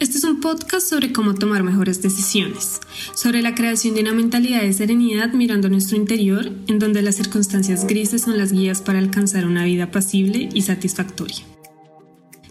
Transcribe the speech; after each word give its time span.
Este 0.00 0.16
es 0.16 0.22
un 0.22 0.38
podcast 0.38 0.88
sobre 0.88 1.12
cómo 1.12 1.34
tomar 1.34 1.64
mejores 1.64 2.00
decisiones, 2.02 2.80
sobre 3.14 3.42
la 3.42 3.56
creación 3.56 3.96
de 3.96 4.02
una 4.02 4.12
mentalidad 4.12 4.60
de 4.60 4.72
serenidad 4.72 5.32
mirando 5.32 5.68
nuestro 5.68 5.96
interior, 5.96 6.52
en 6.68 6.78
donde 6.78 7.02
las 7.02 7.16
circunstancias 7.16 7.84
grises 7.84 8.22
son 8.22 8.38
las 8.38 8.52
guías 8.52 8.80
para 8.80 9.00
alcanzar 9.00 9.44
una 9.44 9.64
vida 9.64 9.90
pasible 9.90 10.50
y 10.54 10.62
satisfactoria. 10.62 11.38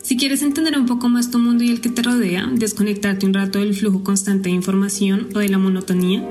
Si 0.02 0.18
quieres 0.18 0.42
entender 0.42 0.78
un 0.78 0.88
poco 0.88 1.08
más 1.08 1.32
tu 1.32 1.40
mundo 1.40 1.64
y 1.64 1.70
el 1.70 1.80
que 1.80 1.90
te 1.90 2.02
rodea, 2.02 2.50
desconectarte 2.54 3.26
un 3.26 3.34
rato 3.34 3.60
del 3.60 3.74
flujo 3.74 4.04
constante 4.04 4.50
de 4.50 4.56
información 4.56 5.30
o 5.34 5.40
de 5.40 5.48
la 5.48 5.58
monotonía, 5.58 6.28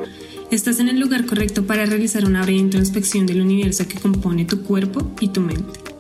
estás 0.51 0.81
en 0.81 0.89
el 0.89 1.01
lugar 1.01 1.25
correcto 1.25 1.67
para 1.67 1.87
realizar 1.87 2.27
una 2.27 2.43
breve 2.43 2.59
introspección 2.59 3.25
del 3.25 3.41
universo 3.41 3.89
que 3.89 3.99
compone 3.99 4.45
tu 4.45 4.65
cuerpo 4.65 5.15
y 5.19 5.29
tu 5.29 5.41
mente. 5.41 5.96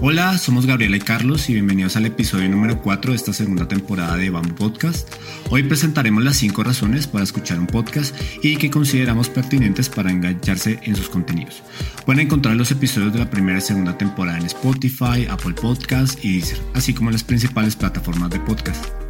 Hola, 0.00 0.38
somos 0.38 0.64
Gabriela 0.64 0.96
y 0.96 1.00
Carlos 1.00 1.50
y 1.50 1.54
bienvenidos 1.54 1.96
al 1.96 2.06
episodio 2.06 2.48
número 2.48 2.80
4 2.80 3.10
de 3.10 3.16
esta 3.16 3.32
segunda 3.32 3.66
temporada 3.66 4.16
de 4.16 4.30
BAM 4.30 4.54
Podcast. 4.54 5.12
Hoy 5.50 5.64
presentaremos 5.64 6.22
las 6.22 6.36
5 6.36 6.62
razones 6.62 7.08
para 7.08 7.24
escuchar 7.24 7.58
un 7.58 7.66
podcast 7.66 8.14
y 8.40 8.56
que 8.58 8.70
consideramos 8.70 9.28
pertinentes 9.28 9.88
para 9.88 10.12
engancharse 10.12 10.78
en 10.84 10.94
sus 10.94 11.08
contenidos. 11.08 11.64
Pueden 12.06 12.26
encontrar 12.26 12.54
los 12.54 12.70
episodios 12.70 13.12
de 13.12 13.18
la 13.18 13.28
primera 13.28 13.58
y 13.58 13.62
segunda 13.62 13.98
temporada 13.98 14.38
en 14.38 14.46
Spotify, 14.46 15.26
Apple 15.28 15.54
Podcast 15.54 16.24
y 16.24 16.34
Deezer, 16.34 16.60
así 16.74 16.94
como 16.94 17.10
en 17.10 17.14
las 17.14 17.24
principales 17.24 17.74
plataformas 17.74 18.30
de 18.30 18.38
podcast. 18.38 19.07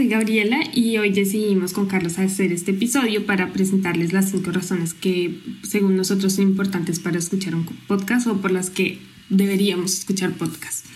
Soy 0.00 0.08
Gabriela 0.08 0.62
y 0.72 0.96
hoy 0.96 1.10
decidimos 1.10 1.74
con 1.74 1.84
Carlos 1.84 2.18
hacer 2.18 2.52
este 2.52 2.70
episodio 2.70 3.26
para 3.26 3.52
presentarles 3.52 4.14
las 4.14 4.30
cinco 4.30 4.50
razones 4.50 4.94
que 4.94 5.38
según 5.62 5.94
nosotros 5.94 6.32
son 6.32 6.46
importantes 6.46 6.98
para 6.98 7.18
escuchar 7.18 7.54
un 7.54 7.66
podcast 7.86 8.26
o 8.26 8.40
por 8.40 8.50
las 8.50 8.70
que 8.70 8.98
deberíamos 9.28 9.92
escuchar 9.98 10.32
podcast. 10.32 10.86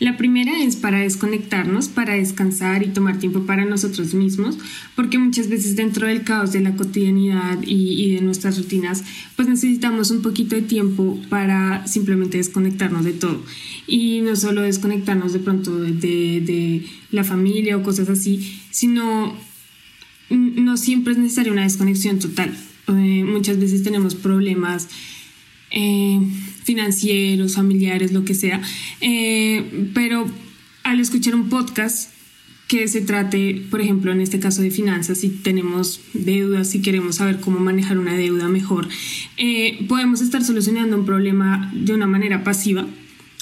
La 0.00 0.16
primera 0.16 0.62
es 0.62 0.76
para 0.76 0.98
desconectarnos, 0.98 1.88
para 1.88 2.14
descansar 2.14 2.82
y 2.82 2.88
tomar 2.88 3.18
tiempo 3.18 3.46
para 3.46 3.64
nosotros 3.64 4.14
mismos, 4.14 4.58
porque 4.96 5.18
muchas 5.18 5.48
veces 5.48 5.76
dentro 5.76 6.06
del 6.06 6.24
caos 6.24 6.52
de 6.52 6.60
la 6.60 6.76
cotidianidad 6.76 7.58
y, 7.62 8.14
de 8.14 8.20
nuestras 8.20 8.58
rutinas, 8.58 9.04
pues 9.36 9.48
necesitamos 9.48 10.10
un 10.10 10.22
poquito 10.22 10.56
de 10.56 10.62
tiempo 10.62 11.20
para 11.28 11.86
simplemente 11.86 12.38
desconectarnos 12.38 13.04
de 13.04 13.12
todo. 13.12 13.42
Y 13.86 14.20
no 14.20 14.34
solo 14.36 14.62
desconectarnos 14.62 15.32
de 15.32 15.38
pronto 15.38 15.78
de, 15.78 16.84
la 17.10 17.22
familia 17.22 17.76
o 17.76 17.82
cosas 17.82 18.08
así, 18.08 18.60
sino 18.70 19.36
no 20.30 20.76
siempre 20.76 21.12
es 21.12 21.18
necesaria 21.18 21.52
una 21.52 21.62
desconexión 21.62 22.18
total. 22.18 22.56
Eh, 22.88 23.24
muchas 23.24 23.60
veces 23.60 23.84
tenemos 23.84 24.16
problemas. 24.16 24.88
Eh, 25.70 26.20
financieros, 26.64 27.54
familiares, 27.54 28.12
lo 28.12 28.24
que 28.24 28.34
sea. 28.34 28.60
Eh, 29.00 29.90
pero 29.94 30.26
al 30.82 31.00
escuchar 31.00 31.34
un 31.34 31.48
podcast 31.48 32.10
que 32.66 32.88
se 32.88 33.02
trate, 33.02 33.62
por 33.70 33.80
ejemplo, 33.80 34.10
en 34.10 34.20
este 34.20 34.40
caso 34.40 34.62
de 34.62 34.70
finanzas, 34.70 35.18
si 35.18 35.28
tenemos 35.28 36.00
deudas, 36.14 36.70
si 36.70 36.80
queremos 36.80 37.16
saber 37.16 37.40
cómo 37.40 37.60
manejar 37.60 37.98
una 37.98 38.16
deuda 38.16 38.48
mejor, 38.48 38.88
eh, 39.36 39.84
podemos 39.86 40.22
estar 40.22 40.42
solucionando 40.42 40.96
un 40.96 41.04
problema 41.04 41.70
de 41.74 41.92
una 41.92 42.06
manera 42.06 42.42
pasiva, 42.42 42.86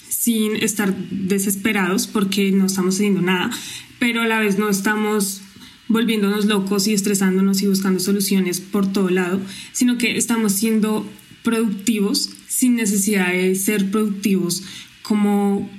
sin 0.08 0.56
estar 0.56 0.94
desesperados 1.10 2.06
porque 2.06 2.50
no 2.52 2.66
estamos 2.66 2.96
haciendo 2.96 3.22
nada, 3.22 3.50
pero 3.98 4.22
a 4.22 4.26
la 4.26 4.40
vez 4.40 4.58
no 4.58 4.68
estamos 4.68 5.40
volviéndonos 5.88 6.46
locos 6.46 6.86
y 6.86 6.94
estresándonos 6.94 7.62
y 7.62 7.66
buscando 7.66 8.00
soluciones 8.00 8.60
por 8.60 8.92
todo 8.92 9.10
lado, 9.10 9.40
sino 9.72 9.98
que 9.98 10.16
estamos 10.16 10.52
siendo 10.52 11.08
productivos 11.42 12.30
sin 12.52 12.76
necesidad 12.76 13.32
de 13.32 13.54
ser 13.54 13.90
productivos 13.90 14.62
como, 15.00 15.70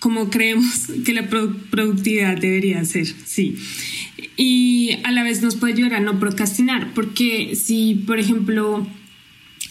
como 0.00 0.28
creemos 0.28 0.88
que 1.04 1.12
la 1.12 1.28
productividad 1.28 2.36
debería 2.36 2.84
ser, 2.84 3.06
sí. 3.24 3.56
Y 4.36 4.98
a 5.04 5.12
la 5.12 5.22
vez 5.22 5.40
nos 5.40 5.54
puede 5.54 5.74
ayudar 5.74 5.94
a 5.94 6.00
no 6.00 6.18
procrastinar, 6.18 6.92
porque 6.94 7.54
si, 7.54 7.94
por 7.94 8.18
ejemplo, 8.18 8.84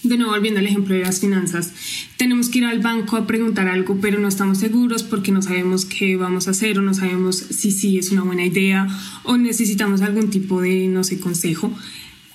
de 0.04 0.16
nuevo 0.16 0.32
volviendo 0.32 0.62
al 0.62 0.66
ejemplo 0.66 0.96
de 0.96 1.02
las 1.02 1.20
finanzas, 1.20 1.74
tenemos 2.16 2.48
que 2.48 2.60
ir 2.60 2.66
al 2.66 2.80
banco 2.80 3.18
a 3.18 3.28
preguntar 3.28 3.68
algo, 3.68 4.00
pero 4.00 4.18
no 4.18 4.30
estamos 4.30 4.60
seguros 4.60 5.04
porque 5.04 5.34
no 5.34 5.42
sabemos 5.42 5.84
qué 5.84 6.16
vamos 6.16 6.48
a 6.48 6.52
hacer 6.52 6.80
o 6.80 6.82
no 6.82 6.94
sabemos 6.94 7.36
si 7.36 7.72
sí 7.72 7.98
es 7.98 8.12
una 8.12 8.22
buena 8.22 8.46
idea 8.46 8.88
o 9.24 9.36
necesitamos 9.36 10.02
algún 10.02 10.30
tipo 10.30 10.62
de, 10.62 10.88
no 10.88 11.04
sé, 11.04 11.20
consejo. 11.20 11.78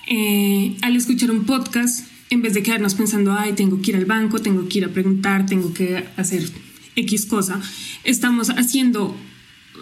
Eh, 0.07 0.75
al 0.81 0.95
escuchar 0.95 1.31
un 1.31 1.45
podcast, 1.45 2.10
en 2.31 2.41
vez 2.41 2.53
de 2.53 2.63
quedarnos 2.63 2.95
pensando, 2.95 3.33
ay, 3.33 3.53
tengo 3.53 3.81
que 3.81 3.91
ir 3.91 3.97
al 3.97 4.05
banco, 4.05 4.39
tengo 4.39 4.67
que 4.67 4.79
ir 4.79 4.85
a 4.85 4.89
preguntar, 4.89 5.45
tengo 5.45 5.73
que 5.73 6.05
hacer 6.15 6.49
X 6.95 7.25
cosa, 7.25 7.61
estamos 8.05 8.49
haciendo, 8.49 9.15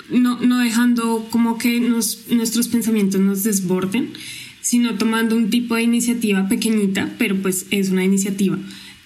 no, 0.10 0.40
no 0.42 0.58
dejando 0.58 1.28
como 1.30 1.60
que 1.60 1.80
nuestros 1.80 2.68
pensamientos 2.68 3.22
nos 3.22 3.44
desborden, 3.44 4.10
sino 4.62 4.96
tomando 4.96 5.36
un 5.36 5.52
tipo 5.52 5.76
de 5.76 5.84
iniciativa 5.84 6.48
pequeñita, 6.50 7.14
pero 7.20 7.40
pues 7.40 7.68
es 7.70 7.92
una 7.92 8.04
iniciativa. 8.04 8.58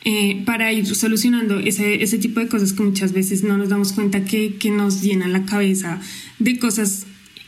Eh, 0.05 0.41
para 0.45 0.71
ir 0.73 0.85
solucionando 0.85 1.59
ese, 1.59 2.17
tipo 2.17 2.39
de 2.39 2.47
cosas 2.47 2.73
que 2.73 2.83
muchas 2.83 3.13
veces 3.13 3.43
no 3.43 3.57
nos 3.57 3.69
damos 3.69 3.91
cuenta 3.91 4.25
que, 4.25 4.55
que 4.55 4.69
nos 4.69 5.01
llenan 5.01 5.31
la 5.31 5.45
cabeza 5.45 6.01
de 6.39 6.59
cosas 6.59 7.05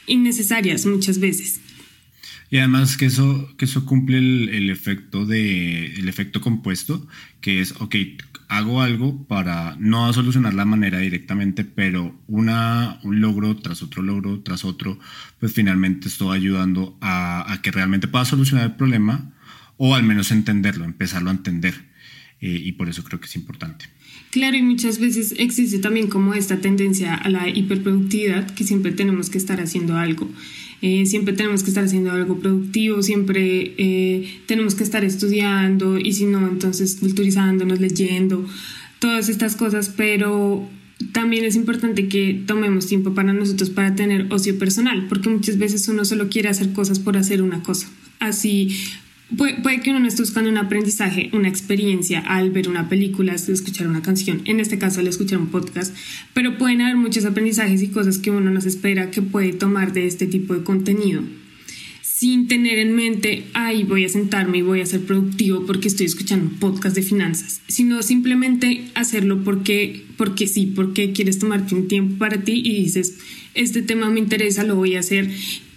innecesarias 0.07 0.85
muchas 0.85 1.19
veces. 1.19 1.61
Y 2.49 2.57
además 2.57 2.97
que 2.97 3.07
eso, 3.07 3.49
que 3.57 3.65
eso 3.65 3.85
cumple 3.85 4.17
el, 4.17 4.69
efecto 4.69 5.25
de 5.25 5.87
el 5.95 6.07
efecto 6.07 6.41
compuesto, 6.41 7.07
que 7.41 7.61
es, 7.61 7.73
ok, 7.79 7.95
hago 8.47 8.81
algo 8.81 9.25
para 9.25 9.75
no 9.79 10.11
solucionar 10.13 10.53
la 10.53 10.65
manera 10.65 10.99
directamente, 10.99 11.65
pero 11.65 12.19
una, 12.27 12.99
un 13.03 13.19
logro 13.19 13.55
tras 13.57 13.81
otro 13.81 14.03
logro 14.03 14.41
tras 14.41 14.63
otro, 14.63 14.99
pues 15.39 15.53
finalmente 15.53 16.07
estoy 16.07 16.37
ayudando 16.37 16.97
a, 17.01 17.51
a 17.51 17.61
que 17.61 17.71
realmente 17.71 18.07
pueda 18.07 18.25
solucionar 18.25 18.65
el 18.65 18.75
problema 18.75 19.33
o 19.77 19.95
al 19.95 20.03
menos 20.03 20.31
entenderlo, 20.31 20.85
empezarlo 20.85 21.29
a 21.29 21.33
entender. 21.33 21.73
Eh, 22.41 22.61
y 22.63 22.73
por 22.73 22.89
eso 22.89 23.03
creo 23.03 23.19
que 23.19 23.27
es 23.27 23.35
importante. 23.35 23.85
Claro, 24.31 24.57
y 24.57 24.61
muchas 24.61 24.99
veces 24.99 25.33
existe 25.37 25.79
también 25.79 26.07
como 26.07 26.33
esta 26.33 26.59
tendencia 26.59 27.15
a 27.15 27.29
la 27.29 27.47
hiperproductividad, 27.47 28.53
que 28.53 28.65
siempre 28.65 28.91
tenemos 28.91 29.29
que 29.29 29.37
estar 29.37 29.61
haciendo 29.61 29.97
algo. 29.97 30.29
Eh, 30.87 31.07
siempre 31.07 31.33
tenemos 31.33 31.63
que 31.63 31.69
estar 31.69 31.83
haciendo 31.83 32.11
algo 32.11 32.37
productivo, 32.37 33.01
siempre 33.01 33.73
eh, 33.75 34.41
tenemos 34.45 34.75
que 34.75 34.83
estar 34.83 35.03
estudiando 35.03 35.97
y 35.97 36.13
si 36.13 36.27
no, 36.27 36.47
entonces 36.47 36.97
culturizándonos, 36.99 37.79
leyendo, 37.79 38.45
todas 38.99 39.27
estas 39.27 39.55
cosas, 39.55 39.91
pero 39.97 40.69
también 41.11 41.43
es 41.43 41.55
importante 41.55 42.07
que 42.07 42.39
tomemos 42.45 42.85
tiempo 42.85 43.15
para 43.15 43.33
nosotros 43.33 43.71
para 43.71 43.95
tener 43.95 44.31
ocio 44.31 44.59
personal, 44.59 45.07
porque 45.09 45.27
muchas 45.27 45.57
veces 45.57 45.87
uno 45.87 46.05
solo 46.05 46.29
quiere 46.29 46.49
hacer 46.49 46.71
cosas 46.71 46.99
por 46.99 47.17
hacer 47.17 47.41
una 47.41 47.63
cosa. 47.63 47.89
Así 48.19 48.77
Puede, 49.37 49.81
que 49.81 49.89
uno 49.89 49.99
no 49.99 50.07
esté 50.07 50.21
buscando 50.21 50.49
un 50.49 50.57
aprendizaje, 50.57 51.29
una 51.33 51.47
experiencia 51.47 52.19
al 52.19 52.51
ver 52.51 52.69
una 52.69 52.89
película, 52.89 53.33
al 53.33 53.53
escuchar 53.53 53.87
una 53.87 54.01
canción, 54.01 54.41
en 54.45 54.59
este 54.59 54.77
caso 54.77 54.99
al 54.99 55.07
escuchar 55.07 55.39
un 55.39 55.47
podcast, 55.47 55.95
pero 56.33 56.57
pueden 56.57 56.81
haber 56.81 56.95
muchos 56.95 57.25
aprendizajes 57.25 57.81
y 57.81 57.87
cosas 57.87 58.17
que 58.17 58.31
uno 58.31 58.51
nos 58.51 58.65
espera 58.65 59.11
que 59.11 59.21
puede 59.21 59.53
tomar 59.53 59.93
de 59.93 60.05
este 60.05 60.27
tipo 60.27 60.53
de 60.53 60.63
contenido. 60.63 61.23
Sin 62.01 62.47
tener 62.47 62.79
en 62.79 62.95
mente, 62.95 63.43
ay, 63.53 63.83
voy 63.83 64.05
a 64.05 64.09
sentarme 64.09 64.59
y 64.59 64.61
voy 64.61 64.79
a 64.79 64.85
ser 64.85 65.01
productivo 65.01 65.65
porque 65.65 65.89
estoy 65.89 66.05
escuchando 66.05 66.45
un 66.45 66.59
podcast 66.59 66.95
de 66.95 67.01
finanzas, 67.01 67.61
sino 67.67 68.01
simplemente 68.03 68.85
hacerlo 68.95 69.43
porque, 69.43 70.05
porque 70.15 70.47
sí, 70.47 70.71
porque 70.73 71.11
quieres 71.11 71.39
tomarte 71.39 71.75
un 71.75 71.87
tiempo 71.87 72.17
para 72.17 72.41
ti 72.43 72.61
y 72.63 72.83
dices, 72.83 73.17
este 73.53 73.81
tema 73.81 74.09
me 74.09 74.19
interesa, 74.19 74.63
lo 74.63 74.75
voy 74.75 74.95
a 74.95 74.99
hacer 74.99 75.29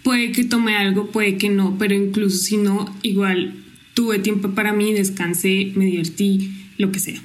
puede 0.03 0.31
que 0.31 0.43
tome 0.43 0.75
algo, 0.75 1.11
puede 1.11 1.37
que 1.37 1.49
no, 1.49 1.77
pero 1.77 1.95
incluso 1.95 2.37
si 2.37 2.57
no, 2.57 2.93
igual 3.01 3.53
tuve 3.93 4.19
tiempo 4.19 4.51
para 4.51 4.73
mí, 4.73 4.93
descansé, 4.93 5.73
me 5.75 5.85
divertí, 5.85 6.51
lo 6.77 6.91
que 6.91 6.99
sea. 6.99 7.21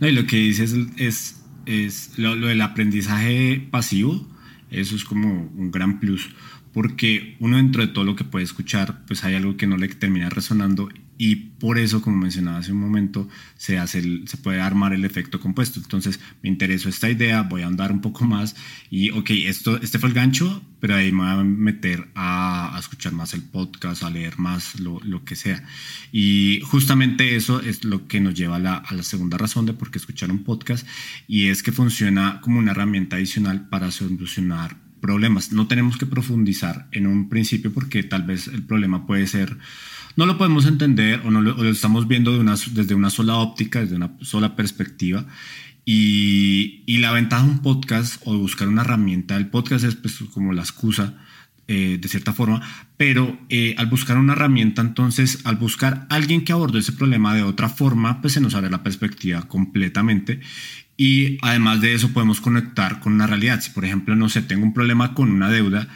No, 0.00 0.08
y 0.08 0.12
lo 0.12 0.26
que 0.26 0.36
dices 0.36 0.74
es, 0.96 1.36
es, 1.66 2.12
lo, 2.16 2.34
lo, 2.34 2.48
del 2.48 2.62
aprendizaje 2.62 3.66
pasivo, 3.70 4.26
eso 4.70 4.96
es 4.96 5.04
como 5.04 5.50
un 5.56 5.70
gran 5.70 6.00
plus, 6.00 6.30
porque 6.72 7.36
uno 7.38 7.56
dentro 7.56 7.86
de 7.86 7.92
todo 7.92 8.04
lo 8.04 8.16
que 8.16 8.24
puede 8.24 8.44
escuchar, 8.44 9.04
pues 9.06 9.24
hay 9.24 9.34
algo 9.34 9.56
que 9.56 9.66
no 9.66 9.76
le 9.76 9.88
termina 9.88 10.28
resonando 10.28 10.88
y 11.18 11.36
por 11.36 11.78
eso, 11.78 12.02
como 12.02 12.18
mencionaba 12.18 12.58
hace 12.58 12.72
un 12.72 12.80
momento, 12.80 13.28
se, 13.56 13.78
hace 13.78 14.26
se 14.26 14.36
puede 14.36 14.60
armar 14.60 14.92
el 14.92 15.04
efecto 15.04 15.40
compuesto. 15.40 15.80
Entonces, 15.80 16.20
me 16.42 16.48
interesó 16.48 16.88
esta 16.88 17.08
idea, 17.08 17.42
voy 17.42 17.62
a 17.62 17.66
andar 17.66 17.90
un 17.90 18.00
poco 18.00 18.24
más 18.24 18.54
y, 18.90 19.10
ok, 19.10 19.30
esto, 19.30 19.80
este 19.80 19.98
fue 19.98 20.10
el 20.10 20.14
gancho, 20.14 20.62
pero 20.80 20.94
ahí 20.94 21.12
me 21.12 21.22
voy 21.22 21.28
a 21.28 21.44
meter 21.44 22.08
a, 22.14 22.76
escuchar 22.78 23.12
más 23.12 23.32
el 23.32 23.42
podcast, 23.42 24.02
a 24.02 24.10
leer 24.10 24.38
más, 24.38 24.78
lo, 24.78 25.00
lo, 25.00 25.24
que 25.24 25.36
sea. 25.36 25.64
Y 26.12 26.60
justamente 26.64 27.36
eso 27.36 27.60
es 27.60 27.84
lo 27.84 28.06
que 28.06 28.20
nos 28.20 28.34
lleva 28.34 28.56
a 28.56 28.60
la, 28.60 28.76
a 28.76 28.94
la 28.94 29.02
segunda 29.02 29.38
razón 29.38 29.64
de 29.64 29.72
por 29.72 29.90
qué 29.90 29.98
escuchar 29.98 30.30
un 30.30 30.44
podcast 30.44 30.86
y 31.26 31.48
es 31.48 31.62
que 31.62 31.72
funciona 31.72 32.40
como 32.42 32.58
una 32.58 32.72
herramienta 32.72 33.16
adicional 33.16 33.68
para 33.68 33.90
solucionar 33.90 34.76
problemas. 35.00 35.52
No 35.52 35.66
tenemos 35.66 35.96
que 35.96 36.06
profundizar 36.06 36.88
en 36.92 37.06
un 37.06 37.28
principio 37.28 37.72
porque 37.72 38.02
tal 38.02 38.24
vez 38.24 38.48
el 38.48 38.62
problema 38.62 39.06
puede 39.06 39.26
ser 39.26 39.56
no 40.16 40.26
lo 40.26 40.38
podemos 40.38 40.66
entender 40.66 41.20
o 41.24 41.30
no 41.30 41.40
lo, 41.40 41.68
estamos 41.68 42.08
viendo 42.08 42.32
de 42.32 42.40
una, 42.40 42.56
desde 42.72 42.94
una 42.94 43.10
sola 43.10 43.36
óptica, 43.36 43.80
desde 43.80 43.96
una 43.96 44.12
sola 44.22 44.56
perspectiva. 44.56 45.26
Y, 45.84 46.82
y, 46.86 46.98
la 46.98 47.12
ventaja 47.12 47.44
de 47.44 47.50
un 47.50 47.62
podcast 47.62 48.20
o 48.24 48.32
de 48.32 48.38
buscar 48.40 48.66
una 48.66 48.82
herramienta, 48.82 49.36
el 49.36 49.46
podcast 49.46 49.84
es 49.84 49.94
pues, 49.94 50.18
como 50.32 50.52
la 50.52 50.62
excusa 50.62 51.14
eh, 51.68 51.98
de 52.00 52.08
cierta 52.08 52.32
forma, 52.32 52.62
pero 52.96 53.40
eh, 53.48 53.74
al 53.76 53.86
buscar 53.86 54.18
una 54.18 54.34
herramienta, 54.34 54.82
entonces, 54.82 55.40
al 55.42 55.56
buscar 55.56 56.06
alguien 56.10 56.44
que 56.44 56.52
aborde 56.52 56.78
ese 56.78 56.92
problema 56.92 57.34
de 57.34 57.42
otra 57.42 57.68
forma, 57.68 58.20
pues 58.20 58.34
se 58.34 58.40
nos 58.40 58.54
abre 58.54 58.70
la 58.70 58.84
perspectiva 58.84 59.48
completamente. 59.48 60.40
Y 60.96 61.38
además 61.42 61.80
de 61.80 61.94
eso 61.94 62.12
podemos 62.12 62.40
conectar 62.40 63.00
con 63.00 63.14
una 63.14 63.26
realidad. 63.26 63.60
Si 63.62 63.70
por 63.70 63.84
ejemplo, 63.84 64.14
no 64.14 64.28
sé, 64.28 64.42
tengo 64.42 64.62
un 64.62 64.74
problema 64.74 65.12
con 65.12 65.32
una 65.32 65.50
deuda, 65.50 65.88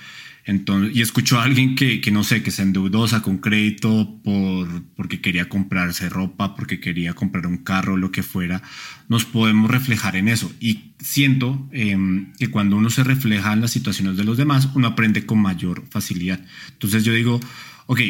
y 0.93 1.01
escucho 1.01 1.39
a 1.39 1.45
alguien 1.45 1.75
que, 1.77 2.01
que, 2.01 2.11
no 2.11 2.25
sé, 2.25 2.43
que 2.43 2.51
se 2.51 2.63
endeudó, 2.63 3.07
con 3.23 3.39
crédito 3.39 4.21
por, 4.25 4.83
porque 4.97 5.21
quería 5.21 5.49
comprarse 5.49 6.09
ropa, 6.09 6.57
porque 6.57 6.81
quería 6.81 7.15
comprar 7.15 7.47
un 7.47 7.59
carro, 7.59 7.97
lo 7.97 8.11
que 8.11 8.23
fuera, 8.23 8.63
nos 9.09 9.25
podemos 9.25 9.71
reflejar 9.71 10.17
en 10.17 10.29
eso. 10.29 10.53
Y 10.61 10.93
siento 10.99 11.69
em, 11.73 12.33
que 12.39 12.49
cuando 12.49 12.77
uno 12.77 12.91
se 12.91 13.05
refleja 13.05 13.53
en 13.53 13.61
las 13.61 13.71
situaciones 13.71 14.17
de 14.17 14.25
los 14.25 14.37
demás, 14.37 14.69
uno 14.75 14.89
aprende 14.89 15.25
con 15.25 15.39
mayor 15.39 15.85
facilidad. 15.91 16.41
Entonces 16.73 17.05
yo 17.05 17.13
digo, 17.13 17.41
ok, 17.87 18.01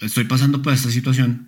estoy 0.00 0.24
pasando 0.24 0.62
por 0.62 0.72
esta 0.74 0.90
situación, 0.90 1.46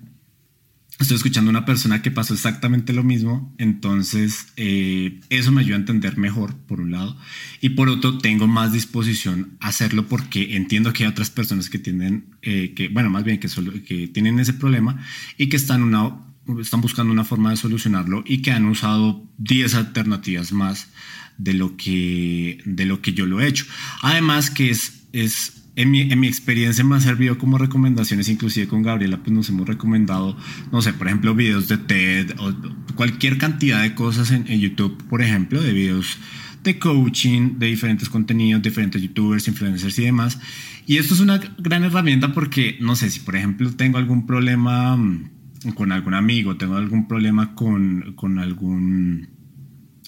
estoy 0.98 1.16
escuchando 1.16 1.50
a 1.50 1.52
una 1.52 1.64
persona 1.64 2.02
que 2.02 2.10
pasó 2.10 2.34
exactamente 2.34 2.92
lo 2.92 3.04
mismo, 3.04 3.54
entonces 3.58 4.48
eh, 4.56 5.20
eso 5.30 5.52
me 5.52 5.60
ayuda 5.60 5.76
a 5.76 5.80
entender 5.80 6.16
mejor, 6.16 6.56
por 6.56 6.80
un 6.80 6.90
lado, 6.90 7.16
y 7.60 7.70
por 7.70 7.88
otro, 7.88 8.18
tengo 8.18 8.46
más 8.46 8.72
disposición 8.72 9.56
a 9.60 9.68
hacerlo 9.68 10.06
porque 10.08 10.56
entiendo 10.56 10.92
que 10.92 11.04
hay 11.04 11.10
otras 11.10 11.30
personas 11.30 11.70
que 11.70 11.78
tienen, 11.78 12.34
eh, 12.42 12.72
que, 12.74 12.88
bueno, 12.88 13.10
más 13.10 13.24
bien 13.24 13.38
que, 13.38 13.48
solo, 13.48 13.72
que 13.84 14.08
tienen 14.08 14.40
ese 14.40 14.54
problema 14.54 15.00
y 15.36 15.48
que 15.48 15.56
están, 15.56 15.82
una, 15.82 16.12
están 16.60 16.80
buscando 16.80 17.12
una 17.12 17.24
forma 17.24 17.50
de 17.50 17.56
solucionarlo 17.56 18.24
y 18.26 18.42
que 18.42 18.50
han 18.50 18.66
usado 18.66 19.24
10 19.38 19.74
alternativas 19.74 20.52
más 20.52 20.88
de 21.36 21.54
lo 21.54 21.76
que, 21.76 22.60
de 22.64 22.86
lo 22.86 23.00
que 23.00 23.12
yo 23.12 23.24
lo 23.24 23.40
he 23.40 23.46
hecho. 23.46 23.66
Además 24.02 24.50
que 24.50 24.70
es, 24.70 25.04
es 25.12 25.57
en 25.78 25.92
mi, 25.92 26.00
en 26.00 26.18
mi, 26.18 26.26
experiencia 26.26 26.82
me 26.82 26.96
ha 26.96 27.00
servido 27.00 27.38
como 27.38 27.56
recomendaciones, 27.56 28.28
inclusive 28.28 28.66
con 28.66 28.82
Gabriela, 28.82 29.18
pues 29.18 29.30
nos 29.30 29.48
hemos 29.48 29.68
recomendado, 29.68 30.36
no 30.72 30.82
sé, 30.82 30.92
por 30.92 31.06
ejemplo, 31.06 31.36
videos 31.36 31.68
de 31.68 31.78
TED 31.78 32.32
o 32.38 32.52
cualquier 32.96 33.38
cantidad 33.38 33.82
de 33.82 33.94
cosas 33.94 34.32
en, 34.32 34.44
YouTube, 34.44 35.00
por 35.08 35.22
ejemplo, 35.22 35.62
de 35.62 35.72
videos 35.72 36.18
de 36.64 36.80
coaching, 36.80 37.60
de 37.60 37.68
diferentes 37.68 38.08
contenidos, 38.08 38.60
diferentes 38.60 39.00
youtubers, 39.00 39.46
influencers 39.46 39.96
y 40.00 40.02
demás. 40.02 40.40
Y 40.84 40.96
esto 40.96 41.14
es 41.14 41.20
una 41.20 41.38
gran 41.58 41.84
herramienta 41.84 42.32
porque, 42.32 42.76
no 42.80 42.96
sé, 42.96 43.08
si 43.08 43.20
por 43.20 43.36
ejemplo 43.36 43.70
tengo 43.70 43.98
algún 43.98 44.26
problema 44.26 44.96
mm, 44.96 45.30
con 45.76 45.92
algún 45.92 46.14
amigo, 46.14 46.56
tengo 46.56 46.74
algún 46.74 47.06
problema 47.06 47.54
con, 47.54 48.14
con 48.16 48.40
algún, 48.40 49.28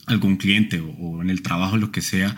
algún 0.06 0.36
cliente 0.36 0.80
o, 0.80 0.88
o 0.88 1.22
en 1.22 1.30
el 1.30 1.42
trabajo, 1.42 1.76
lo 1.76 1.92
que 1.92 2.00
sea, 2.00 2.34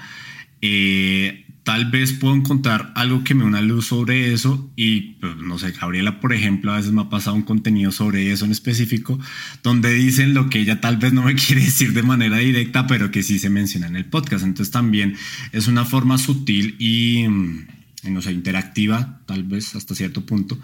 eh, 0.61 1.47
tal 1.65 1.91
vez 1.91 2.13
puedo 2.13 2.35
encontrar 2.35 2.93
algo 2.97 3.23
que 3.23 3.35
me 3.35 3.45
una 3.45 3.61
luz 3.61 3.87
sobre 3.87 4.33
eso 4.33 4.71
y 4.75 5.15
pues, 5.21 5.37
no 5.37 5.59
sé, 5.59 5.73
Gabriela 5.73 6.21
por 6.21 6.33
ejemplo 6.33 6.73
a 6.73 6.77
veces 6.77 6.93
me 6.93 7.03
ha 7.03 7.09
pasado 7.09 7.37
un 7.37 7.43
contenido 7.43 7.93
sobre 7.93 8.33
eso 8.33 8.45
en 8.45 8.51
específico 8.51 9.19
donde 9.63 9.93
dicen 9.93 10.35
lo 10.35 10.51
que 10.51 10.61
ella 10.61 10.81
tal 10.81 10.97
vez 10.97 11.13
no 11.13 11.23
me 11.23 11.35
quiere 11.37 11.63
decir 11.63 11.93
de 11.93 12.03
manera 12.03 12.39
directa 12.39 12.87
pero 12.87 13.11
que 13.11 13.23
sí 13.23 13.39
se 13.39 13.51
menciona 13.51 13.87
en 13.87 13.97
el 13.97 14.07
podcast. 14.07 14.45
Entonces 14.45 14.73
también 14.73 15.17
es 15.53 15.69
una 15.69 15.85
forma 15.85 16.19
sutil 16.19 16.77
y 16.79 17.27
mm, 17.29 17.67
no 18.11 18.21
sé, 18.21 18.33
interactiva, 18.33 19.21
tal 19.27 19.45
vez 19.45 19.77
hasta 19.77 19.95
cierto 19.95 20.27
punto, 20.27 20.59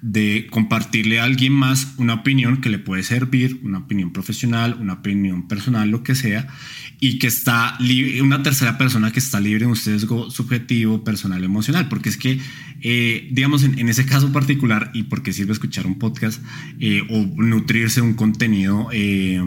de 0.00 0.46
compartirle 0.50 1.20
a 1.20 1.24
alguien 1.24 1.52
más 1.52 1.94
una 1.98 2.14
opinión 2.14 2.60
que 2.60 2.70
le 2.70 2.78
puede 2.78 3.02
servir, 3.02 3.60
una 3.62 3.78
opinión 3.78 4.12
profesional, 4.12 4.76
una 4.80 4.94
opinión 4.94 5.48
personal, 5.48 5.90
lo 5.90 6.02
que 6.02 6.14
sea, 6.14 6.48
y 6.98 7.18
que 7.18 7.26
está 7.26 7.76
libre, 7.78 8.22
una 8.22 8.42
tercera 8.42 8.78
persona 8.78 9.12
que 9.12 9.18
está 9.18 9.38
libre 9.38 9.60
de 9.60 9.66
un 9.66 9.76
sesgo 9.76 10.30
subjetivo, 10.30 11.04
personal, 11.04 11.44
emocional, 11.44 11.88
porque 11.88 12.08
es 12.08 12.16
que, 12.16 12.40
eh, 12.80 13.28
digamos, 13.32 13.64
en, 13.64 13.88
ese 13.88 14.06
caso 14.06 14.32
particular, 14.32 14.90
y 14.94 15.04
porque 15.04 15.34
sirve 15.34 15.52
escuchar 15.52 15.86
un 15.86 15.98
podcast 15.98 16.42
eh, 16.80 17.02
o 17.10 17.18
nutrirse 17.36 18.00
un 18.00 18.14
contenido 18.14 18.88
eh, 18.92 19.38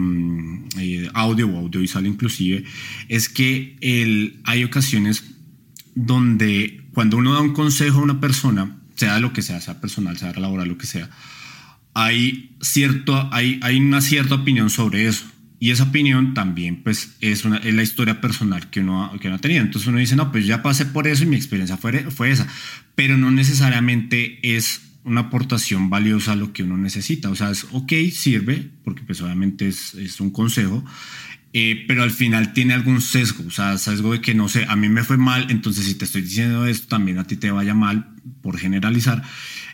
audio 1.12 1.48
o 1.48 1.58
audiovisual 1.58 2.06
inclusive, 2.06 2.64
es 3.08 3.28
que 3.28 3.76
el, 3.80 4.40
hay 4.44 4.62
ocasiones 4.62 5.24
donde 5.94 6.81
cuando 6.92 7.16
uno 7.16 7.32
da 7.32 7.40
un 7.40 7.52
consejo 7.52 8.00
a 8.00 8.02
una 8.02 8.20
persona, 8.20 8.76
sea 8.94 9.18
lo 9.20 9.32
que 9.32 9.42
sea, 9.42 9.60
sea 9.60 9.80
personal, 9.80 10.18
sea 10.18 10.32
laboral, 10.32 10.68
lo 10.68 10.78
que 10.78 10.86
sea, 10.86 11.08
hay, 11.94 12.54
cierto, 12.60 13.28
hay, 13.32 13.60
hay 13.62 13.78
una 13.78 14.00
cierta 14.00 14.36
opinión 14.36 14.70
sobre 14.70 15.06
eso. 15.06 15.24
Y 15.58 15.70
esa 15.70 15.84
opinión 15.84 16.34
también 16.34 16.82
pues, 16.82 17.16
es, 17.20 17.44
una, 17.44 17.58
es 17.58 17.72
la 17.72 17.84
historia 17.84 18.20
personal 18.20 18.68
que 18.68 18.80
uno, 18.80 19.12
que 19.20 19.28
uno 19.28 19.36
ha 19.36 19.40
tenido. 19.40 19.62
Entonces 19.62 19.86
uno 19.86 19.98
dice, 19.98 20.16
no, 20.16 20.32
pues 20.32 20.44
ya 20.44 20.60
pasé 20.60 20.86
por 20.86 21.06
eso 21.06 21.22
y 21.22 21.26
mi 21.26 21.36
experiencia 21.36 21.76
fue, 21.76 22.10
fue 22.10 22.32
esa. 22.32 22.48
Pero 22.96 23.16
no 23.16 23.30
necesariamente 23.30 24.56
es 24.56 24.82
una 25.04 25.22
aportación 25.22 25.88
valiosa 25.88 26.32
a 26.32 26.36
lo 26.36 26.52
que 26.52 26.64
uno 26.64 26.76
necesita. 26.76 27.30
O 27.30 27.36
sea, 27.36 27.50
es 27.50 27.66
ok, 27.70 27.92
sirve, 28.12 28.70
porque 28.82 29.02
pues 29.02 29.20
obviamente 29.20 29.68
es, 29.68 29.94
es 29.94 30.20
un 30.20 30.30
consejo, 30.30 30.84
eh, 31.54 31.84
pero 31.86 32.02
al 32.02 32.10
final 32.10 32.54
tiene 32.54 32.72
algún 32.72 33.02
sesgo, 33.02 33.44
o 33.46 33.50
sea, 33.50 33.76
sesgo 33.76 34.12
de 34.12 34.20
que 34.22 34.34
no 34.34 34.48
sé, 34.48 34.64
a 34.68 34.76
mí 34.76 34.88
me 34.88 35.04
fue 35.04 35.18
mal, 35.18 35.50
entonces 35.50 35.84
si 35.84 35.94
te 35.94 36.06
estoy 36.06 36.22
diciendo 36.22 36.66
esto, 36.66 36.88
también 36.88 37.18
a 37.18 37.24
ti 37.24 37.36
te 37.36 37.50
vaya 37.50 37.74
mal, 37.74 38.08
por 38.40 38.58
generalizar. 38.58 39.22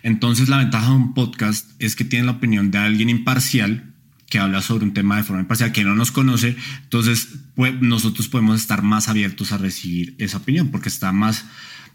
Entonces 0.02 0.48
la 0.48 0.58
ventaja 0.58 0.90
de 0.90 0.96
un 0.96 1.14
podcast 1.14 1.70
es 1.78 1.94
que 1.94 2.04
tiene 2.04 2.26
la 2.26 2.32
opinión 2.32 2.70
de 2.70 2.78
alguien 2.78 3.08
imparcial 3.08 3.94
que 4.28 4.38
habla 4.38 4.60
sobre 4.60 4.84
un 4.84 4.92
tema 4.92 5.16
de 5.16 5.22
forma 5.22 5.42
imparcial, 5.42 5.72
que 5.72 5.84
no 5.84 5.94
nos 5.94 6.10
conoce, 6.10 6.56
entonces 6.82 7.28
pues, 7.54 7.80
nosotros 7.80 8.28
podemos 8.28 8.60
estar 8.60 8.82
más 8.82 9.08
abiertos 9.08 9.52
a 9.52 9.58
recibir 9.58 10.16
esa 10.18 10.38
opinión 10.38 10.70
porque 10.70 10.88
está 10.88 11.12
más, 11.12 11.46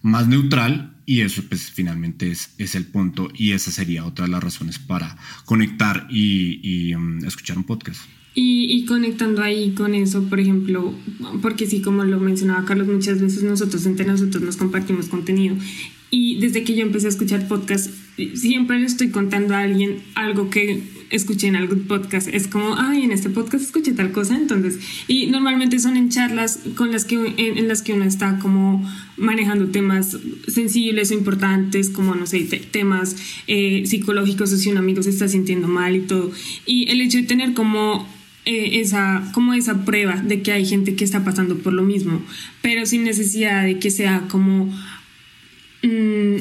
más 0.01 0.27
neutral 0.27 0.95
y 1.06 1.21
eso 1.21 1.44
pues 1.47 1.71
finalmente 1.71 2.31
es, 2.31 2.51
es 2.57 2.75
el 2.75 2.85
punto 2.85 3.30
y 3.35 3.52
esa 3.52 3.69
sería 3.69 4.06
otra 4.06 4.25
de 4.25 4.31
las 4.31 4.44
razones 4.44 4.80
para 4.80 5.18
conectar 5.44 6.07
y, 6.09 6.59
y 6.63 6.95
um, 6.95 7.23
escuchar 7.25 7.57
un 7.57 7.66
podcast. 7.66 7.99
Y, 8.35 8.85
conectando 8.85 9.44
ahí 9.44 9.73
con 9.73 9.94
eso, 9.94 10.23
por 10.23 10.40
ejemplo, 10.40 10.92
porque 11.42 11.68
sí, 11.68 11.81
como 11.81 12.04
lo 12.04 12.19
mencionaba 12.19 12.66
Carlos, 12.66 12.87
muchas 12.87 13.21
veces 13.21 13.44
nosotros 13.44 13.85
entre 13.85 14.06
nosotros 14.06 14.42
nos 14.42 14.57
compartimos 14.57 15.07
contenido. 15.07 15.56
Y 16.09 16.40
desde 16.40 16.63
que 16.63 16.75
yo 16.75 16.81
empecé 16.81 17.07
a 17.07 17.09
escuchar 17.09 17.47
podcast, 17.47 17.92
siempre 18.33 18.80
le 18.80 18.85
estoy 18.85 19.09
contando 19.09 19.54
a 19.56 19.59
alguien 19.59 20.02
algo 20.16 20.49
que 20.49 20.81
escuché 21.11 21.47
en 21.47 21.56
algún 21.56 21.81
podcast. 21.81 22.28
Es 22.28 22.47
como, 22.47 22.75
ay, 22.75 23.04
en 23.04 23.11
este 23.11 23.30
podcast 23.30 23.63
escuché 23.63 23.94
tal 23.94 24.11
cosa. 24.11 24.35
Entonces, 24.35 24.80
y 25.07 25.28
normalmente 25.28 25.80
son 25.80 25.95
en 25.95 26.09
charlas 26.09 26.59
con 26.75 26.92
las 26.92 27.06
que, 27.06 27.33
en, 27.37 27.68
las 27.68 27.81
que 27.81 27.94
uno 27.94 28.06
está 28.06 28.40
como 28.40 28.87
manejando 29.18 29.68
temas 29.68 30.18
sensibles 30.47 31.11
o 31.11 31.13
importantes, 31.13 31.90
como, 31.90 32.16
no 32.16 32.25
sé, 32.25 32.40
temas 32.71 33.16
eh, 33.47 33.83
psicológicos 33.85 34.52
o 34.54 34.57
si 34.57 34.71
un 34.71 34.78
amigo 34.78 35.04
se 35.04 35.11
está 35.11 35.28
sintiendo 35.28 35.68
mal 35.68 35.95
y 35.95 36.02
todo. 36.02 36.31
Y 36.66 36.90
el 36.90 37.02
hecho 37.02 37.19
de 37.19 37.25
tener 37.25 37.54
como 37.54 38.07
eh, 38.45 38.81
esa, 38.81 39.23
como 39.33 39.54
esa 39.54 39.85
prueba 39.85 40.16
de 40.18 40.42
que 40.42 40.52
hay 40.52 40.66
gente 40.66 40.95
que 40.95 41.06
está 41.06 41.23
pasando 41.23 41.57
por 41.59 41.73
lo 41.73 41.83
mismo, 41.83 42.21
pero 42.62 42.85
sin 42.85 43.04
necesidad 43.04 43.64
de 43.64 43.80
que 43.80 43.92
sea 43.92 44.26
como... 44.30 44.73
Mm, 45.81 46.38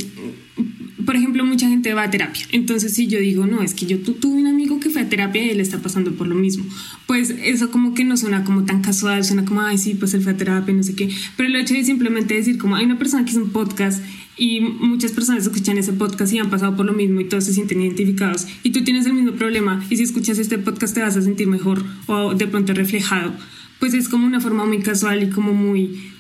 por 1.04 1.16
ejemplo, 1.16 1.44
mucha 1.44 1.68
gente 1.68 1.94
va 1.94 2.04
a 2.04 2.11
terapia. 2.11 2.44
Entonces, 2.52 2.94
si 2.94 3.06
yo 3.06 3.18
digo, 3.18 3.47
no, 3.47 3.62
es 3.62 3.75
que 3.75 3.87
yo 3.87 3.99
tuve 4.00 4.35
un 4.35 4.47
amigo 4.47 4.78
que 4.80 4.90
fue 4.90 5.02
a 5.02 5.09
terapia 5.09 5.44
y 5.44 5.50
él 5.50 5.61
está 5.61 5.78
pasando 5.78 6.12
por 6.12 6.26
lo 6.26 6.35
mismo, 6.35 6.64
pues 7.06 7.30
eso 7.42 7.71
como 7.71 7.94
que 7.94 8.04
no 8.04 8.16
suena 8.16 8.44
como 8.44 8.64
tan 8.64 8.82
casual, 8.82 9.25
suena 9.25 9.44
como, 9.44 9.62
ay, 9.62 9.78
sí, 9.78 9.94
pues 9.94 10.14
él 10.14 10.23
fue 10.23 10.32
a 10.32 10.37
terapia, 10.37 10.75
no 10.75 10.82
sé 10.82 10.94
qué. 10.94 11.09
Pero 11.37 11.49
el 11.49 11.56
hecho 11.56 11.75
de 11.75 11.85
simplemente 11.85 12.35
decir, 12.35 12.59
como 12.59 12.76
hay 12.76 12.85
una 12.85 12.99
persona 12.99 13.25
que 13.25 13.32
hizo 13.32 13.42
un 13.42 13.50
podcast 13.50 14.02
y 14.36 14.60
muchas 14.60 15.12
personas 15.12 15.46
escuchan 15.46 15.78
ese 15.78 15.92
podcast 15.92 16.32
y 16.32 16.38
han 16.38 16.50
pasado 16.50 16.74
por 16.76 16.86
lo 16.86 16.92
mismo 16.92 17.20
y 17.20 17.24
todos 17.28 17.44
se 17.44 17.52
sienten 17.52 17.82
identificados 17.82 18.46
y 18.62 18.70
tú 18.70 18.82
tienes 18.82 19.06
el 19.06 19.12
mismo 19.12 19.32
problema 19.32 19.84
y 19.90 19.96
si 19.96 20.02
escuchas 20.02 20.38
este 20.38 20.58
podcast 20.58 20.94
te 20.94 21.02
vas 21.02 21.16
a 21.16 21.22
sentir 21.22 21.46
mejor 21.46 21.84
o 22.06 22.34
de 22.34 22.46
pronto 22.46 22.72
reflejado, 22.72 23.32
pues 23.78 23.94
es 23.94 24.08
como 24.08 24.26
una 24.26 24.40
forma 24.40 24.64
muy 24.64 24.80
casual 24.80 25.22
y 25.22 25.30
como 25.30 25.52
muy 25.52 26.12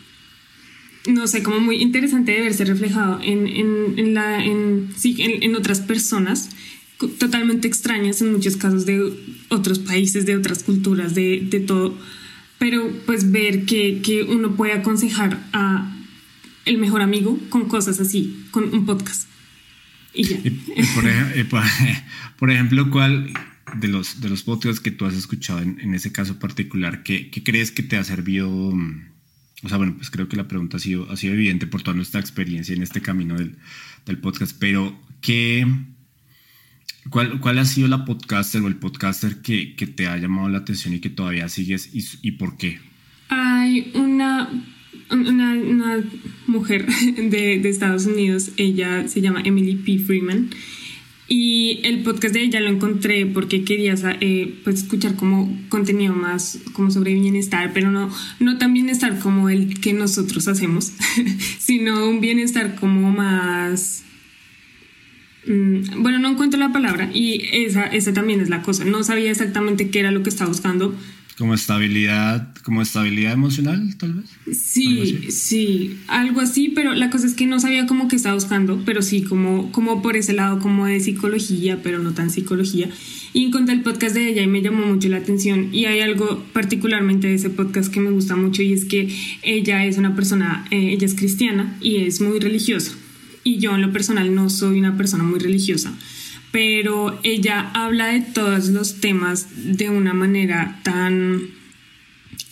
no 1.08 1.26
sé, 1.26 1.42
como 1.42 1.60
muy 1.60 1.76
interesante 1.76 2.32
de 2.32 2.40
verse 2.40 2.64
reflejado 2.64 3.20
en, 3.22 3.46
en, 3.46 3.98
en 3.98 4.14
la, 4.14 4.44
en, 4.44 4.90
sí, 4.96 5.16
en, 5.18 5.56
otras 5.56 5.80
personas 5.80 6.50
totalmente 7.18 7.66
extrañas 7.66 8.22
en 8.22 8.30
muchos 8.30 8.56
casos 8.56 8.86
de 8.86 9.12
otros 9.48 9.80
países, 9.80 10.26
de 10.26 10.36
otras 10.36 10.62
culturas, 10.62 11.14
de, 11.14 11.44
de 11.50 11.58
todo. 11.58 11.98
Pero 12.58 12.88
pues 13.06 13.32
ver 13.32 13.64
que, 13.64 14.00
que 14.02 14.22
uno 14.22 14.54
puede 14.54 14.74
aconsejar 14.74 15.44
a 15.52 15.91
el 16.64 16.78
mejor 16.78 17.02
amigo 17.02 17.38
con 17.48 17.68
cosas 17.68 18.00
así, 18.00 18.46
con 18.50 18.72
un 18.74 18.86
podcast. 18.86 19.28
Y 20.14 20.24
ya. 20.24 20.38
por, 22.38 22.50
ejemplo, 22.50 22.90
¿cuál 22.90 23.32
de 23.76 23.88
los, 23.88 24.20
de 24.20 24.28
los 24.28 24.42
podcasts 24.42 24.80
que 24.80 24.90
tú 24.90 25.06
has 25.06 25.14
escuchado 25.14 25.60
en, 25.60 25.80
en 25.80 25.94
ese 25.94 26.12
caso 26.12 26.38
particular, 26.38 27.02
¿qué, 27.02 27.30
¿qué, 27.30 27.42
crees 27.42 27.70
que 27.70 27.82
te 27.82 27.96
ha 27.96 28.04
servido? 28.04 28.50
O 28.50 29.68
sea, 29.68 29.78
bueno, 29.78 29.94
pues 29.96 30.10
creo 30.10 30.28
que 30.28 30.36
la 30.36 30.48
pregunta 30.48 30.76
ha 30.76 30.80
sido, 30.80 31.10
ha 31.10 31.16
sido 31.16 31.34
evidente 31.34 31.66
por 31.66 31.82
toda 31.82 31.96
nuestra 31.96 32.20
experiencia 32.20 32.74
en 32.74 32.82
este 32.82 33.00
camino 33.00 33.36
del, 33.36 33.56
del 34.04 34.18
podcast, 34.18 34.56
pero 34.58 35.00
¿qué, 35.20 35.66
cuál, 37.08 37.40
¿cuál 37.40 37.58
ha 37.58 37.64
sido 37.64 37.88
la 37.88 38.04
podcaster 38.04 38.60
o 38.60 38.68
el 38.68 38.76
podcaster 38.76 39.40
que, 39.40 39.74
que, 39.76 39.86
te 39.86 40.08
ha 40.08 40.16
llamado 40.18 40.48
la 40.48 40.58
atención 40.58 40.94
y 40.94 41.00
que 41.00 41.10
todavía 41.10 41.48
sigues 41.48 41.90
y, 41.94 42.04
y 42.22 42.32
por 42.32 42.56
qué? 42.58 42.80
Hay 43.28 43.92
una 43.94 44.50
una, 45.12 45.54
una 45.54 46.04
mujer 46.46 46.86
de, 47.16 47.58
de, 47.58 47.68
Estados 47.68 48.06
Unidos, 48.06 48.50
ella 48.56 49.08
se 49.08 49.20
llama 49.20 49.42
Emily 49.44 49.76
P. 49.76 49.98
Freeman. 49.98 50.50
Y 51.28 51.80
el 51.84 52.02
podcast 52.02 52.34
de 52.34 52.42
ella 52.42 52.60
lo 52.60 52.68
encontré 52.68 53.24
porque 53.24 53.64
quería 53.64 53.94
eh, 54.20 54.54
pues 54.64 54.82
escuchar 54.82 55.16
como 55.16 55.56
contenido 55.70 56.14
más 56.14 56.58
como 56.74 56.90
sobre 56.90 57.14
bienestar, 57.14 57.70
pero 57.72 57.90
no, 57.90 58.10
no 58.38 58.58
tan 58.58 58.74
bienestar 58.74 59.18
como 59.18 59.48
el 59.48 59.80
que 59.80 59.94
nosotros 59.94 60.46
hacemos, 60.48 60.92
sino 61.58 62.06
un 62.08 62.20
bienestar 62.20 62.74
como 62.74 63.10
más... 63.10 64.04
Mm, 65.46 66.02
bueno, 66.02 66.18
no 66.18 66.28
encuentro 66.28 66.60
la 66.60 66.70
palabra 66.70 67.10
y 67.14 67.40
esa, 67.52 67.86
esa 67.86 68.12
también 68.12 68.42
es 68.42 68.50
la 68.50 68.60
cosa. 68.60 68.84
No 68.84 69.02
sabía 69.02 69.30
exactamente 69.30 69.88
qué 69.88 70.00
era 70.00 70.10
lo 70.10 70.22
que 70.22 70.28
estaba 70.28 70.50
buscando, 70.50 70.94
como 71.38 71.54
estabilidad, 71.54 72.54
como 72.62 72.82
estabilidad 72.82 73.32
emocional, 73.32 73.96
tal 73.96 74.14
vez. 74.14 74.56
Sí, 74.56 75.30
sí, 75.30 75.98
algo 76.06 76.40
así, 76.40 76.68
pero 76.68 76.94
la 76.94 77.10
cosa 77.10 77.26
es 77.26 77.34
que 77.34 77.46
no 77.46 77.58
sabía 77.58 77.86
cómo 77.86 78.08
que 78.08 78.16
estaba 78.16 78.34
buscando, 78.34 78.82
pero 78.84 79.02
sí, 79.02 79.22
como, 79.22 79.72
como 79.72 80.02
por 80.02 80.16
ese 80.16 80.34
lado, 80.34 80.58
como 80.58 80.86
de 80.86 81.00
psicología, 81.00 81.80
pero 81.82 81.98
no 81.98 82.12
tan 82.12 82.30
psicología. 82.30 82.90
Y 83.32 83.46
encontré 83.46 83.74
el 83.74 83.80
podcast 83.80 84.14
de 84.14 84.28
ella 84.28 84.42
y 84.42 84.46
me 84.46 84.60
llamó 84.60 84.86
mucho 84.86 85.08
la 85.08 85.16
atención. 85.16 85.68
Y 85.72 85.86
hay 85.86 86.00
algo 86.00 86.44
particularmente 86.52 87.28
de 87.28 87.34
ese 87.34 87.48
podcast 87.48 87.92
que 87.92 88.00
me 88.00 88.10
gusta 88.10 88.36
mucho 88.36 88.62
y 88.62 88.74
es 88.74 88.84
que 88.84 89.08
ella 89.42 89.86
es 89.86 89.96
una 89.96 90.14
persona, 90.14 90.66
eh, 90.70 90.92
ella 90.92 91.06
es 91.06 91.14
cristiana 91.14 91.76
y 91.80 91.96
es 91.96 92.20
muy 92.20 92.40
religiosa. 92.40 92.92
Y 93.42 93.58
yo 93.58 93.74
en 93.74 93.80
lo 93.80 93.92
personal 93.92 94.34
no 94.34 94.50
soy 94.50 94.78
una 94.78 94.96
persona 94.96 95.24
muy 95.24 95.40
religiosa 95.40 95.92
pero 96.52 97.18
ella 97.24 97.70
habla 97.74 98.06
de 98.08 98.20
todos 98.20 98.68
los 98.68 99.00
temas 99.00 99.48
de 99.76 99.90
una 99.90 100.12
manera 100.12 100.78
tan 100.84 101.48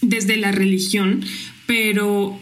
desde 0.02 0.36
la 0.38 0.50
religión, 0.50 1.22
pero 1.66 2.40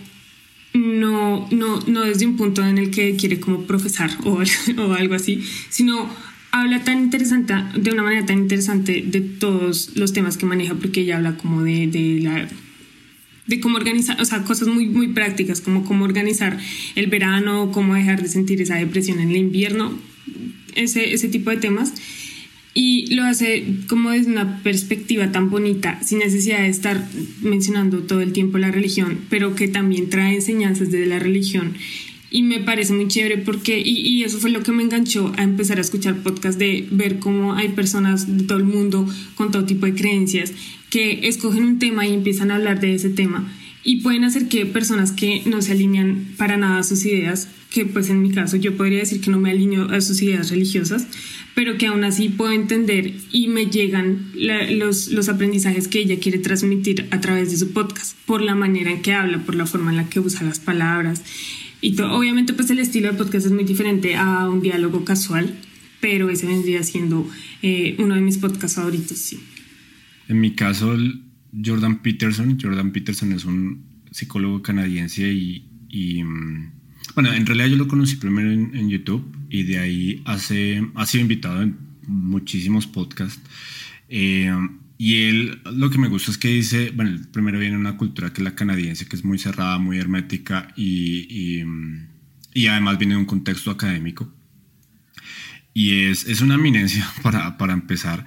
no, 0.73 1.49
no, 1.51 1.81
no 1.87 2.03
desde 2.03 2.27
un 2.27 2.37
punto 2.37 2.65
en 2.65 2.79
el 2.79 2.91
que 2.91 3.17
quiere 3.17 3.41
como 3.41 3.63
profesar 3.65 4.11
o, 4.25 4.41
o 4.83 4.93
algo 4.95 5.15
así, 5.15 5.43
sino 5.69 6.09
habla 6.53 6.85
tan 6.85 7.01
interesante, 7.01 7.55
de 7.75 7.91
una 7.91 8.03
manera 8.03 8.25
tan 8.25 8.39
interesante 8.39 9.03
de 9.05 9.21
todos 9.21 9.97
los 9.97 10.13
temas 10.13 10.37
que 10.37 10.47
maneja, 10.47 10.75
porque 10.75 11.01
ella 11.01 11.17
habla 11.17 11.37
como 11.37 11.63
de, 11.63 11.89
de 11.89 12.21
la 12.23 12.49
de 13.47 13.61
cómo 13.61 13.79
organizar, 13.79 14.21
o 14.21 14.25
sea, 14.27 14.45
cosas 14.45 14.69
muy, 14.69 14.87
muy 14.87 15.09
prácticas, 15.09 15.63
como 15.63 15.85
cómo 15.85 16.05
organizar 16.05 16.59
el 16.95 17.07
verano, 17.07 17.73
cómo 17.73 17.95
dejar 17.95 18.23
de 18.23 18.29
sentir 18.29 18.61
esa 18.61 18.77
depresión 18.77 19.21
en 19.21 19.31
el 19.31 19.37
invierno, 19.37 19.99
ese, 20.79 21.13
ese 21.13 21.29
tipo 21.29 21.51
de 21.51 21.59
temas 21.59 21.93
y 22.81 23.13
lo 23.13 23.25
hace 23.25 23.65
como 23.89 24.11
desde 24.11 24.31
una 24.31 24.63
perspectiva 24.63 25.33
tan 25.33 25.51
bonita, 25.51 26.01
sin 26.05 26.21
necesidad 26.21 26.61
de 26.61 26.69
estar 26.69 27.09
mencionando 27.43 28.03
todo 28.03 28.21
el 28.21 28.33
tiempo 28.33 28.57
la 28.59 28.71
religión, 28.71 29.19
pero 29.29 29.57
que 29.57 29.67
también 29.67 30.11
trae 30.11 30.37
enseñanzas 30.37 30.93
desde 30.93 31.07
la 31.07 31.19
religión. 31.19 31.75
Y 32.31 32.45
me 32.45 32.61
parece 32.61 32.93
muy 32.93 33.09
chévere 33.09 33.39
porque, 33.39 33.81
y, 33.81 34.07
y 34.07 34.23
eso 34.23 34.39
fue 34.39 34.51
lo 34.51 34.63
que 34.63 34.71
me 34.71 34.85
enganchó 34.85 35.33
a 35.37 35.43
empezar 35.43 35.79
a 35.79 35.81
escuchar 35.81 36.23
podcasts, 36.23 36.57
de 36.59 36.87
ver 36.93 37.19
cómo 37.19 37.55
hay 37.55 37.71
personas 37.71 38.37
de 38.37 38.45
todo 38.45 38.59
el 38.59 38.65
mundo 38.65 39.09
con 39.35 39.51
todo 39.51 39.65
tipo 39.65 39.87
de 39.87 39.95
creencias 39.95 40.53
que 40.89 41.27
escogen 41.27 41.65
un 41.65 41.79
tema 41.81 42.07
y 42.07 42.15
empiezan 42.15 42.53
a 42.53 42.57
hablar 42.57 42.79
de 42.79 42.95
ese 42.95 43.11
tema. 43.11 43.53
Y 43.83 44.03
pueden 44.03 44.23
hacer 44.23 44.47
que 44.47 44.67
personas 44.67 45.11
que 45.11 45.43
no 45.47 45.63
se 45.63 45.73
alinean 45.73 46.27
para 46.37 46.57
nada 46.57 46.79
a 46.79 46.85
sus 46.85 47.05
ideas 47.07 47.49
que 47.71 47.85
pues 47.85 48.09
en 48.09 48.23
mi 48.23 48.31
caso 48.31 48.57
yo 48.57 48.77
podría 48.77 49.01
decir 49.01 49.21
que 49.21 49.31
no 49.31 49.39
me 49.39 49.51
alineo 49.51 49.91
a 49.91 50.01
sus 50.01 50.23
ideas 50.23 50.51
religiosas, 50.51 51.07
pero 51.55 51.77
que 51.77 51.87
aún 51.87 52.05
así 52.05 52.29
puedo 52.29 52.53
entender 52.53 53.15
y 53.31 53.49
me 53.49 53.67
llegan 53.67 54.31
los, 54.35 55.09
los 55.09 55.29
aprendizajes 55.29 55.89
que 55.89 55.99
ella 55.99 56.19
quiere 56.19 56.39
transmitir 56.39 57.07
a 57.11 57.21
través 57.21 57.51
de 57.51 57.57
su 57.59 57.73
podcast, 57.73 58.17
por 58.27 58.41
la 58.41 58.55
manera 58.55 58.91
en 58.91 59.03
que 59.03 59.13
habla, 59.13 59.45
por 59.45 59.55
la 59.55 59.67
forma 59.67 59.91
en 59.91 59.99
la 59.99 60.09
que 60.09 60.21
usa 60.21 60.45
las 60.45 60.61
palabras. 60.61 61.23
Y 61.81 61.95
todo. 61.95 62.13
obviamente 62.13 62.55
pues 62.55 62.71
el 62.71 62.79
estilo 62.79 63.13
de 63.13 63.19
podcast 63.19 63.47
es 63.47 63.53
muy 63.53 63.65
diferente 63.65 64.17
a 64.17 64.49
un 64.49 64.63
diálogo 64.63 65.05
casual, 65.05 65.55
pero 66.01 66.31
ese 66.31 66.47
vendría 66.47 66.83
siendo 66.83 67.29
eh, 67.63 67.97
uno 67.99 68.15
de 68.15 68.21
mis 68.21 68.39
podcasts 68.39 68.77
favoritos, 68.77 69.19
sí. 69.19 69.39
En 70.29 70.41
mi 70.41 70.55
caso, 70.55 70.97
Jordan 71.65 72.03
Peterson, 72.03 72.59
Jordan 72.61 72.93
Peterson 72.93 73.33
es 73.33 73.45
un 73.45 73.85
psicólogo 74.11 74.63
canadiense 74.63 75.33
y, 75.33 75.69
y 75.89 76.23
mm, 76.23 76.78
bueno, 77.19 77.35
en 77.35 77.47
realidad 77.47 77.67
yo 77.67 77.75
lo 77.75 77.89
conocí 77.89 78.15
primero 78.15 78.49
en, 78.53 78.89
YouTube 78.89 79.27
y 79.51 79.65
de 79.65 79.81
ahí 79.81 80.23
hace, 80.25 80.89
ha 80.95 81.05
sido 81.05 81.23
invitado 81.23 81.63
en 81.63 81.77
muchísimos 82.07 82.87
podcasts. 82.87 83.43
Eh, 84.09 84.55
y 84.99 85.15
él, 85.25 85.61
lo 85.65 85.91
que 85.91 85.99
me 85.99 86.07
gusta 86.07 86.31
es 86.31 86.39
que 86.39 86.47
dice, 86.47 86.93
bueno, 86.95 87.21
primero 87.33 87.59
viene 87.59 87.77
una 87.77 87.97
cultura 87.97 88.33
que 88.33 88.41
es 88.41 88.45
la 88.45 88.55
canadiense, 88.55 89.07
que 89.09 89.17
es 89.17 89.25
muy 89.25 89.37
cerrada, 89.37 89.81
muy 89.81 89.99
hermética 89.99 90.73
y, 90.77 91.65
y, 92.55 92.67
además 92.69 92.99
viene 92.99 93.15
de 93.15 93.21
un 93.21 93.27
contexto 93.27 93.73
académico. 93.73 94.33
Y 95.75 96.05
es, 96.05 96.25
es 96.25 96.41
una 96.41 96.55
eminencia 96.55 97.05
para, 97.25 97.59
para 97.59 97.73
empezar, 97.73 98.27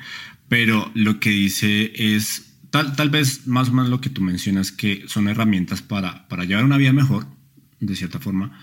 pero 0.50 0.92
lo 0.96 1.22
que 1.22 1.30
dice 1.30 1.94
es, 1.96 2.58
tal, 2.72 2.94
tal 2.98 3.10
vez 3.10 3.48
más 3.48 3.70
o 3.70 3.72
menos 3.72 3.90
lo 3.90 4.02
que 4.02 4.10
tú 4.10 4.22
mencionas, 4.22 4.74
que 4.74 5.06
son 5.08 5.30
herramientas 5.30 5.82
para, 5.82 6.28
para 6.28 6.44
llevar 6.44 6.66
una 6.66 6.76
vida 6.76 6.92
mejor, 6.92 7.26
de 7.82 7.96
cierta 7.96 8.20
forma. 8.20 8.58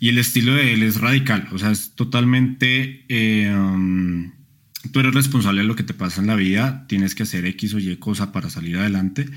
Y 0.00 0.08
el 0.08 0.18
estilo 0.18 0.54
de 0.54 0.72
él 0.72 0.82
es 0.82 1.00
radical, 1.00 1.48
o 1.52 1.58
sea, 1.58 1.70
es 1.70 1.94
totalmente... 1.94 3.04
Eh, 3.08 3.54
um, 3.54 4.32
tú 4.90 4.98
eres 4.98 5.14
responsable 5.14 5.60
de 5.60 5.68
lo 5.68 5.76
que 5.76 5.84
te 5.84 5.94
pasa 5.94 6.20
en 6.20 6.26
la 6.26 6.34
vida, 6.34 6.86
tienes 6.88 7.14
que 7.14 7.22
hacer 7.22 7.46
X 7.46 7.74
o 7.74 7.78
Y 7.78 7.94
cosa 7.96 8.32
para 8.32 8.50
salir 8.50 8.78
adelante. 8.78 9.28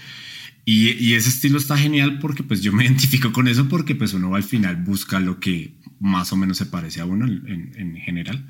Y, 0.63 0.92
y, 0.94 1.13
ese 1.13 1.30
estilo 1.30 1.60
está 1.60 1.77
genial 1.77 2.18
porque 2.18 2.42
pues 2.42 2.63
yo 2.63 2.74
me 2.74 2.84
identifico 2.86 3.32
con 3.32 3.48
eso 3.48 3.70
porque 3.70 3.94
pues 3.94 4.13
uno 4.13 4.34
al 4.34 4.44
final 4.44 4.77
busca 4.77 5.20
lo 5.20 5.39
que 5.39 5.75
más 6.00 6.34
o 6.34 6.38
menos 6.38 6.58
se 6.58 6.65
parece 6.65 7.01
a 7.01 7.06
uno 7.06 7.27
en, 7.27 7.72
en 7.75 7.96
general. 7.98 8.50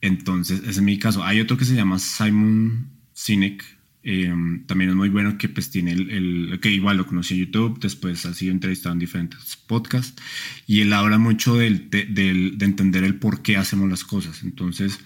Entonces, 0.00 0.60
ese 0.60 0.70
es 0.70 0.80
mi 0.82 0.98
caso. 0.98 1.24
Hay 1.24 1.40
otro 1.40 1.56
que 1.56 1.64
se 1.64 1.74
llama 1.74 1.98
Simon 1.98 2.90
Sinek, 3.12 3.64
Em, 4.04 4.64
también 4.66 4.90
es 4.90 4.96
muy 4.96 5.10
bueno 5.10 5.38
que 5.38 5.48
pues 5.48 5.70
tiene 5.70 5.92
el, 5.92 6.58
que 6.60 6.72
igual 6.72 6.96
lo 6.96 7.06
conocí 7.06 7.34
en 7.34 7.46
YouTube, 7.46 7.78
después 7.78 8.26
ha 8.26 8.34
sido 8.34 8.50
entrevistado 8.50 8.94
en 8.94 8.98
diferentes 8.98 9.56
podcasts 9.56 10.20
y 10.66 10.80
él 10.80 10.92
habla 10.92 11.18
mucho 11.18 11.54
del, 11.54 11.88
de 11.88 12.64
entender 12.64 13.04
el 13.04 13.14
por 13.14 13.42
qué 13.42 13.56
hacemos 13.56 13.88
las 13.88 14.02
cosas. 14.02 14.42
Entonces, 14.42 14.98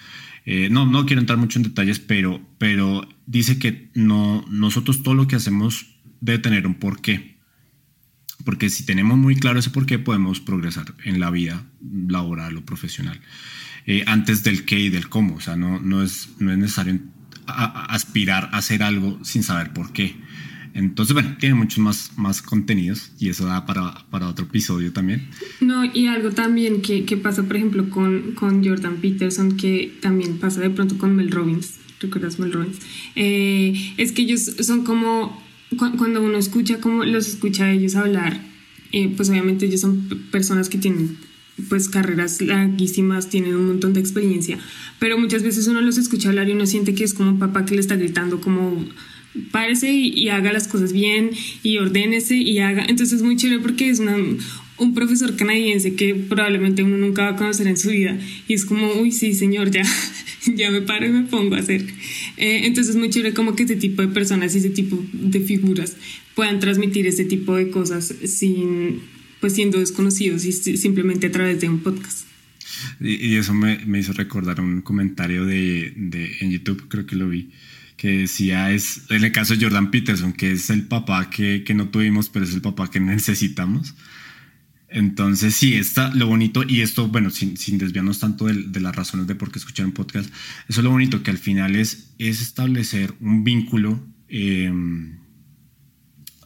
eh, 0.47 0.69
no, 0.71 0.87
no 0.87 1.05
quiero 1.05 1.21
entrar 1.21 1.39
mucho 1.39 1.59
en 1.59 1.65
detalles, 1.65 1.99
pero, 1.99 2.41
pero 2.57 3.07
dice 3.27 3.59
que 3.59 3.91
no, 3.95 4.45
nosotros 4.49 5.03
todo 5.03 5.15
lo 5.15 5.27
que 5.27 5.37
hacemos 5.37 5.99
debe 6.21 6.39
tener 6.39 6.67
un 6.67 6.75
porqué. 6.75 7.37
Porque 8.45 8.71
si 8.71 8.87
tenemos 8.87 9.19
muy 9.19 9.37
claro 9.37 9.59
ese 9.59 9.71
porqué, 9.71 9.99
podemos 9.99 10.41
progresar 10.41 10.95
en 11.05 11.21
la 11.21 11.31
vida 11.31 11.67
laboral 11.83 12.57
o 12.57 12.65
profesional. 12.65 13.21
Eh, 13.87 14.05
antes 14.07 14.43
del 14.45 14.65
qué 14.65 14.79
y 14.79 14.89
del 14.89 15.09
cómo. 15.09 15.37
O 15.37 15.41
sea, 15.41 15.57
no, 15.57 15.81
no, 15.81 16.03
es, 16.03 16.29
no 16.39 16.53
es 16.53 16.59
necesario 16.59 17.01
aspirar 17.47 18.51
a 18.53 18.59
hacer 18.59 18.83
algo 18.83 19.19
sin 19.23 19.43
saber 19.43 19.73
por 19.73 19.93
qué. 19.93 20.17
Entonces, 20.77 21.15
bueno, 21.15 21.37
tiene 21.41 21.55
muchos 21.55 21.79
más, 21.79 22.13
más 22.17 22.43
contenidos 22.43 23.11
y 23.19 23.31
eso 23.31 23.47
da 23.47 23.65
para, 23.65 24.05
para 24.11 24.29
otro 24.29 24.45
episodio 24.45 24.93
también. 24.93 25.27
No, 25.61 25.87
y 25.87 26.07
algo 26.07 26.33
también 26.33 26.83
que, 26.83 27.07
que 27.07 27.17
pasa, 27.17 27.45
por 27.45 27.57
ejemplo, 27.57 27.89
con, 27.89 28.33
con, 28.33 28.63
Jordan 28.63 28.97
Peterson, 28.97 29.57
que 29.57 29.97
también 30.03 30.37
pasa 30.37 30.61
de 30.61 30.69
pronto 30.69 30.99
con 30.99 31.17
Mel 31.17 31.31
Robbins, 31.31 31.77
¿recuerdas 31.99 32.39
Mel 32.39 32.53
Robbins? 32.53 32.79
Eh, 33.15 33.95
es 33.97 34.13
que 34.13 34.23
ellos 34.23 34.43
son 34.61 34.85
como, 34.85 35.43
cuando 35.79 36.23
uno 36.23 36.37
escucha, 36.37 36.79
como 36.79 37.05
los 37.05 37.27
escucha 37.27 37.65
a 37.65 37.73
ellos 37.73 37.95
hablar, 37.95 38.39
eh, 38.93 39.11
pues 39.17 39.31
obviamente 39.31 39.65
ellos 39.65 39.81
son 39.81 40.07
personas 40.31 40.69
que 40.69 40.77
tienen 40.77 41.17
pues 41.69 41.89
carreras 41.89 42.41
larguísimas, 42.41 43.29
tienen 43.29 43.55
un 43.55 43.67
montón 43.67 43.93
de 43.95 44.01
experiencia, 44.01 44.59
pero 44.99 45.19
muchas 45.19 45.43
veces 45.43 45.67
uno 45.67 45.81
los 45.81 45.99
escucha 45.99 46.29
hablar 46.29 46.49
y 46.49 46.53
uno 46.53 46.67
siente 46.67 46.95
que 46.95 47.05
es 47.05 47.15
como 47.15 47.31
un 47.31 47.39
papá 47.39 47.65
que 47.65 47.75
le 47.75 47.81
está 47.81 47.97
gritando 47.97 48.41
como 48.41 48.85
párese 49.51 49.93
y, 49.93 50.29
haga 50.29 50.53
las 50.53 50.69
cosas 50.69 50.93
bien 50.93 51.31
y 51.63 51.79
ordénese 51.79 52.37
y 52.37 52.59
haga. 52.59 52.85
Entonces 52.89 53.17
es 53.17 53.23
muy 53.23 53.37
chévere 53.37 53.61
porque 53.61 53.91
es 53.91 54.01
un 54.79 54.95
profesor 54.95 55.37
canadiense 55.37 55.95
que 55.95 56.15
probablemente 56.15 56.83
uno 56.83 56.97
nunca 56.97 57.23
va 57.23 57.29
a 57.31 57.37
conocer 57.37 57.67
en 57.67 57.77
su 57.77 57.91
vida 57.91 58.19
y 58.49 58.55
es 58.55 58.65
como, 58.65 58.93
uy, 58.95 59.13
sí, 59.13 59.35
señor, 59.35 59.71
ya, 59.71 59.83
ya 60.55 60.71
me 60.71 60.83
paro 60.83 61.07
y 61.07 61.11
me 61.11 61.25
pongo 61.25 61.55
a 61.55 61.59
hacer. 61.59 61.83
Eh, 62.37 62.63
entonces 62.65 62.95
es 62.95 62.99
muy 62.99 63.11
chévere 63.11 63.35
como 63.35 63.55
que 63.57 63.65
este 63.65 63.77
tipo 63.77 64.03
de 64.03 64.09
personas 64.09 64.55
y 64.55 64.59
ese 64.59 64.71
tipo 64.71 65.03
de 65.13 65.41
figuras 65.41 65.97
puedan 66.35 66.61
transmitir 66.61 67.07
este 67.07 67.25
tipo 67.25 67.57
de 67.57 67.71
cosas 67.71 68.15
sin, 68.25 69.01
pues 69.41 69.55
siendo 69.55 69.79
desconocidos 69.79 70.45
y 70.45 70.53
simplemente 70.53 71.27
a 71.27 71.33
través 71.33 71.61
de 71.61 71.69
un 71.69 71.81
podcast. 71.81 72.27
Y, 73.01 73.37
eso 73.37 73.55
me, 73.55 73.79
me, 73.87 74.01
hizo 74.01 74.13
recordar 74.13 74.61
un 74.61 74.83
comentario 74.83 75.45
de, 75.45 75.93
de, 75.97 76.37
en 76.41 76.51
YouTube, 76.51 76.89
creo 76.89 77.07
que 77.07 77.17
lo 77.17 77.29
vi, 77.29 77.51
que 77.97 78.19
decía, 78.19 78.71
es 78.73 79.03
en 79.09 79.25
el 79.25 79.33
caso 79.33 79.55
de 79.55 79.65
Jordan 79.65 79.91
Peterson, 79.91 80.33
que 80.33 80.53
es 80.53 80.71
el 80.71 80.87
papá 80.87 81.31
que, 81.31 81.65
que 81.65 81.75
no 81.75 81.89
tuvimos, 81.89 82.29
pero 82.29 82.45
es 82.45 82.55
el 82.55 82.61
papá 82.61 82.91
que 82.91 83.01
necesitamos. 83.01 83.95
Entonces, 84.89 85.55
sí, 85.55 85.75
está 85.75 86.15
lo 86.15 86.27
bonito, 86.27 86.65
y 86.67 86.81
esto, 86.81 87.09
bueno, 87.09 87.31
sin, 87.31 87.57
sin 87.57 87.77
desviarnos 87.77 88.21
tanto 88.21 88.47
de, 88.47 88.55
de, 88.55 88.81
las 88.81 88.95
razones 88.95 89.27
de 89.27 89.35
por 89.35 89.51
qué 89.51 89.59
escuchar 89.59 89.87
un 89.87 89.93
podcast, 89.93 90.29
eso 90.69 90.81
es 90.81 90.85
lo 90.85 90.91
bonito, 90.91 91.23
que 91.23 91.31
al 91.31 91.39
final 91.39 91.77
es, 91.77 92.15
es 92.19 92.41
establecer 92.41 93.15
un 93.21 93.43
vínculo 93.43 94.07
eh, 94.29 94.73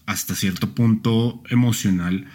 hasta 0.06 0.34
cierto 0.34 0.74
punto 0.74 1.42
emocional 1.50 2.26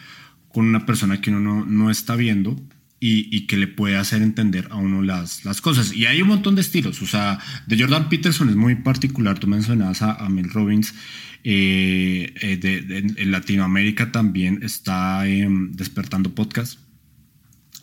con 0.55 0.67
una 0.67 0.85
persona 0.85 1.19
que 1.19 1.31
uno 1.31 1.41
no, 1.41 1.65
no 1.65 1.91
está 1.91 2.15
viendo, 2.15 2.55
y, 3.01 3.41
que 3.41 3.57
le 3.57 3.67
puede 3.67 3.97
hacer 3.97 4.21
entender 4.21 4.69
a 4.71 4.77
uno 4.77 5.01
las, 5.01 5.43
las 5.43 5.59
cosas. 5.59 5.93
Y 5.93 6.05
hay 6.05 6.21
un 6.21 6.29
montón 6.29 6.55
de 6.55 6.61
estilos, 6.61 7.01
o 7.01 7.05
sea, 7.05 7.39
de 7.67 7.77
Jordan 7.77 8.07
Peterson 8.07 8.47
es 8.47 8.55
muy 8.55 8.75
particular, 8.75 9.37
tú 9.37 9.47
mencionabas 9.47 10.01
a, 10.01 10.29
Mel 10.29 10.49
Robbins, 10.49 10.95
eh, 11.43 12.33
eh, 12.39 12.55
de, 12.55 12.99
en 12.99 13.31
Latinoamérica 13.31 14.13
también 14.13 14.61
está 14.63 15.27
em, 15.27 15.73
despertando 15.73 16.33
podcasts, 16.33 16.79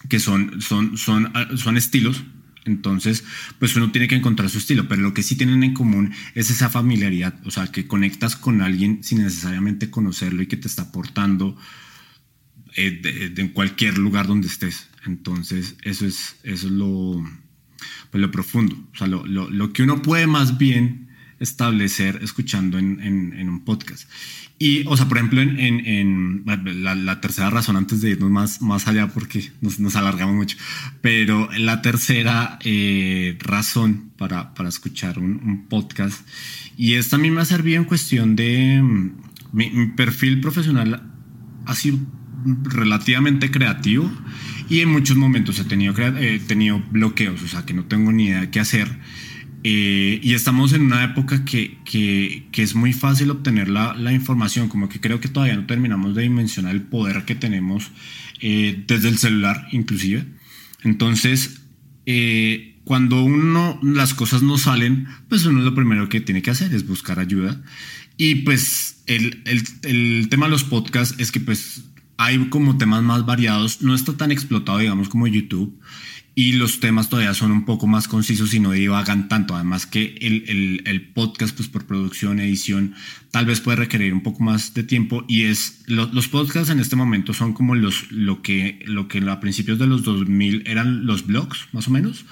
que 0.09 0.19
son, 0.19 0.63
son, 0.63 0.97
son, 0.97 1.31
ah, 1.35 1.51
son 1.57 1.77
estilos, 1.77 2.25
entonces, 2.65 3.23
pues 3.59 3.77
uno 3.77 3.93
tiene 3.93 4.09
que 4.09 4.15
encontrar 4.15 4.49
su 4.49 4.57
estilo, 4.57 4.89
pero 4.89 5.03
lo 5.03 5.13
que 5.13 5.23
sí 5.23 5.37
tienen 5.37 5.63
en 5.63 5.75
común 5.75 6.15
es 6.35 6.51
esa 6.51 6.71
familiaridad, 6.71 7.35
o 7.45 7.51
sea, 7.51 7.67
que 7.67 7.87
conectas 7.87 8.35
con 8.35 8.63
alguien 8.63 9.05
sin 9.05 9.23
necesariamente 9.23 9.91
conocerlo 9.91 10.43
y 10.43 10.47
que 10.47 10.57
te 10.57 10.69
está 10.69 10.83
aportando 10.83 11.57
eh, 12.77 13.33
en 13.37 13.49
cualquier 13.49 13.99
lugar 13.99 14.27
donde 14.27 14.49
estés. 14.49 14.89
Entonces, 15.05 15.77
eso 15.83 16.07
es, 16.07 16.37
eso 16.43 16.67
es 16.67 16.73
lo, 16.73 17.23
pues 18.11 18.21
lo 18.21 18.31
profundo, 18.31 18.77
o 18.93 18.97
sea, 18.97 19.07
lo, 19.07 19.27
lo, 19.27 19.51
lo, 19.51 19.73
que 19.73 19.83
uno 19.83 20.03
puede 20.03 20.27
más 20.27 20.59
bien 20.59 21.09
establecer 21.41 22.21
escuchando 22.23 22.79
en, 22.79 23.01
en, 23.01 23.49
un 23.49 23.65
podcast. 23.65 24.09
Y, 24.59 24.85
o 24.87 24.97
sea, 24.97 25.09
por 25.09 25.19
ejemplo, 25.19 25.41
en, 25.41 25.59
en 25.59 26.45
la, 26.47 26.95
la, 26.95 27.21
tercera 27.21 27.51
razón, 27.51 27.77
antes 27.77 28.01
de 28.01 28.11
irnos 28.11 28.31
más, 28.31 28.63
más 28.63 28.87
allá, 28.87 29.09
porque 29.09 29.51
nos, 29.61 29.81
nos 29.81 29.97
alargamos 29.97 30.37
mucho, 30.37 30.57
pero 31.01 31.49
la 31.59 31.83
tercera 31.83 32.61
eh, 32.63 33.37
razón 33.41 34.13
para, 34.17 34.55
para 34.55 34.69
escuchar 34.69 35.19
un, 35.19 35.41
un, 35.45 35.67
podcast, 35.67 36.25
y 36.77 36.95
esta 36.95 37.17
a 37.17 37.19
mí 37.19 37.33
me 37.33 37.41
ha 37.41 37.45
servido 37.45 37.79
en 37.79 37.87
cuestión 37.87 38.37
de 38.37 38.81
mm, 38.81 39.11
mi, 39.53 39.71
mi 39.71 39.87
perfil 39.89 40.41
profesional 40.41 41.11
ha 41.67 41.75
sido 41.75 41.99
relativamente 42.65 43.51
creativo 43.51 44.11
y 44.69 44.81
en 44.81 44.89
muchos 44.89 45.17
momentos 45.17 45.59
he 45.59 45.65
tenido, 45.65 45.95
he 46.19 46.39
tenido 46.39 46.83
bloqueos, 46.91 47.43
o 47.43 47.49
sea, 47.49 47.67
que 47.67 47.75
no 47.75 47.85
tengo 47.85 48.13
ni 48.13 48.27
idea 48.27 48.43
de 48.43 48.51
qué 48.51 48.61
hacer. 48.61 48.89
Eh, 49.65 50.19
y 50.23 50.35
estamos 50.35 50.73
en 50.73 50.83
una 50.83 51.05
época 51.05 51.45
que, 51.45 51.79
que, 51.85 52.49
que 52.51 52.63
es 52.63 52.75
muy 52.75 52.93
fácil 52.93 53.31
obtener 53.31 53.69
la, 53.69 53.95
la, 53.95 54.13
información, 54.13 54.69
como 54.69 54.89
que 54.89 55.01
creo 55.01 55.21
que 55.21 55.29
todavía 55.29 55.55
no 55.55 55.67
terminamos 55.67 56.17
de 56.17 56.23
dimensionar 56.23 56.75
el 56.75 56.83
poder 56.83 57.25
que 57.25 57.37
tenemos 57.37 57.93
eh, 58.41 58.83
desde 58.89 59.09
el 59.09 59.19
celular 59.19 59.69
inclusive. 59.71 60.25
Entonces, 60.83 61.61
eh, 62.07 62.81
cuando 62.85 63.23
uno 63.23 63.79
las 63.85 64.15
cosas 64.15 64.43
no 64.43 64.59
salen, 64.59 65.07
pues 65.29 65.45
uno 65.47 65.61
lo 65.61 65.75
primero 65.75 66.09
que 66.09 66.21
tiene 66.21 66.43
que 66.43 66.51
hacer 66.51 66.75
es 66.75 66.87
buscar 66.87 67.21
ayuda. 67.21 67.63
Y 68.17 68.37
pues 68.37 69.03
el, 69.07 69.43
el, 69.45 69.63
el 69.83 70.29
tema 70.29 70.47
de 70.47 70.53
los 70.53 70.65
podcasts 70.65 71.15
es 71.19 71.31
que 71.31 71.39
pues 71.39 71.85
hay 72.17 72.39
como 72.49 72.79
temas 72.79 73.03
más 73.03 73.27
variados, 73.27 73.83
no 73.83 73.95
está 73.95 74.17
tan 74.17 74.31
explotado, 74.31 74.79
digamos, 74.79 75.09
como 75.09 75.27
YouTube, 75.27 75.79
y 76.35 76.53
los 76.53 76.81
temas 76.81 77.11
todavía 77.11 77.35
son 77.35 77.53
un 77.53 77.65
poco 77.67 77.87
más 77.87 78.09
concisos 78.09 78.55
y 78.55 78.61
no 78.61 78.73
divagan 78.73 79.29
tanto. 79.29 79.55
Además 79.55 79.85
que 79.85 80.15
el, 80.21 80.83
el, 80.87 81.03
podcast, 81.09 81.55
pues 81.55 81.69
por 81.69 81.87
producción, 81.87 82.41
edición, 82.41 82.95
tal 83.31 83.45
vez 83.45 83.61
puede 83.61 83.77
requerir 83.77 84.15
un 84.15 84.23
poco 84.23 84.43
más 84.43 84.73
de 84.73 84.83
tiempo 84.83 85.25
y 85.29 85.43
es, 85.43 85.83
los 85.87 86.29
podcasts 86.29 86.71
en 86.71 86.81
este 86.81 86.97
momento 86.97 87.35
son 87.35 87.53
como 87.53 87.75
los, 87.75 88.11
lo 88.11 88.41
que, 88.41 88.83
lo 88.87 89.09
que 89.09 89.19
a 89.19 89.41
principios 89.41 89.79
de 89.79 89.87
los 89.87 90.05
2000 90.05 90.63
eran 90.67 91.05
los 91.05 91.27
blogs, 91.27 91.69
más 91.73 91.89
o 91.89 91.91
menos. 91.91 92.25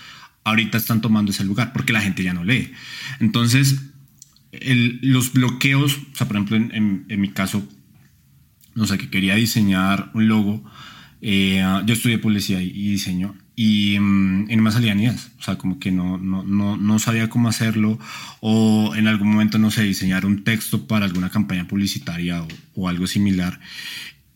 Ahorita 0.44 0.78
están 0.78 1.02
tomando 1.02 1.33
ese 1.33 1.44
lugar 1.44 1.74
porque 1.74 1.92
la 1.92 2.00
gente 2.00 2.22
ya 2.22 2.33
no 2.33 2.42
lee. 2.42 2.72
Entonces, 3.20 3.83
el, 4.52 4.98
los 5.02 5.35
bloqueos, 5.35 5.98
o 5.98 6.16
sea, 6.16 6.26
por 6.26 6.37
ejemplo, 6.37 6.57
en, 6.57 7.05
en 7.07 7.20
mi 7.20 7.28
caso, 7.28 7.68
no 8.74 8.87
sé, 8.87 8.98
que 8.98 9.11
quería 9.11 9.35
diseñar 9.35 10.11
un 10.14 10.28
logo. 10.28 10.64
Eh, 11.22 11.62
yo 11.85 11.92
estudié 11.92 12.18
publicidad 12.18 12.61
y 12.61 12.90
diseño 12.92 13.35
y, 13.62 13.98
mm, 14.00 14.50
y, 14.50 14.56
no 14.56 14.62
me 14.62 14.70
ideas, 14.70 15.33
o 15.38 15.42
sea, 15.42 15.59
como 15.59 15.78
que 15.78 15.92
no, 15.92 16.16
no, 16.16 16.42
no, 16.42 16.78
no, 16.78 16.98
sabía 16.98 17.28
cómo 17.28 17.50
hacerlo 17.50 17.98
o 18.40 18.94
en 18.96 19.06
algún 19.06 19.28
momento, 19.33 19.59
no 19.59 19.70
sé, 19.70 19.83
diseñar 19.83 20.24
un 20.24 20.44
texto 20.44 20.87
para 20.87 21.04
alguna 21.04 21.28
campaña 21.28 21.68
publicitaria 21.68 22.42
o, 22.42 22.48
o 22.74 22.88
algo 22.88 23.06
similar. 23.06 23.61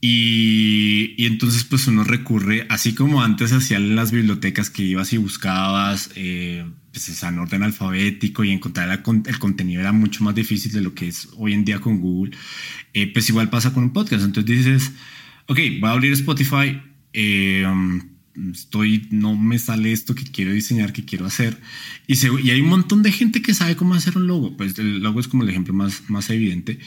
Y, 0.02 1.14
y, 1.16 1.24
entonces 1.24 1.64
pues 1.64 1.86
uno 1.86 2.04
recurre, 2.04 2.66
así 2.68 2.94
como 2.94 3.22
antes 3.22 3.52
hacían 3.52 3.84
en 3.84 3.96
las 3.96 4.12
bibliotecas 4.12 4.68
que 4.68 4.82
ibas 4.82 5.14
y 5.14 5.16
buscabas, 5.16 6.10
eh, 6.16 6.66
pues 6.94 7.22
en 7.24 7.38
orden 7.40 7.64
alfabético 7.64 8.44
y 8.44 8.52
encontrar 8.52 9.02
el 9.26 9.38
contenido 9.40 9.80
era 9.80 9.90
mucho 9.90 10.22
más 10.22 10.34
difícil 10.34 10.70
de 10.70 10.80
lo 10.80 10.94
que 10.94 11.08
es 11.08 11.28
hoy 11.36 11.52
en 11.52 11.64
día 11.64 11.80
con 11.80 11.98
Google. 11.98 12.36
Eh, 12.94 13.12
pues 13.12 13.28
igual 13.28 13.50
pasa 13.50 13.74
con 13.74 13.82
un 13.82 13.92
podcast. 13.92 14.24
Entonces 14.24 14.64
dices, 14.64 14.92
ok, 15.46 15.58
voy 15.80 15.90
a 15.90 15.92
abrir 15.92 16.12
Spotify, 16.12 16.80
eh, 17.12 17.64
um, 17.66 18.00
estoy, 18.52 19.08
no 19.10 19.34
me 19.34 19.58
sale 19.58 19.90
esto 19.90 20.14
que 20.14 20.22
quiero 20.22 20.52
diseñar, 20.52 20.92
que 20.92 21.04
quiero 21.04 21.26
hacer. 21.26 21.60
Y, 22.06 22.14
se, 22.14 22.30
y 22.42 22.50
hay 22.50 22.60
un 22.60 22.68
montón 22.68 23.02
de 23.02 23.10
gente 23.10 23.42
que 23.42 23.54
sabe 23.54 23.74
cómo 23.74 23.94
hacer 23.94 24.16
un 24.16 24.28
logo. 24.28 24.56
Pues 24.56 24.78
el 24.78 25.00
logo 25.00 25.18
es 25.18 25.26
como 25.26 25.42
el 25.42 25.50
ejemplo 25.50 25.74
más, 25.74 26.08
más 26.08 26.30
evidente. 26.30 26.78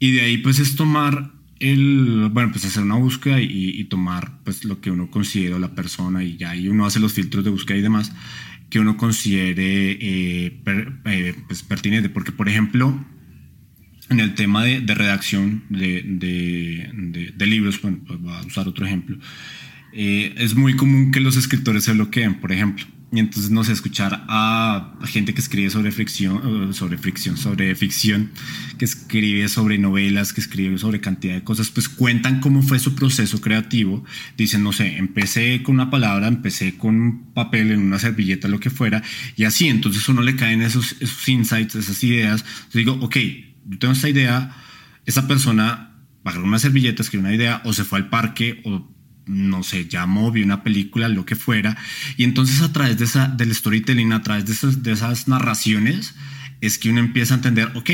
Y 0.00 0.10
de 0.10 0.22
ahí 0.22 0.38
pues 0.38 0.58
es 0.58 0.74
tomar 0.74 1.30
el, 1.60 2.28
bueno, 2.32 2.50
pues 2.50 2.64
hacer 2.64 2.82
una 2.82 2.96
búsqueda 2.96 3.40
y, 3.40 3.68
y 3.68 3.84
tomar 3.84 4.40
pues 4.42 4.64
lo 4.64 4.80
que 4.80 4.90
uno 4.90 5.08
considera 5.12 5.60
la 5.60 5.76
persona 5.76 6.24
y 6.24 6.36
ya 6.36 6.50
ahí 6.50 6.66
uno 6.66 6.84
hace 6.84 6.98
los 6.98 7.12
filtros 7.12 7.44
de 7.44 7.50
búsqueda 7.50 7.78
y 7.78 7.82
demás 7.82 8.12
que 8.70 8.80
uno 8.80 8.96
considere 8.96 9.92
eh, 9.92 10.62
eh, 11.04 11.34
pues 11.46 11.62
pertinente. 11.62 12.08
Porque, 12.08 12.32
por 12.32 12.48
ejemplo, 12.48 13.04
en 14.10 14.20
el 14.20 14.34
tema 14.34 14.64
de, 14.64 14.80
redacción 14.94 15.64
de, 15.70 17.34
libros, 17.38 17.80
bueno, 17.80 18.00
pues 18.06 18.20
voy 18.20 18.32
a 18.32 18.40
usar 18.40 18.68
otro 18.68 18.86
ejemplo, 18.86 19.18
eh, 19.92 20.34
es 20.36 20.54
muy 20.54 20.76
común 20.76 21.12
que 21.12 21.20
los 21.20 21.36
escritores 21.36 21.84
se 21.84 21.92
bloqueen, 21.92 22.34
por 22.34 22.52
ejemplo. 22.52 22.84
Y 23.14 23.20
entonces, 23.20 23.52
no 23.52 23.62
sé, 23.62 23.72
escuchar 23.72 24.24
a 24.28 24.92
gente 25.04 25.34
que 25.34 25.40
escribe 25.40 25.70
sobre 25.70 25.92
fricción, 25.92 26.74
sobre 26.74 26.98
fricción, 26.98 27.36
sobre 27.36 27.72
ficción, 27.76 28.32
que 28.76 28.84
escribe 28.84 29.46
sobre 29.46 29.78
novelas, 29.78 30.32
que 30.32 30.40
escribe 30.40 30.78
sobre 30.78 31.00
cantidad 31.00 31.34
de 31.34 31.44
cosas, 31.44 31.70
pues 31.70 31.88
cuentan 31.88 32.40
cómo 32.40 32.60
fue 32.60 32.80
su 32.80 32.96
proceso 32.96 33.40
creativo. 33.40 34.04
Dicen, 34.36 34.64
no 34.64 34.72
sé, 34.72 34.96
empecé 34.96 35.62
con 35.62 35.76
una 35.76 35.90
palabra, 35.90 36.26
empecé 36.26 36.76
con 36.76 37.00
un 37.00 37.32
papel 37.34 37.70
en 37.70 37.82
una 37.82 38.00
servilleta, 38.00 38.48
lo 38.48 38.58
que 38.58 38.70
fuera, 38.70 39.00
y 39.36 39.44
así, 39.44 39.68
entonces 39.68 40.08
uno 40.08 40.20
le 40.20 40.34
caen 40.34 40.62
esos, 40.62 40.96
esos 40.98 41.28
insights, 41.28 41.76
esas 41.76 42.02
ideas. 42.02 42.44
Digo, 42.72 42.94
ok, 42.94 43.16
yo 43.66 43.78
tengo 43.78 43.92
esta 43.92 44.08
idea, 44.08 44.56
esa 45.06 45.28
persona 45.28 46.02
agarró 46.24 46.46
una 46.46 46.58
servilleta, 46.58 47.02
escribió 47.02 47.28
una 47.28 47.36
idea, 47.36 47.62
o 47.64 47.72
se 47.72 47.84
fue 47.84 48.00
al 48.00 48.08
parque, 48.08 48.60
o 48.64 48.92
no 49.26 49.62
sé, 49.62 49.88
llamó, 49.88 50.30
vio 50.30 50.44
una 50.44 50.62
película, 50.62 51.08
lo 51.08 51.24
que 51.24 51.36
fuera. 51.36 51.76
Y 52.16 52.24
entonces 52.24 52.60
a 52.62 52.72
través 52.72 52.98
de 52.98 53.04
esa, 53.04 53.28
del 53.28 53.54
storytelling, 53.54 54.12
a 54.12 54.22
través 54.22 54.46
de 54.46 54.52
esas, 54.52 54.82
de 54.82 54.92
esas 54.92 55.28
narraciones, 55.28 56.14
es 56.60 56.78
que 56.78 56.90
uno 56.90 57.00
empieza 57.00 57.34
a 57.34 57.36
entender, 57.38 57.70
ok, 57.74 57.90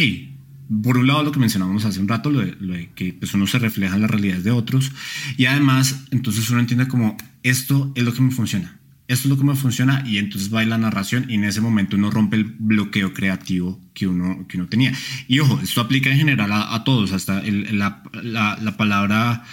por 0.83 0.97
un 0.97 1.07
lado 1.07 1.25
lo 1.25 1.33
que 1.33 1.41
mencionábamos 1.41 1.85
hace 1.85 2.01
un 2.01 2.09
rato, 2.09 2.31
lo 2.31 2.41
de, 2.41 2.91
que 2.95 3.13
pues 3.13 3.35
uno 3.35 3.47
se 3.47 3.59
refleja 3.59 3.97
en 3.97 4.03
las 4.03 4.11
realidades 4.11 4.45
de 4.45 4.53
otros, 4.53 4.93
y 5.37 5.47
además 5.47 6.05
entonces 6.11 6.49
uno 6.51 6.61
entiende 6.61 6.87
como 6.87 7.17
esto 7.43 7.93
es 7.97 8.05
lo 8.05 8.13
que 8.15 8.23
me 8.23 8.31
funciona, 8.31 8.79
esto 9.09 9.27
es 9.27 9.31
lo 9.31 9.37
que 9.37 9.45
me 9.45 9.57
funciona, 9.57 10.05
y 10.07 10.19
entonces 10.19 10.55
va 10.55 10.65
la 10.65 10.79
narración 10.79 11.27
y 11.29 11.35
en 11.35 11.45
ese 11.45 11.61
momento 11.61 11.97
uno 11.97 12.11
rompe 12.11 12.37
el 12.37 12.45
bloqueo 12.45 13.13
creativo 13.13 13.81
que 13.95 14.07
uno, 14.07 14.47
que 14.47 14.59
uno 14.59 14.69
tenía. 14.69 14.93
Y 15.27 15.41
ojo, 15.41 15.59
esto 15.61 15.81
aplica 15.81 16.11
en 16.11 16.19
general 16.19 16.51
a, 16.53 16.85
todos, 16.85 17.11
hasta 17.11 17.43
la, 17.43 18.05
la 18.23 18.77
palabra 18.77 19.45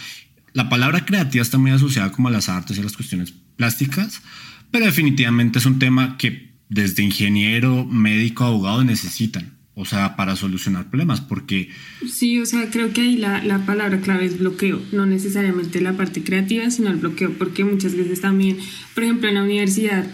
la 0.58 0.70
palabra 0.70 1.06
creativa 1.06 1.44
está 1.44 1.60
muy 1.60 1.70
asociada 1.70 2.12
como 2.12 2.30
a 2.30 2.32
las 2.32 2.50
artes 2.50 2.76
y 2.76 2.80
a 2.80 2.84
las 2.84 2.96
cuestiones 2.96 3.32
plásticas, 3.58 4.24
pero 4.72 4.86
definitivamente 4.86 5.60
es 5.60 5.68
un 5.68 5.78
tema 5.78 6.18
que 6.18 6.50
desde 6.68 7.04
ingeniero, 7.04 7.86
médico, 7.86 8.44
abogado 8.44 8.84
necesitan. 8.84 9.56
O 9.76 9.86
sea, 9.86 10.16
para 10.16 10.36
solucionar 10.36 10.90
problemas, 10.90 11.22
porque... 11.22 11.70
Sí, 12.12 12.40
o 12.40 12.46
sea, 12.48 12.72
creo 12.72 12.92
que 12.92 13.02
ahí 13.02 13.18
la, 13.18 13.44
la, 13.44 13.68
palabra 13.68 14.02
clave 14.02 14.26
es 14.26 14.40
bloqueo, 14.40 14.82
no 14.92 15.06
necesariamente 15.06 15.80
la 15.80 15.96
parte 15.96 16.24
creativa, 16.24 16.72
sino 16.72 16.90
el 16.90 16.98
bloqueo, 16.98 17.34
porque 17.38 17.64
muchas 17.64 17.96
veces 17.96 18.22
también, 18.22 18.58
por 18.96 19.04
ejemplo, 19.04 19.30
en 19.30 19.36
la 19.36 19.44
universidad, 19.44 20.08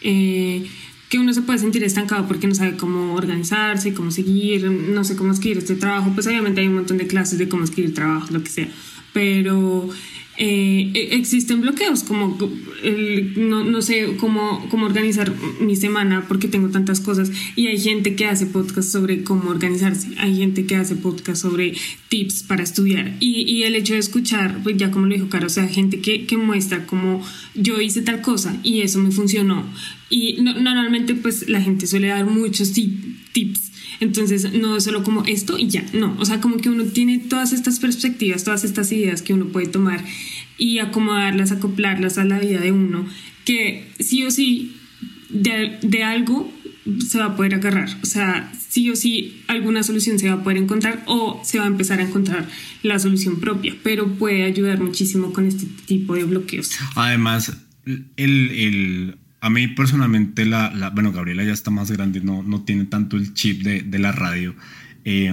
eh, 0.00 0.66
que 1.10 1.18
uno 1.18 1.34
se 1.34 1.42
puede 1.42 1.58
sentir 1.58 1.84
estancado 1.84 2.26
porque 2.26 2.46
no 2.46 2.54
sabe 2.54 2.78
cómo 2.78 3.12
organizarse, 3.12 3.92
cómo 3.92 4.10
seguir, 4.10 4.64
no 4.64 5.04
sé 5.04 5.14
cómo 5.16 5.32
escribir 5.32 5.58
este 5.58 5.74
trabajo, 5.74 6.12
pues 6.14 6.26
obviamente 6.26 6.62
hay 6.62 6.68
un 6.68 6.76
montón 6.76 6.96
de 6.96 7.06
clases 7.06 7.38
de 7.38 7.50
cómo 7.50 7.64
escribir 7.64 7.92
trabajo, 7.92 8.28
lo 8.30 8.42
que 8.42 8.48
sea, 8.48 8.68
pero 9.12 9.90
eh, 10.42 10.90
e-, 10.94 11.16
existen 11.16 11.60
bloqueos, 11.60 12.02
como 12.02 12.38
no, 13.36 13.62
no, 13.62 13.82
sé 13.82 14.16
cómo, 14.18 14.66
cómo 14.70 14.86
organizar 14.86 15.30
mi 15.60 15.76
semana 15.76 16.24
porque 16.26 16.48
tengo 16.48 16.70
tantas 16.70 17.00
cosas. 17.00 17.30
Y 17.56 17.66
hay 17.66 17.78
gente 17.78 18.14
que 18.16 18.24
hace 18.26 18.46
podcast 18.46 18.90
sobre 18.90 19.22
cómo 19.22 19.50
organizarse, 19.50 20.08
hay 20.16 20.36
gente 20.36 20.64
que 20.64 20.76
hace 20.76 20.96
podcast 20.96 21.42
sobre 21.42 21.74
tips 22.08 22.42
para 22.44 22.62
estudiar. 22.62 23.16
Y, 23.20 23.42
y 23.42 23.64
el 23.64 23.74
hecho 23.74 23.92
de 23.92 23.98
escuchar, 23.98 24.62
pues 24.62 24.78
ya 24.78 24.90
como 24.90 25.06
lo 25.06 25.14
dijo 25.14 25.28
Caro, 25.28 25.46
o 25.46 25.50
sea, 25.50 25.68
gente 25.68 26.00
que, 26.00 26.24
que 26.24 26.38
muestra 26.38 26.86
cómo 26.86 27.22
yo 27.54 27.78
hice 27.80 28.00
tal 28.00 28.22
cosa 28.22 28.58
y 28.62 28.80
eso 28.80 28.98
me 28.98 29.10
funcionó. 29.10 29.66
Y 30.08 30.38
normalmente 30.40 31.14
pues 31.14 31.50
la 31.50 31.60
gente 31.60 31.86
suele 31.86 32.08
dar 32.08 32.24
muchos 32.24 32.72
tips 32.72 33.69
entonces, 34.00 34.52
no 34.54 34.76
es 34.76 34.84
solo 34.84 35.04
como 35.04 35.24
esto 35.26 35.58
y 35.58 35.68
ya, 35.68 35.84
no, 35.92 36.16
o 36.18 36.24
sea, 36.24 36.40
como 36.40 36.56
que 36.56 36.70
uno 36.70 36.84
tiene 36.84 37.18
todas 37.18 37.52
estas 37.52 37.78
perspectivas, 37.78 38.44
todas 38.44 38.64
estas 38.64 38.90
ideas 38.92 39.20
que 39.20 39.34
uno 39.34 39.48
puede 39.48 39.66
tomar 39.66 40.02
y 40.56 40.78
acomodarlas, 40.78 41.52
acoplarlas 41.52 42.16
a 42.16 42.24
la 42.24 42.38
vida 42.38 42.60
de 42.60 42.72
uno, 42.72 43.06
que 43.44 43.88
sí 44.00 44.24
o 44.24 44.30
sí 44.30 44.74
de, 45.28 46.02
algo 46.02 46.50
se 47.06 47.18
va 47.18 47.26
a 47.26 47.36
poder 47.36 47.54
agarrar, 47.54 47.90
o 48.02 48.06
sea, 48.06 48.50
sí 48.58 48.88
o 48.88 48.96
sí 48.96 49.42
alguna 49.48 49.82
solución 49.82 50.18
se 50.18 50.28
va 50.28 50.34
a 50.36 50.42
poder 50.42 50.56
encontrar 50.56 51.04
o 51.06 51.38
se 51.44 51.58
va 51.58 51.64
a 51.64 51.68
empezar 51.68 52.00
a 52.00 52.04
encontrar 52.04 52.48
la 52.82 52.98
solución 52.98 53.38
propia, 53.38 53.76
pero 53.82 54.14
puede 54.14 54.44
ayudar 54.44 54.80
muchísimo 54.80 55.34
con 55.34 55.46
este 55.46 55.66
tipo 55.84 56.14
de 56.14 56.24
bloqueos. 56.24 56.70
Además, 56.96 57.52
el 58.16 59.18
a 59.40 59.50
mí 59.50 59.68
personalmente, 59.68 60.44
la, 60.44 60.90
bueno, 60.94 61.12
Gabriela 61.12 61.44
ya 61.44 61.52
está 61.52 61.70
más 61.70 61.90
grande, 61.90 62.20
no, 62.20 62.42
no 62.42 62.62
tiene 62.62 62.84
tanto 62.84 63.16
el 63.16 63.32
chip 63.32 63.62
de, 63.62 63.98
la 63.98 64.12
radio. 64.12 64.54
Eh, 65.04 65.32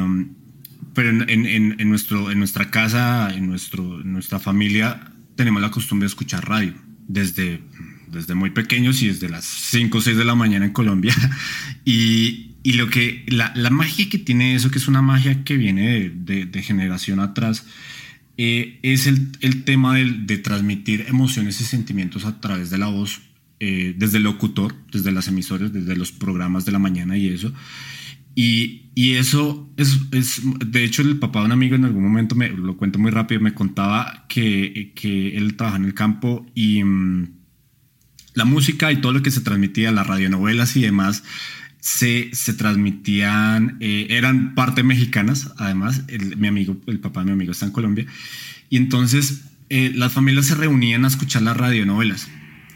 pero 0.94 1.10
en, 1.10 1.90
nuestro, 1.90 2.32
en 2.32 2.40
nuestra 2.40 2.72
casa, 2.72 3.32
en, 3.36 3.48
nuestro, 3.48 3.84
nuestra 4.04 4.40
familia, 4.40 5.12
tenemos 5.36 5.62
la 5.62 5.72
costumbre 5.72 6.06
de 6.06 6.08
escuchar 6.08 6.48
radio 6.48 6.74
desde, 7.08 7.62
desde 8.08 8.34
muy 8.34 8.50
pequeños 8.50 9.02
y 9.02 9.08
desde 9.08 9.30
las 9.30 9.46
5 9.46 9.98
o 9.98 10.02
6 10.02 10.18
de 10.18 10.26
la 10.26 10.36
mañana 10.36 10.66
en 10.66 10.74
Colombia. 10.74 11.14
Y, 11.86 12.56
y 12.64 12.74
lo 12.74 12.90
que, 12.90 13.24
la, 13.30 13.54
la, 13.56 13.70
magia 13.70 14.10
que 14.10 14.18
tiene 14.18 14.56
eso, 14.56 14.70
que 14.70 14.78
es 14.78 14.90
una 14.90 15.02
magia 15.02 15.46
que 15.46 15.56
viene 15.56 16.10
de, 16.10 16.46
de, 16.46 16.62
generación 16.62 17.22
atrás, 17.22 17.66
eh, 18.36 18.80
es 18.84 19.08
el, 19.08 19.30
el 19.40 19.64
tema 19.64 19.96
de, 19.96 20.12
de, 20.12 20.38
transmitir 20.38 21.06
emociones 21.08 21.62
y 21.62 21.64
sentimientos 21.64 22.26
a 22.26 22.42
través 22.42 22.70
de 22.70 22.78
la 22.78 22.88
voz 22.88 23.22
eh, 23.60 23.96
desde 23.98 24.18
el 24.18 24.24
locutor, 24.24 24.76
desde 24.92 25.12
las 25.12 25.28
emisoras, 25.28 25.74
desde 25.74 25.96
los 25.96 26.12
programas 26.12 26.66
de 26.66 26.72
la 26.72 26.80
mañana 26.80 27.18
y 27.18 27.30
eso. 27.30 27.52
Y, 28.36 28.92
y 28.94 29.14
eso 29.14 29.68
es, 29.78 29.98
es, 30.12 30.42
de 30.44 30.84
hecho, 30.84 31.02
el 31.02 31.18
papá 31.18 31.40
de 31.40 31.46
un 31.48 31.54
amigo 31.54 31.76
en 31.76 31.86
algún 31.86 32.04
momento, 32.04 32.36
me 32.36 32.50
lo 32.50 32.78
cuento 32.78 33.00
muy 33.00 33.10
rápido, 33.10 33.42
me 33.42 33.56
contaba 33.56 34.26
que, 34.30 34.92
que 34.94 35.36
él 35.36 35.56
trabaja 35.56 35.78
en 35.78 35.86
el 35.86 35.96
campo 35.96 36.46
y 36.54 36.84
mm, 36.84 37.30
la 38.36 38.46
música 38.46 38.92
y 38.92 39.02
todo 39.02 39.14
lo 39.14 39.24
que 39.24 39.32
se 39.32 39.42
transmitía, 39.42 39.92
las 39.92 40.06
radionovelas 40.06 40.78
y 40.78 40.82
demás, 40.82 41.24
se, 41.80 42.30
se 42.32 42.54
transmitían, 42.54 43.78
eh, 43.80 44.06
eran 44.12 44.54
parte 44.54 44.84
mexicanas, 44.84 45.52
además, 45.58 46.04
mi 46.38 46.48
amigo, 46.48 46.78
el 46.86 47.00
papá 47.00 47.22
de 47.22 47.28
mi 47.28 47.32
amigo 47.32 47.54
está 47.54 47.66
en 47.66 47.72
Colombia, 47.72 48.06
y 48.70 48.78
entonces 48.78 49.46
eh, 49.70 49.92
las 49.96 50.14
familias 50.14 50.46
se 50.46 50.54
reunían 50.54 51.06
a 51.06 51.08
escuchar 51.08 51.42
las 51.42 51.58
radionovelas 51.58 52.30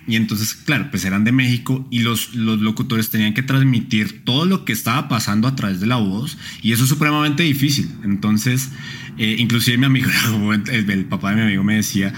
y 0.08 0.16
entonces, 0.16 0.54
claro, 0.56 0.88
pues 0.90 1.06
eran 1.06 1.24
de 1.24 1.32
México 1.32 1.88
y 1.92 2.00
los, 2.00 2.34
los 2.34 2.60
locutores 2.60 3.10
tenían 3.10 3.34
que 3.34 3.44
transmitir 3.44 4.24
todo 4.26 4.46
lo 4.46 4.66
que 4.66 4.74
estaba 4.74 5.08
pasando 5.08 5.48
a 5.48 5.56
través 5.56 5.80
de 5.80 5.88
la 5.88 5.98
voz 5.98 6.38
y 6.62 6.72
eso 6.72 6.84
es 6.84 6.90
supremamente 6.90 7.44
difícil. 7.44 7.90
Entonces, 8.04 8.70
eh, 9.18 9.36
inclusive 9.38 9.78
mi 9.78 9.86
amigo, 9.86 10.10
el, 10.54 11.06
papá 11.06 11.32
de 11.32 11.36
mi 11.36 11.42
amigo 11.44 11.64
me 11.64 11.76
decía 11.76 12.14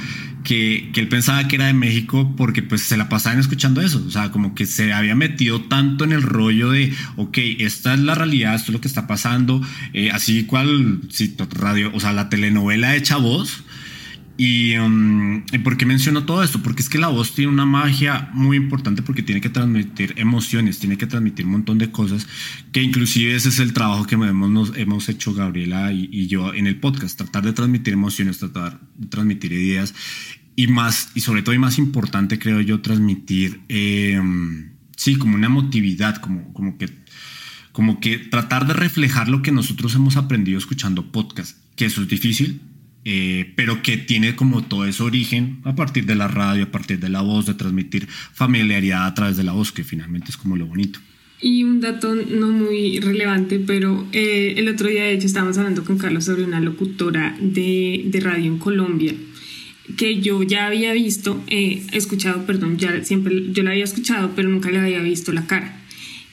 que, 0.45 0.91
que, 0.93 1.01
él 1.01 1.09
pensaba 1.09 1.47
que 1.47 1.55
era 1.57 1.67
de 1.67 1.73
México 1.73 2.33
porque 2.37 2.63
pues 2.63 2.81
se 2.81 2.97
la 2.97 3.09
pasaban 3.09 3.39
escuchando 3.39 3.81
eso, 3.81 4.03
o 4.05 4.11
sea, 4.11 4.31
como 4.31 4.55
que 4.55 4.65
se 4.65 4.93
había 4.93 5.15
metido 5.15 5.61
tanto 5.61 6.03
en 6.03 6.13
el 6.13 6.21
rollo 6.21 6.71
de, 6.71 6.93
ok, 7.17 7.37
esta 7.59 7.93
es 7.93 7.99
la 7.99 8.15
realidad, 8.15 8.55
esto 8.55 8.71
es 8.71 8.73
lo 8.73 8.81
que 8.81 8.87
está 8.87 9.07
pasando, 9.07 9.61
eh, 9.93 10.11
así 10.11 10.43
cual, 10.43 11.01
si 11.09 11.35
radio, 11.51 11.91
o 11.93 11.99
sea, 11.99 12.13
la 12.13 12.29
telenovela 12.29 12.95
hecha 12.95 13.17
voz 13.17 13.63
Um, 14.35 15.43
y, 15.51 15.59
por 15.59 15.77
qué 15.77 15.85
menciono 15.85 16.25
todo 16.25 16.41
esto? 16.41 16.63
Porque 16.63 16.81
es 16.81 16.89
que 16.89 16.97
la 16.97 17.07
voz 17.07 17.35
tiene 17.35 17.51
una 17.51 17.65
magia 17.65 18.31
muy 18.33 18.57
importante 18.57 19.03
porque 19.03 19.21
tiene 19.21 19.41
que 19.41 19.49
transmitir 19.49 20.15
emociones, 20.17 20.79
tiene 20.79 20.97
que 20.97 21.05
transmitir 21.05 21.45
un 21.45 21.51
montón 21.51 21.77
de 21.77 21.91
cosas, 21.91 22.27
que 22.71 22.81
inclusive 22.81 23.35
ese 23.35 23.49
es 23.49 23.59
el 23.59 23.73
trabajo 23.73 24.07
que 24.07 24.15
hemos, 24.15 24.49
nos, 24.49 24.75
hemos 24.75 25.07
hecho 25.07 25.33
Gabriela 25.35 25.91
y, 25.93 26.25
yo 26.27 26.53
en 26.53 26.65
el 26.65 26.79
podcast, 26.79 27.15
tratar 27.17 27.43
de 27.43 27.53
transmitir 27.53 27.93
emociones, 27.93 28.39
tratar 28.39 28.79
de 28.95 29.07
transmitir 29.07 29.53
ideas 29.53 29.93
y 30.55 30.65
más, 30.65 31.11
y 31.13 31.21
sobre 31.21 31.43
todo 31.43 31.53
y 31.53 31.59
más 31.59 31.77
importante 31.77 32.39
creo 32.39 32.59
yo, 32.61 32.81
transmitir, 32.81 33.61
em, 33.69 34.71
sí, 34.97 35.15
como 35.15 35.35
una 35.35 35.45
emotividad, 35.45 36.17
como, 36.17 36.53
como 36.53 36.77
que 36.77 37.03
como 37.71 37.99
que 37.99 38.19
tratar 38.19 38.67
de 38.67 38.73
reflejar 38.73 39.29
lo 39.29 39.41
que 39.41 39.51
nosotros 39.51 39.95
hemos 39.95 40.15
aprendido 40.15 40.59
escuchando 40.59 41.11
podcast, 41.11 41.57
que 41.75 41.85
eso 41.85 42.03
es 42.03 42.07
difícil, 42.07 42.61
eh, 43.05 43.51
pero 43.55 43.81
que 43.81 43.97
tiene 43.97 44.35
como 44.35 44.63
todo 44.63 44.85
ese 44.85 45.03
origen 45.03 45.59
a 45.63 45.75
partir 45.75 46.05
de 46.05 46.15
la 46.15 46.27
radio, 46.27 46.65
a 46.65 46.71
partir 46.71 46.99
de 46.99 47.09
la 47.09 47.21
voz, 47.21 47.45
de 47.45 47.53
transmitir 47.53 48.07
familiaridad 48.07 49.05
a 49.05 49.13
través 49.13 49.37
de 49.37 49.43
la 49.43 49.51
voz, 49.51 49.71
que 49.71 49.83
finalmente 49.83 50.29
es 50.29 50.37
como 50.37 50.55
lo 50.55 50.65
bonito. 50.65 50.99
Y 51.41 51.63
un 51.63 51.81
dato 51.81 52.15
no 52.15 52.47
muy 52.47 52.99
relevante, 52.99 53.59
pero 53.59 54.07
eh, 54.13 54.53
el 54.57 54.69
otro 54.69 54.87
día 54.87 55.03
de 55.03 55.13
hecho 55.13 55.27
estábamos 55.27 55.57
hablando 55.57 55.83
con 55.83 55.97
Carlos 55.97 56.23
sobre 56.23 56.45
una 56.45 56.61
locutora 56.61 57.35
de, 57.41 58.03
de 58.05 58.19
radio 58.21 58.45
en 58.45 58.59
Colombia 58.59 59.13
que 59.97 60.21
yo 60.21 60.43
ya 60.43 60.67
había 60.67 60.93
visto, 60.93 61.43
eh, 61.47 61.83
escuchado, 61.91 62.45
perdón, 62.45 62.77
ya 62.77 63.03
siempre 63.03 63.51
yo 63.51 63.63
la 63.63 63.71
había 63.71 63.83
escuchado, 63.83 64.31
pero 64.35 64.49
nunca 64.49 64.71
le 64.71 64.79
había 64.79 64.99
visto 64.99 65.31
la 65.33 65.45
cara. 65.45 65.79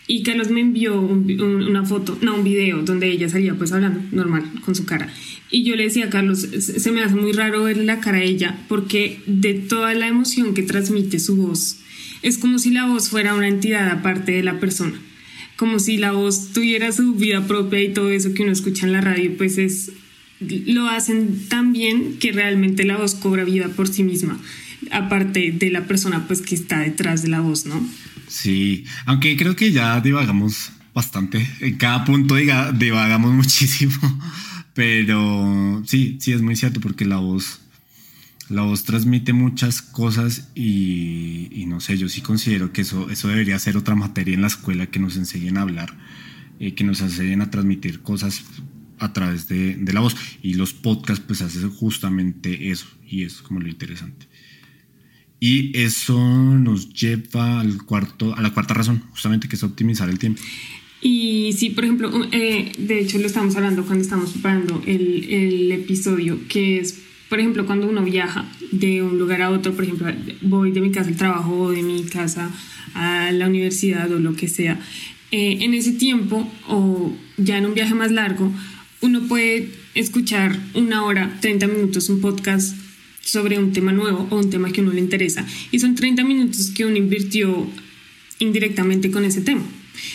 Y 0.06 0.22
Carlos 0.22 0.50
me 0.50 0.60
envió 0.60 1.00
una 1.00 1.84
foto, 1.84 2.18
no, 2.20 2.34
un 2.34 2.44
video 2.44 2.82
donde 2.82 3.08
ella 3.08 3.28
salía 3.28 3.54
pues 3.54 3.72
hablando 3.72 4.00
normal 4.10 4.44
con 4.64 4.74
su 4.74 4.84
cara. 4.84 5.08
Y 5.50 5.64
yo 5.64 5.74
le 5.74 5.84
decía 5.84 6.06
a 6.06 6.10
Carlos, 6.10 6.40
se 6.40 6.92
me 6.92 7.02
hace 7.02 7.16
muy 7.16 7.32
raro 7.32 7.64
ver 7.64 7.76
la 7.78 8.00
cara 8.00 8.18
de 8.18 8.26
ella 8.26 8.58
porque 8.68 9.20
de 9.26 9.54
toda 9.54 9.94
la 9.94 10.06
emoción 10.06 10.54
que 10.54 10.62
transmite 10.62 11.18
su 11.18 11.36
voz, 11.36 11.78
es 12.22 12.38
como 12.38 12.58
si 12.58 12.70
la 12.70 12.86
voz 12.86 13.08
fuera 13.08 13.34
una 13.34 13.48
entidad 13.48 13.88
aparte 13.90 14.32
de 14.32 14.42
la 14.42 14.60
persona. 14.60 14.94
Como 15.56 15.78
si 15.78 15.96
la 15.96 16.12
voz 16.12 16.52
tuviera 16.52 16.92
su 16.92 17.14
vida 17.14 17.46
propia 17.46 17.82
y 17.82 17.92
todo 17.92 18.10
eso 18.10 18.32
que 18.32 18.42
uno 18.42 18.52
escucha 18.52 18.86
en 18.86 18.92
la 18.92 19.00
radio, 19.00 19.36
pues 19.36 19.58
es 19.58 19.90
lo 20.40 20.88
hacen 20.88 21.48
tan 21.48 21.72
bien 21.72 22.16
que 22.18 22.32
realmente 22.32 22.84
la 22.84 22.96
voz 22.96 23.14
cobra 23.14 23.44
vida 23.44 23.68
por 23.68 23.88
sí 23.88 24.02
misma, 24.02 24.38
aparte 24.90 25.52
de 25.52 25.70
la 25.70 25.86
persona 25.86 26.26
pues 26.26 26.40
que 26.40 26.54
está 26.54 26.80
detrás 26.80 27.22
de 27.22 27.28
la 27.28 27.40
voz, 27.40 27.66
¿no? 27.66 27.86
Sí, 28.26 28.84
aunque 29.04 29.36
creo 29.36 29.54
que 29.54 29.70
ya 29.70 30.00
divagamos 30.00 30.72
bastante, 30.94 31.46
en 31.60 31.76
cada 31.76 32.04
punto 32.04 32.36
divagamos 32.36 33.32
muchísimo. 33.34 33.98
Pero 34.74 35.82
sí, 35.86 36.18
sí 36.20 36.32
es 36.32 36.42
muy 36.42 36.56
cierto 36.56 36.80
porque 36.80 37.04
la 37.04 37.16
voz, 37.16 37.60
la 38.48 38.62
voz 38.62 38.84
transmite 38.84 39.32
muchas 39.32 39.82
cosas 39.82 40.50
y, 40.54 41.64
no 41.66 41.80
sé, 41.80 41.98
yo 41.98 42.08
sí 42.08 42.20
considero 42.20 42.72
que 42.72 42.82
eso, 42.82 43.10
eso 43.10 43.28
debería 43.28 43.58
ser 43.58 43.76
otra 43.76 43.94
materia 43.94 44.34
en 44.34 44.42
la 44.42 44.46
escuela 44.46 44.86
que 44.86 45.00
nos 45.00 45.16
enseñen 45.16 45.58
a 45.58 45.62
hablar, 45.62 45.96
eh, 46.58 46.74
que 46.74 46.84
nos 46.84 47.00
enseñen 47.00 47.42
a 47.42 47.50
transmitir 47.50 48.00
cosas 48.00 48.44
a 48.98 49.12
través 49.12 49.48
de, 49.48 49.76
de, 49.76 49.92
la 49.92 50.00
voz. 50.00 50.16
Y 50.42 50.54
los 50.54 50.72
podcasts 50.72 51.24
pues 51.26 51.42
hacen 51.42 51.70
justamente 51.70 52.70
eso 52.70 52.86
y 53.06 53.24
es 53.24 53.42
como 53.42 53.60
lo 53.60 53.68
interesante. 53.68 54.28
Y 55.40 55.76
eso 55.76 56.18
nos 56.18 56.92
lleva 56.92 57.60
al 57.60 57.82
cuarto, 57.84 58.36
a 58.36 58.42
la 58.42 58.52
cuarta 58.52 58.74
razón, 58.74 59.02
justamente 59.10 59.48
que 59.48 59.56
es 59.56 59.62
optimizar 59.62 60.10
el 60.10 60.18
tiempo. 60.18 60.42
Y 61.02 61.54
sí, 61.54 61.70
por 61.70 61.84
ejemplo, 61.84 62.10
eh, 62.30 62.72
de 62.76 63.00
hecho 63.00 63.18
lo 63.18 63.26
estamos 63.26 63.56
hablando 63.56 63.84
cuando 63.84 64.02
estamos 64.04 64.32
preparando 64.32 64.82
el, 64.86 65.32
el, 65.32 65.72
episodio, 65.72 66.38
que 66.48 66.78
es, 66.78 66.98
por 67.28 67.40
ejemplo, 67.40 67.64
cuando 67.64 67.88
uno 67.88 68.02
viaja 68.02 68.46
de 68.70 69.02
un 69.02 69.18
lugar 69.18 69.40
a 69.40 69.50
otro, 69.50 69.72
por 69.72 69.84
ejemplo, 69.84 70.12
voy 70.42 70.72
de 70.72 70.82
mi 70.82 70.90
casa 70.90 71.08
al 71.08 71.16
trabajo 71.16 71.58
o 71.58 71.70
de 71.70 71.82
mi 71.82 72.04
casa 72.04 72.50
a 72.94 73.32
la 73.32 73.46
universidad 73.46 74.12
o 74.12 74.18
lo 74.18 74.34
que 74.36 74.48
sea, 74.48 74.78
eh, 75.30 75.58
en 75.60 75.74
ese 75.74 75.92
tiempo 75.92 76.46
o 76.68 77.16
ya 77.38 77.56
en 77.56 77.66
un 77.66 77.74
viaje 77.74 77.94
más 77.94 78.10
largo, 78.10 78.52
uno 79.00 79.22
puede 79.26 79.70
escuchar 79.94 80.58
una 80.74 81.04
hora, 81.04 81.38
30 81.40 81.66
minutos, 81.66 82.10
un 82.10 82.20
podcast 82.20 82.76
sobre 83.22 83.58
un 83.58 83.72
tema 83.72 83.92
nuevo 83.92 84.26
o 84.30 84.36
un 84.36 84.50
tema 84.50 84.70
que 84.70 84.80
a 84.80 84.84
uno 84.84 84.92
le 84.92 85.00
interesa. 85.00 85.46
Y 85.70 85.78
son 85.78 85.94
30 85.94 86.24
minutos 86.24 86.70
que 86.70 86.84
uno 86.84 86.96
invirtió 86.96 87.66
indirectamente 88.38 89.10
con 89.10 89.24
ese 89.24 89.40
tema. 89.40 89.62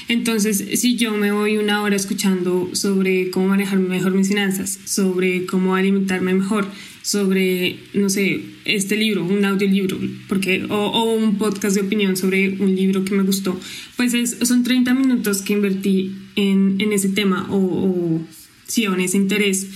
Entonces, 0.07 0.79
si 0.79 0.95
yo 0.95 1.15
me 1.15 1.31
voy 1.31 1.57
una 1.57 1.81
hora 1.81 1.95
escuchando 1.95 2.69
sobre 2.73 3.29
cómo 3.29 3.49
manejar 3.49 3.79
mejor 3.79 4.13
mis 4.13 4.27
finanzas, 4.27 4.79
sobre 4.85 5.45
cómo 5.45 5.75
alimentarme 5.75 6.33
mejor, 6.33 6.67
sobre, 7.01 7.77
no 7.93 8.09
sé, 8.09 8.41
este 8.65 8.95
libro, 8.95 9.23
un 9.23 9.45
audiolibro, 9.45 9.99
porque, 10.27 10.65
o, 10.69 11.13
un 11.13 11.37
podcast 11.37 11.75
de 11.75 11.81
opinión 11.81 12.17
sobre 12.17 12.49
un 12.59 12.75
libro 12.75 13.05
que 13.05 13.13
me 13.13 13.23
gustó, 13.23 13.59
pues 13.95 14.13
son 14.41 14.63
30 14.63 14.93
minutos 14.93 15.41
que 15.41 15.53
invertí 15.53 16.15
en, 16.35 16.81
ese 16.91 17.09
tema 17.09 17.47
o, 17.51 17.57
o, 17.57 18.27
sí, 18.65 18.85
en 18.85 18.99
ese 18.99 19.17
interés 19.17 19.67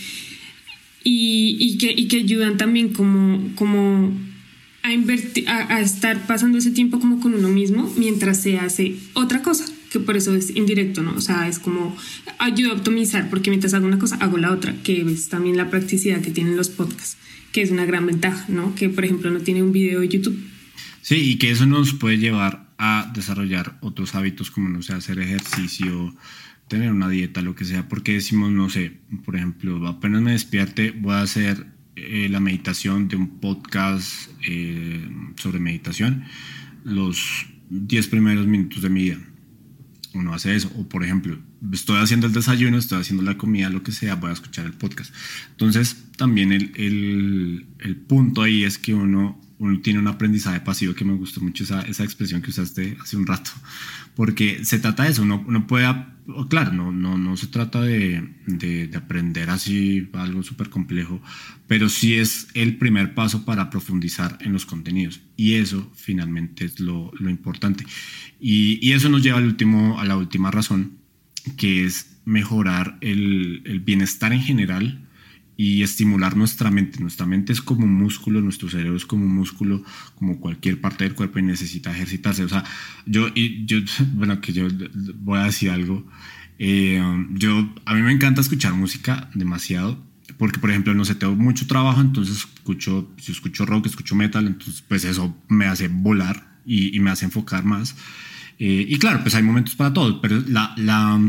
y, 1.04 1.78
que, 1.78 1.93
y 1.95 2.08
que 2.08 2.17
ayudan 2.17 2.58
también 2.58 2.93
como, 2.93 3.56
como 3.56 4.12
a, 4.84 4.93
invertir, 4.93 5.48
a, 5.50 5.82
estar 5.82 6.26
pasando 6.28 6.58
ese 6.58 6.72
tiempo 6.72 7.00
como 7.00 7.19
con 7.19 7.34
uno 7.34 7.50
mismo 7.50 7.91
mientras 7.98 8.41
se 8.41 8.58
hace 8.58 8.95
otra 9.13 9.41
cosa, 9.41 9.65
que 9.91 9.99
por 9.99 10.17
eso 10.17 10.36
es 10.36 10.56
indirecto, 10.56 11.02
¿no? 11.02 11.13
O 11.15 11.21
sea, 11.21 11.47
es 11.47 11.60
como 11.60 11.95
ayuda 12.38 12.71
a 12.71 12.75
optimizar, 12.75 13.30
porque 13.30 13.49
mientras 13.49 13.73
hago 13.73 13.88
una 13.88 13.99
cosa, 13.99 14.15
hago 14.17 14.38
la 14.38 14.52
otra, 14.52 14.75
que 14.84 15.02
es 15.02 15.30
también 15.30 15.58
la 15.58 15.69
practicidad 15.69 16.21
que 16.21 16.32
tienen 16.32 16.56
los 16.56 16.69
podcasts, 16.69 17.17
que 17.52 17.62
es 17.62 17.71
una 17.71 17.86
gran 17.86 18.06
ventaja, 18.06 18.45
¿no? 18.49 18.75
Que, 18.75 18.89
por 18.89 19.06
ejemplo, 19.06 19.32
no 19.32 19.39
tiene 19.39 19.63
un 19.63 19.71
video 19.71 20.02
de 20.02 20.10
YouTube. 20.10 20.39
Sí, 21.02 21.15
y 21.15 21.36
que 21.38 21.52
eso 21.52 21.65
nos 21.65 21.93
puede 21.93 22.17
llevar 22.17 22.69
a 22.78 23.12
desarrollar 23.13 23.78
otros 23.82 24.15
hábitos 24.15 24.52
como, 24.52 24.69
no 24.69 24.82
sé, 24.82 24.93
hacer 24.93 25.19
ejercicio, 25.19 26.15
tener 26.67 26.91
una 26.91 27.10
dieta, 27.10 27.41
lo 27.41 27.56
que 27.56 27.65
sea, 27.65 27.88
porque 27.88 28.13
decimos, 28.13 28.52
no 28.52 28.69
sé, 28.69 28.99
por 29.25 29.36
ejemplo, 29.36 29.86
apenas 29.88 30.21
me 30.21 30.32
despierte, 30.32 30.91
voy 30.91 31.13
a 31.13 31.21
hacer 31.21 31.65
eh, 31.95 32.28
la 32.30 32.39
meditación 32.39 33.08
de 33.08 33.15
un 33.15 33.39
podcast 33.39 34.30
eh, 34.47 35.10
sobre 35.36 35.60
meditación 35.60 36.23
los 36.84 37.47
10 37.69 38.08
primeros 38.08 38.47
minutos 38.47 38.82
de 38.82 38.89
mi 38.89 39.04
vida. 39.04 39.19
Uno 40.13 40.34
hace 40.34 40.56
eso. 40.56 40.72
O 40.78 40.88
por 40.88 41.04
ejemplo, 41.04 41.38
estoy 41.72 41.98
haciendo 41.98 42.28
el 42.28 42.34
desayuno, 42.34 42.78
estoy 42.78 43.02
haciendo 43.02 43.24
la 43.24 43.38
comida, 43.38 43.69
lo 43.69 43.84
que 43.84 43.91
sea, 43.91 44.15
voy 44.15 44.32
a 44.32 44.34
escuchar 44.34 44.65
el 44.65 44.74
podcast. 44.74 45.13
Entonces, 45.52 45.98
también 46.17 46.52
el, 46.52 46.72
el, 47.80 47.95
punto 47.95 48.41
ahí 48.41 48.63
es 48.63 48.78
que 48.78 48.93
uno, 48.93 49.39
uno 49.60 49.80
tiene 49.82 50.00
un 50.00 50.08
aprendizaje 50.08 50.60
pasivo 50.62 50.95
que 50.95 51.06
me 51.06 51.13
gustó 51.13 51.41
mucho 51.41 51.63
esa, 51.63 51.82
esa 51.82 52.04
expresión 52.04 52.41
que 52.41 52.50
usaste 52.50 52.98
hace 53.02 53.17
un 53.17 53.28
rato. 53.28 53.52
Porque 54.15 54.65
se 54.65 54.80
trata 54.80 55.04
de 55.04 55.10
eso, 55.10 55.22
uno, 55.22 55.43
uno 55.48 55.67
puede 55.67 55.86
claro, 56.50 56.72
no, 56.74 56.92
no, 56.92 57.18
no 57.18 57.38
se 57.38 57.48
trata 57.48 57.82
de, 57.82 58.36
de, 58.46 58.89
aprender 58.96 59.50
así 59.50 60.10
algo 60.13 60.44
súper 60.44 60.70
complejo, 60.70 61.22
pero 61.68 61.89
sí 61.89 62.15
es 62.15 62.48
el 62.54 62.78
primer 62.78 63.13
paso 63.13 63.46
para 63.46 63.70
profundizar 63.70 64.38
en 64.42 64.54
los 64.54 64.65
contenidos. 64.65 65.22
Y 65.36 65.56
eso 65.56 65.92
finalmente 65.96 66.65
es 66.65 66.80
lo, 66.80 67.12
lo 67.20 67.30
importante. 67.30 67.86
Y, 68.39 68.80
y, 68.82 68.94
eso 68.94 69.10
nos 69.10 69.24
lleva 69.24 69.38
al 69.38 69.46
último, 69.46 70.00
a 70.00 70.06
la 70.06 70.18
última 70.18 70.52
razón, 70.52 70.98
que 71.58 71.86
es 71.86 72.20
mejorar 72.26 72.98
el, 73.02 73.62
el 73.65 73.80
bienestar 73.80 74.34
en 74.34 74.42
general 74.42 75.09
y 75.60 75.84
estimular 75.84 76.38
nuestra 76.38 76.72
mente. 76.72 77.02
Nuestra 77.02 77.26
mente 77.26 77.52
es 77.52 77.62
como 77.62 77.84
un 77.84 77.93
músculo, 77.93 78.39
nuestro 78.39 78.69
cerebro 78.69 78.95
es 78.95 79.06
como 79.06 79.26
un 79.26 79.36
músculo, 79.36 79.84
como 80.15 80.39
cualquier 80.39 80.80
parte 80.80 81.04
del 81.04 81.15
cuerpo 81.15 81.38
y 81.38 81.41
necesita 81.41 81.91
ejercitarse. 81.91 82.45
O 82.45 82.48
sea, 82.48 82.63
yo, 83.06 83.28
y 83.36 83.65
yo 83.65 83.80
bueno, 84.13 84.39
que 84.39 84.54
yo 84.54 84.69
voy 85.15 85.38
a 85.38 85.43
decir 85.43 85.69
algo. 85.69 86.08
Eh, 86.60 87.04
yo, 87.32 87.74
a 87.84 87.93
mí 87.93 88.02
me 88.02 88.13
encanta 88.13 88.39
escuchar 88.39 88.74
música 88.74 89.30
demasiado, 89.34 90.02
porque 90.38 90.60
por 90.60 90.69
ejemplo, 90.69 90.93
no 90.93 91.04
sé, 91.04 91.15
tengo 91.15 91.36
mucho 91.36 91.67
trabajo, 91.67 92.00
entonces 92.00 92.38
escucho, 92.38 93.12
si 93.17 93.34
escucho 93.34 93.65
rock, 93.65 93.88
escucho 93.88 94.15
metal, 94.15 94.48
entonces 94.48 94.82
pues 94.88 95.04
eso 95.04 95.36
me 95.50 95.65
hace 95.65 95.89
volar 95.89 96.58
y, 96.65 96.98
me 97.02 97.12
hace 97.12 97.26
enfocar 97.26 97.65
más. 97.65 97.98
Eh, 98.60 98.86
y 98.88 98.98
claro, 98.98 99.24
pues 99.24 99.36
hay 99.36 99.43
momentos 99.43 99.76
para 99.76 99.91
todo, 99.91 100.22
pero 100.22 100.41
la, 100.48 100.74
la 100.78 101.19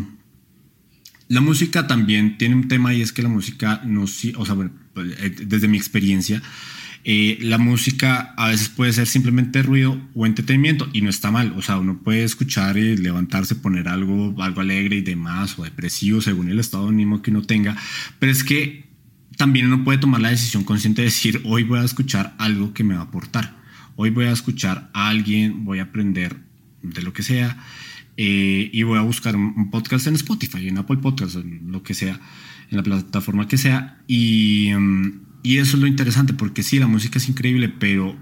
la 1.30 1.40
música 1.40 1.86
también 1.86 2.38
tiene 2.38 2.56
un 2.56 2.66
tema 2.66 2.92
y 2.92 3.02
es 3.02 3.12
que 3.12 3.22
la 3.22 3.28
música 3.28 3.80
no, 3.84 4.02
o 4.02 4.06
sea, 4.08 4.56
pues, 4.56 5.14
eh, 5.20 5.36
desde 5.46 5.68
mi 5.68 5.76
experiencia, 5.78 6.42
eh, 7.04 7.38
la 7.40 7.56
música 7.56 8.34
a 8.36 8.48
veces 8.48 8.68
puede 8.68 8.92
ser 8.92 9.06
simplemente 9.06 9.62
ruido 9.62 10.00
o 10.12 10.26
entretenimiento 10.26 10.88
y 10.92 11.02
no 11.02 11.08
está 11.08 11.30
mal. 11.30 11.54
O 11.56 11.62
sea, 11.62 11.78
uno 11.78 12.00
puede 12.02 12.24
escuchar 12.24 12.76
y 12.78 12.96
levantarse, 12.96 13.54
poner 13.54 13.86
algo, 13.86 14.34
algo 14.42 14.60
alegre 14.60 14.96
y 14.96 15.02
demás 15.02 15.56
o 15.56 15.62
depresivo 15.62 16.20
según 16.20 16.48
el 16.50 16.58
estado 16.58 16.86
de 16.86 16.94
ánimo 16.94 17.22
que 17.22 17.30
uno 17.30 17.42
tenga. 17.42 17.76
Pero 18.18 18.32
es 18.32 18.42
que 18.42 18.88
también 19.36 19.66
uno 19.66 19.84
puede 19.84 19.98
tomar 19.98 20.20
la 20.20 20.30
decisión 20.30 20.64
consciente 20.64 21.02
de 21.02 21.06
decir, 21.06 21.42
hoy 21.44 21.62
voy 21.62 21.78
a 21.78 21.84
escuchar 21.84 22.34
algo 22.38 22.74
que 22.74 22.82
me 22.82 22.94
va 22.94 23.02
a 23.02 23.04
aportar. 23.04 23.56
Hoy 23.94 24.10
voy 24.10 24.24
a 24.24 24.32
escuchar 24.32 24.90
a 24.94 25.08
alguien, 25.08 25.64
voy 25.64 25.78
a 25.78 25.84
aprender 25.84 26.38
de 26.82 27.02
lo 27.02 27.12
que 27.12 27.22
sea 27.22 27.56
eh, 28.22 28.68
y 28.70 28.82
voy 28.82 28.98
a 28.98 29.00
buscar 29.00 29.34
un, 29.34 29.70
podcast 29.70 30.06
en 30.06 30.14
Spotify, 30.14 30.68
en 30.68 30.76
Apple 30.76 30.98
Podcasts, 30.98 31.36
en 31.36 31.72
lo 31.72 31.82
que 31.82 31.94
sea, 31.94 32.20
en 32.70 32.76
la 32.76 32.82
plataforma 32.82 33.48
que 33.48 33.56
sea. 33.56 33.96
Y, 34.06 34.72
mm, 34.78 35.22
y 35.42 35.56
eso 35.56 35.78
es 35.78 35.80
lo 35.80 35.86
interesante, 35.86 36.34
porque 36.34 36.62
sí, 36.62 36.78
la 36.78 36.86
música 36.86 37.16
es 37.16 37.30
increíble, 37.30 37.70
pero, 37.70 38.14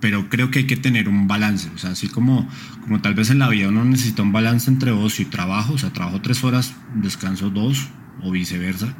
pero 0.00 0.30
creo 0.30 0.50
que 0.50 0.60
hay 0.60 0.66
que 0.66 0.78
tener 0.78 1.10
un 1.10 1.28
balance. 1.28 1.68
O 1.74 1.76
sea, 1.76 1.90
así 1.90 2.08
como, 2.08 2.48
como 2.80 3.02
tal 3.02 3.12
vez 3.12 3.28
en 3.28 3.38
la 3.38 3.50
vida 3.50 3.68
uno 3.68 3.84
necesita 3.84 4.22
un 4.22 4.32
balance 4.32 4.70
entre 4.70 4.92
ocio 4.92 5.26
y 5.26 5.28
trabajo, 5.28 5.74
o 5.74 5.78
sea, 5.78 5.92
trabajo 5.92 6.22
tres 6.22 6.42
horas, 6.42 6.74
descanso 6.94 7.50
dos, 7.50 7.88
o 8.22 8.30
viceversa 8.30 8.96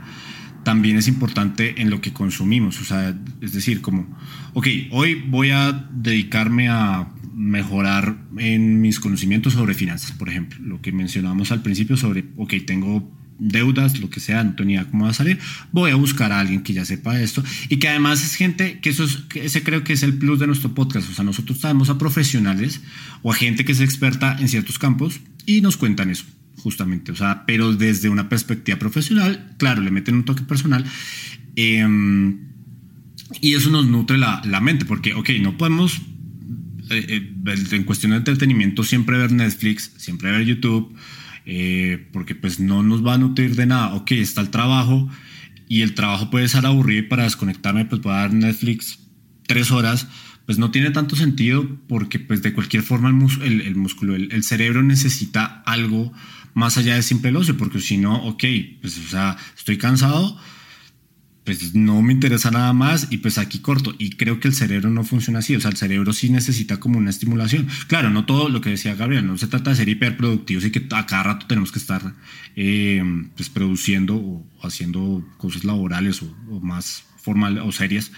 también 0.62 0.96
es 0.96 1.08
importante 1.08 1.80
en 1.80 1.90
lo 1.90 2.00
que 2.00 2.12
consumimos. 2.12 2.80
O 2.80 2.84
sea, 2.84 3.14
es 3.40 3.52
decir, 3.52 3.82
como, 3.82 4.18
ok, 4.54 4.66
hoy 4.90 5.22
voy 5.26 5.50
a 5.50 5.72
dedicarme 5.92 6.68
a 6.70 7.13
mejorar 7.34 8.16
en 8.38 8.80
mis 8.80 9.00
conocimientos 9.00 9.54
sobre 9.54 9.74
finanzas, 9.74 10.12
por 10.12 10.28
ejemplo, 10.28 10.58
lo 10.62 10.80
que 10.80 10.92
mencionábamos 10.92 11.50
al 11.50 11.62
principio 11.62 11.96
sobre, 11.96 12.24
ok, 12.36 12.54
tengo 12.66 13.10
deudas, 13.38 13.98
lo 13.98 14.10
que 14.10 14.20
sea, 14.20 14.54
tenía 14.56 14.84
cómo 14.84 15.04
va 15.04 15.10
a 15.10 15.14
salir, 15.14 15.38
voy 15.72 15.90
a 15.90 15.96
buscar 15.96 16.32
a 16.32 16.40
alguien 16.40 16.62
que 16.62 16.72
ya 16.72 16.84
sepa 16.84 17.20
esto 17.20 17.42
y 17.68 17.78
que 17.78 17.88
además 17.88 18.22
es 18.22 18.36
gente, 18.36 18.78
que 18.80 18.90
eso 18.90 19.04
es, 19.04 19.24
ese 19.34 19.62
creo 19.62 19.82
que 19.82 19.92
es 19.92 20.02
el 20.02 20.14
plus 20.14 20.38
de 20.38 20.46
nuestro 20.46 20.74
podcast, 20.74 21.10
o 21.10 21.14
sea, 21.14 21.24
nosotros 21.24 21.58
sabemos 21.58 21.90
a 21.90 21.98
profesionales 21.98 22.80
o 23.22 23.32
a 23.32 23.34
gente 23.34 23.64
que 23.64 23.72
es 23.72 23.80
experta 23.80 24.36
en 24.38 24.48
ciertos 24.48 24.78
campos 24.78 25.20
y 25.46 25.60
nos 25.60 25.76
cuentan 25.76 26.10
eso, 26.10 26.24
justamente, 26.58 27.10
o 27.10 27.16
sea, 27.16 27.44
pero 27.46 27.72
desde 27.74 28.08
una 28.08 28.28
perspectiva 28.28 28.78
profesional, 28.78 29.54
claro, 29.58 29.82
le 29.82 29.90
meten 29.90 30.14
un 30.14 30.24
toque 30.24 30.42
personal. 30.42 30.84
Em, 31.56 32.38
y 33.40 33.54
eso 33.54 33.70
nos 33.70 33.86
nutre 33.86 34.16
la, 34.16 34.42
la 34.44 34.60
mente, 34.60 34.84
porque, 34.84 35.14
ok, 35.14 35.30
no 35.40 35.56
podemos 35.56 35.94
eh, 35.96 36.00
eh, 36.00 36.13
en 36.90 37.84
cuestión 37.84 38.12
de 38.12 38.18
entretenimiento 38.18 38.84
siempre 38.84 39.18
ver 39.18 39.32
Netflix, 39.32 39.92
siempre 39.96 40.30
ver 40.30 40.44
YouTube, 40.44 40.94
eh, 41.46 42.08
porque 42.12 42.34
pues 42.34 42.60
no 42.60 42.82
nos 42.82 43.04
va 43.04 43.14
a 43.14 43.18
nutrir 43.18 43.56
de 43.56 43.66
nada. 43.66 43.94
Ok, 43.94 44.12
está 44.12 44.40
el 44.40 44.50
trabajo 44.50 45.08
y 45.68 45.82
el 45.82 45.94
trabajo 45.94 46.30
puede 46.30 46.48
ser 46.48 46.66
aburrido 46.66 47.00
y 47.00 47.08
para 47.08 47.24
desconectarme 47.24 47.84
pues 47.84 48.00
voy 48.02 48.12
a 48.12 48.16
dar 48.16 48.32
Netflix 48.32 48.98
tres 49.46 49.70
horas, 49.70 50.08
pues 50.46 50.58
no 50.58 50.70
tiene 50.70 50.90
tanto 50.90 51.16
sentido 51.16 51.78
porque 51.88 52.18
pues 52.18 52.42
de 52.42 52.52
cualquier 52.52 52.82
forma 52.82 53.08
el, 53.08 53.60
el, 53.60 53.76
músculo, 53.76 54.14
el, 54.14 54.32
el, 54.32 54.42
cerebro 54.42 54.82
necesita 54.82 55.62
algo 55.66 56.12
más 56.54 56.78
allá 56.78 56.94
de 56.94 57.02
simple 57.02 57.30
el 57.30 57.36
ocio, 57.36 57.56
porque 57.56 57.80
si 57.80 57.98
no, 57.98 58.16
ok, 58.24 58.44
pues 58.80 58.98
o 58.98 59.08
sea, 59.08 59.36
estoy 59.56 59.76
cansado, 59.76 60.38
pues 61.44 61.74
no 61.74 62.00
me 62.00 62.14
interesa 62.14 62.50
nada 62.50 62.72
más 62.72 63.08
y 63.10 63.18
pues 63.18 63.36
aquí 63.36 63.58
corto. 63.58 63.94
Y 63.98 64.10
creo 64.10 64.40
que 64.40 64.48
el 64.48 64.54
cerebro 64.54 64.90
no 64.90 65.04
funciona 65.04 65.40
así, 65.40 65.54
o 65.54 65.60
sea, 65.60 65.70
el 65.70 65.76
cerebro 65.76 66.12
sí 66.12 66.30
necesita 66.30 66.80
como 66.80 66.98
una 66.98 67.10
estimulación. 67.10 67.68
Claro, 67.86 68.10
no 68.10 68.24
todo 68.24 68.48
lo 68.48 68.60
que 68.62 68.70
decía 68.70 68.94
Gabriel, 68.94 69.26
no 69.26 69.36
se 69.36 69.46
trata 69.46 69.70
de 69.70 69.76
ser 69.76 69.88
hiperproductivos 69.88 70.64
y 70.64 70.70
que 70.70 70.86
a 70.90 71.06
cada 71.06 71.22
rato 71.22 71.46
tenemos 71.46 71.70
que 71.70 71.78
estar 71.78 72.14
eh, 72.56 73.02
pues 73.36 73.50
produciendo 73.50 74.16
o 74.16 74.46
haciendo 74.62 75.24
cosas 75.36 75.64
laborales 75.64 76.22
o, 76.22 76.60
más 76.60 77.04
formales 77.18 77.62
o 77.64 77.72
serias. 77.72 78.10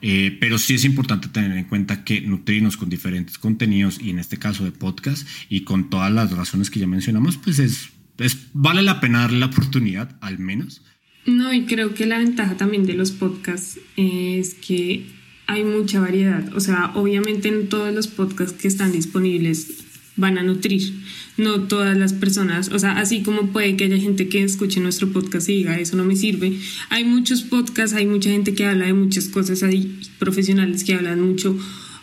Eh, 0.00 0.36
pero 0.38 0.58
sí 0.58 0.74
es 0.74 0.84
importante 0.84 1.28
tener 1.28 1.56
en 1.56 1.64
cuenta 1.64 2.04
que 2.04 2.20
nutrirnos 2.20 2.76
con 2.76 2.88
diferentes 2.88 3.36
contenidos 3.36 3.98
y 4.00 4.10
en 4.10 4.20
este 4.20 4.36
caso 4.36 4.64
de 4.64 4.70
podcast 4.70 5.26
y 5.48 5.62
con 5.62 5.90
todas 5.90 6.12
las 6.12 6.30
razones 6.30 6.70
que 6.70 6.78
ya 6.78 6.86
mencionamos, 6.86 7.36
pues 7.38 7.58
es, 7.58 7.88
es 8.18 8.36
vale 8.52 8.82
la 8.82 9.00
pena 9.00 9.20
darle 9.20 9.40
la 9.40 9.46
oportunidad 9.46 10.16
al 10.20 10.38
menos 10.38 10.82
no, 11.28 11.52
y 11.52 11.66
creo 11.66 11.94
que 11.94 12.06
la 12.06 12.18
ventaja 12.18 12.56
también 12.56 12.86
de 12.86 12.94
los 12.94 13.12
podcasts 13.12 13.78
es 13.96 14.54
que 14.54 15.04
hay 15.46 15.62
mucha 15.62 16.00
variedad. 16.00 16.54
O 16.54 16.60
sea, 16.60 16.92
obviamente 16.94 17.48
en 17.48 17.68
todos 17.68 17.94
los 17.94 18.08
podcasts 18.08 18.60
que 18.60 18.66
están 18.66 18.92
disponibles 18.92 19.84
van 20.16 20.38
a 20.38 20.42
nutrir. 20.42 20.94
No 21.36 21.64
todas 21.64 21.96
las 21.96 22.14
personas, 22.14 22.70
o 22.70 22.78
sea, 22.78 22.98
así 22.98 23.22
como 23.22 23.52
puede 23.52 23.76
que 23.76 23.84
haya 23.84 23.98
gente 23.98 24.28
que 24.28 24.42
escuche 24.42 24.80
nuestro 24.80 25.12
podcast 25.12 25.48
y 25.50 25.58
diga, 25.58 25.78
eso 25.78 25.96
no 25.96 26.04
me 26.04 26.16
sirve. 26.16 26.58
Hay 26.88 27.04
muchos 27.04 27.42
podcasts, 27.42 27.94
hay 27.94 28.06
mucha 28.06 28.30
gente 28.30 28.54
que 28.54 28.64
habla 28.64 28.86
de 28.86 28.94
muchas 28.94 29.28
cosas, 29.28 29.62
hay 29.62 30.00
profesionales 30.18 30.82
que 30.82 30.94
hablan 30.94 31.20
mucho 31.20 31.56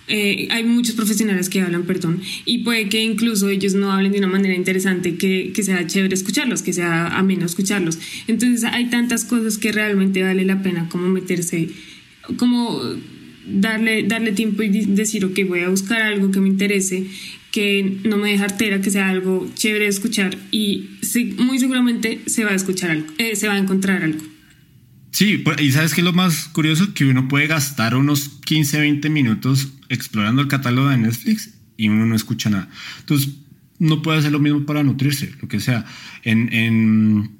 eh, 0.07 0.47
hay 0.51 0.63
muchos 0.63 0.95
profesionales 0.95 1.49
que 1.49 1.61
hablan, 1.61 1.83
perdón, 1.83 2.21
y 2.45 2.59
puede 2.59 2.89
que 2.89 3.01
incluso 3.03 3.49
ellos 3.49 3.73
no 3.73 3.91
hablen 3.91 4.11
de 4.11 4.19
una 4.19 4.27
manera 4.27 4.55
interesante, 4.55 5.15
que, 5.15 5.51
que 5.53 5.63
sea 5.63 5.87
chévere 5.87 6.13
escucharlos, 6.13 6.61
que 6.61 6.73
sea 6.73 7.07
ameno 7.07 7.45
escucharlos. 7.45 7.99
Entonces 8.27 8.63
hay 8.63 8.85
tantas 8.89 9.25
cosas 9.25 9.57
que 9.57 9.71
realmente 9.71 10.21
vale 10.21 10.45
la 10.45 10.61
pena 10.61 10.87
como 10.89 11.07
meterse, 11.07 11.69
como 12.37 12.81
darle, 13.47 14.03
darle 14.03 14.31
tiempo 14.31 14.63
y 14.63 14.69
decir, 14.69 15.25
ok, 15.25 15.39
voy 15.47 15.61
a 15.61 15.69
buscar 15.69 16.01
algo 16.01 16.31
que 16.31 16.39
me 16.39 16.49
interese, 16.49 17.05
que 17.51 17.99
no 18.03 18.17
me 18.17 18.31
deje 18.31 18.43
artera, 18.43 18.81
que 18.81 18.91
sea 18.91 19.09
algo 19.09 19.49
chévere 19.55 19.85
de 19.85 19.89
escuchar 19.89 20.37
y 20.51 20.89
muy 21.37 21.57
seguramente 21.57 22.19
se 22.25 22.43
va 22.43 22.51
a 22.51 22.55
escuchar 22.55 22.91
algo, 22.91 23.07
eh, 23.17 23.35
se 23.35 23.47
va 23.47 23.53
a 23.53 23.57
encontrar 23.57 24.03
algo. 24.03 24.34
Sí, 25.15 25.45
y 25.59 25.71
sabes 25.71 25.93
que 25.93 26.01
lo 26.01 26.11
más 26.11 26.49
curioso 26.49 26.93
que 26.93 27.05
uno 27.05 27.29
puede 27.29 27.47
gastar 27.47 27.95
unos 27.95 28.27
15, 28.43 28.81
20 28.81 29.09
minutos 29.09 29.69
explorando 29.87 30.41
el 30.41 30.49
catálogo 30.49 30.89
de 30.89 30.97
Netflix 30.97 31.53
y 31.77 31.87
uno 31.87 32.05
no 32.05 32.15
escucha 32.17 32.49
nada. 32.49 32.67
Entonces, 32.99 33.29
no 33.79 34.01
puede 34.01 34.19
hacer 34.19 34.33
lo 34.33 34.39
mismo 34.39 34.65
para 34.65 34.83
nutrirse, 34.83 35.33
lo 35.41 35.47
que 35.47 35.61
sea. 35.61 35.85
En, 36.23 36.51
en 36.51 37.31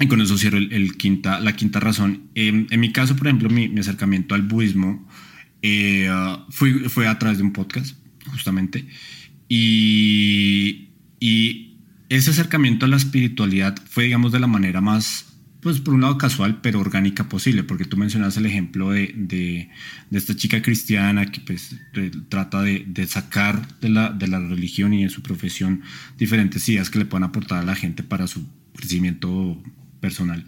y 0.00 0.08
con 0.08 0.20
eso 0.20 0.36
cierro 0.36 0.58
el, 0.58 0.96
quinta, 0.96 1.38
la 1.38 1.54
quinta 1.54 1.78
razón. 1.78 2.24
Em, 2.34 2.66
en 2.68 2.80
mi 2.80 2.90
caso, 2.90 3.14
por 3.14 3.28
ejemplo, 3.28 3.48
mi, 3.48 3.68
mi 3.68 3.78
acercamiento 3.78 4.34
al 4.34 4.42
budismo 4.42 5.08
eh, 5.62 6.10
fue, 6.50 6.88
fue 6.88 7.06
a 7.06 7.16
través 7.16 7.38
de 7.38 7.44
un 7.44 7.52
podcast, 7.52 7.96
justamente. 8.26 8.88
Y, 9.48 10.88
y 11.20 11.76
ese 12.08 12.30
acercamiento 12.30 12.86
a 12.86 12.88
la 12.88 12.96
espiritualidad 12.96 13.80
fue, 13.88 14.02
digamos, 14.02 14.32
de 14.32 14.40
la 14.40 14.48
manera 14.48 14.80
más, 14.80 15.27
pues 15.60 15.80
por 15.80 15.94
un 15.94 16.02
lado 16.02 16.18
casual, 16.18 16.60
pero 16.62 16.80
orgánica 16.80 17.28
posible, 17.28 17.64
porque 17.64 17.84
tú 17.84 17.96
mencionas 17.96 18.36
el 18.36 18.46
ejemplo 18.46 18.90
de, 18.90 19.12
de, 19.16 19.70
de 20.10 20.18
esta 20.18 20.36
chica 20.36 20.62
cristiana 20.62 21.26
que 21.26 21.40
pues, 21.40 21.76
trata 22.28 22.62
de, 22.62 22.84
de, 22.86 23.06
sacar 23.06 23.66
de 23.80 23.88
la, 23.88 24.10
de 24.10 24.28
la 24.28 24.38
religión 24.38 24.92
y 24.92 25.04
de 25.04 25.10
su 25.10 25.22
profesión 25.22 25.82
diferentes 26.16 26.68
ideas 26.68 26.90
que 26.90 27.00
le 27.00 27.06
puedan 27.06 27.28
aportar 27.28 27.58
a 27.58 27.64
la 27.64 27.74
gente 27.74 28.02
para 28.02 28.26
su 28.26 28.46
crecimiento 28.74 29.60
personal. 30.00 30.44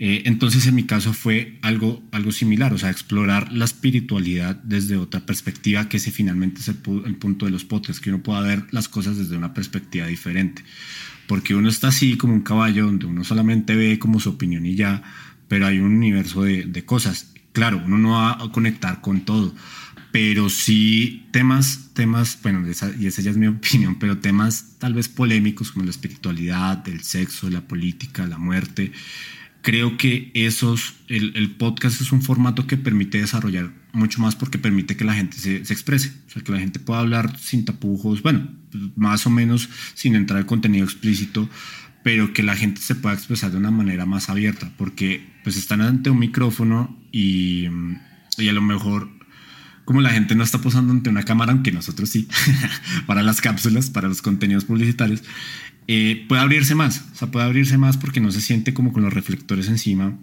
Eh, 0.00 0.22
entonces 0.26 0.66
en 0.66 0.74
mi 0.74 0.84
caso 0.84 1.12
fue 1.12 1.58
algo, 1.62 2.02
algo 2.10 2.32
similar, 2.32 2.72
o 2.72 2.78
sea, 2.78 2.90
explorar 2.90 3.52
la 3.52 3.64
espiritualidad 3.64 4.56
desde 4.56 4.96
otra 4.96 5.24
perspectiva, 5.24 5.88
que 5.88 5.98
ese 5.98 6.10
finalmente 6.10 6.60
es 6.60 6.68
el, 6.68 6.76
punto 6.76 7.46
de 7.46 7.52
los 7.52 7.64
podcasts, 7.64 8.00
que 8.00 8.10
uno 8.10 8.22
pueda 8.22 8.40
ver 8.40 8.64
las 8.72 8.88
cosas 8.88 9.16
desde 9.16 9.36
una 9.36 9.54
perspectiva 9.54 10.06
diferente. 10.06 10.64
Porque 11.26 11.54
uno 11.54 11.68
está 11.68 11.88
así 11.88 12.16
como 12.16 12.34
un 12.34 12.42
caballo 12.42 12.86
donde 12.86 13.06
uno 13.06 13.24
solamente 13.24 13.74
ve 13.74 13.98
como 13.98 14.20
su 14.20 14.30
opinión 14.30 14.66
y 14.66 14.74
ya, 14.74 15.02
pero 15.48 15.66
hay 15.66 15.78
un 15.78 15.94
universo 15.94 16.42
de, 16.42 16.64
de 16.64 16.84
cosas. 16.84 17.32
Claro, 17.52 17.82
uno 17.84 17.98
no 17.98 18.10
va 18.10 18.32
a 18.32 18.52
conectar 18.52 19.00
con 19.00 19.22
todo, 19.22 19.54
pero 20.14 20.48
sí 20.48 21.26
temas, 21.32 21.90
temas, 21.92 22.38
bueno, 22.40 22.64
y 22.68 23.06
esa 23.06 23.20
ya 23.20 23.32
es 23.32 23.36
mi 23.36 23.46
opinión, 23.48 23.98
pero 23.98 24.18
temas 24.18 24.76
tal 24.78 24.94
vez 24.94 25.08
polémicos 25.08 25.72
como 25.72 25.84
la 25.84 25.90
espiritualidad, 25.90 26.86
el 26.88 27.02
sexo, 27.02 27.50
la 27.50 27.62
política, 27.62 28.24
la 28.28 28.38
muerte. 28.38 28.92
Creo 29.60 29.96
que 29.96 30.30
esos, 30.34 30.94
el, 31.08 31.50
podcast 31.56 32.00
es 32.00 32.12
un 32.12 32.22
formato 32.22 32.68
que 32.68 32.76
permite 32.76 33.18
desarrollar 33.18 33.72
mucho 33.94 34.20
más 34.20 34.36
porque 34.36 34.58
permite 34.58 34.96
que 34.96 35.04
la 35.04 35.14
gente 35.14 35.38
se, 35.38 35.64
se, 35.64 35.72
exprese, 35.72 36.12
o 36.26 36.30
sea, 36.30 36.42
que 36.42 36.52
la 36.52 36.58
gente 36.58 36.78
pueda 36.80 37.00
hablar 37.00 37.38
sin 37.38 37.64
tapujos, 37.64 38.22
bueno, 38.22 38.48
más 38.96 39.26
o 39.26 39.30
menos 39.30 39.68
sin 39.94 40.14
entrar 40.16 40.40
en 40.40 40.46
contenido 40.46 40.84
explícito, 40.84 41.48
pero 42.02 42.32
que 42.32 42.42
la 42.42 42.56
gente 42.56 42.80
se 42.80 42.94
pueda 42.94 43.14
expresar 43.14 43.50
de 43.50 43.56
una 43.56 43.70
manera 43.70 44.04
más 44.04 44.28
abierta, 44.28 44.70
porque 44.76 45.26
pues 45.42 45.56
están 45.56 45.80
ante 45.80 46.10
un 46.10 46.18
micrófono 46.18 46.98
y, 47.12 47.68
y 48.36 48.48
a 48.48 48.52
lo 48.52 48.60
mejor 48.60 49.08
como 49.84 50.00
la 50.00 50.10
gente 50.10 50.34
no 50.34 50.42
está 50.42 50.58
posando 50.58 50.92
ante 50.92 51.10
una 51.10 51.22
cámara, 51.22 51.52
aunque 51.52 51.72
nosotros 51.72 52.08
sí, 52.10 52.28
para 53.06 53.22
las 53.22 53.40
cápsulas, 53.40 53.90
para 53.90 54.08
los 54.08 54.22
contenidos 54.22 54.64
publicitarios, 54.64 55.22
eh, 55.86 56.24
puede 56.28 56.42
abrirse 56.42 56.74
más, 56.74 57.04
o 57.12 57.14
sea, 57.14 57.30
puede 57.30 57.46
abrirse 57.46 57.76
más 57.78 57.96
porque 57.96 58.20
no 58.20 58.30
se 58.32 58.40
siente 58.40 58.74
como 58.74 58.92
con 58.92 59.02
los 59.02 59.12
reflectores 59.12 59.68
encima, 59.68 60.18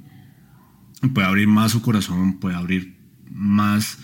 puede 1.13 1.27
abrir 1.27 1.47
más 1.47 1.71
su 1.71 1.81
corazón, 1.81 2.39
puede 2.39 2.55
abrir 2.55 3.00
más 3.33 3.97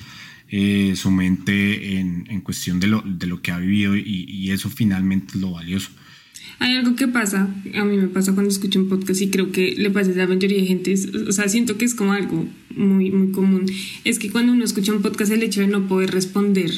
eh, 0.50 0.94
su 0.96 1.12
mente 1.12 1.98
en, 1.98 2.26
en, 2.30 2.42
cuestión 2.42 2.80
de 2.80 2.88
lo, 2.88 3.02
de 3.06 3.28
lo 3.28 3.42
que 3.42 3.52
ha 3.52 3.60
vivido 3.60 3.96
y, 3.98 4.26
y 4.28 4.52
eso 4.52 4.70
finalmente 4.70 5.34
es 5.36 5.42
lo 5.42 5.52
valioso. 5.52 5.90
Hay 6.60 6.76
algo 6.76 6.96
que 6.96 7.08
pasa, 7.08 7.48
a 7.76 7.84
mí 7.86 7.98
me 7.98 8.08
pasa 8.08 8.34
cuando 8.34 8.50
escucho 8.50 8.80
un 8.80 8.90
podcast 8.90 9.22
y 9.22 9.30
creo 9.30 9.52
que 9.52 9.76
le 9.78 9.92
pasa 9.92 10.12
a 10.12 10.16
la 10.16 10.28
mayoría 10.28 10.58
de 10.58 10.66
gente, 10.66 10.96
o 11.28 11.32
sea, 11.32 11.48
siento 11.50 11.78
que 11.78 11.86
es 11.86 11.94
como 11.94 12.14
algo 12.14 12.48
muy, 12.76 13.12
muy 13.12 13.32
común, 13.32 13.66
es 14.04 14.18
que 14.18 14.32
cuando 14.32 14.54
uno 14.54 14.64
escucha 14.64 14.92
un 14.92 15.04
podcast 15.04 15.32
el 15.32 15.44
hecho 15.44 15.62
de 15.62 15.68
no 15.68 15.88
poder 15.88 16.12
responder 16.12 16.72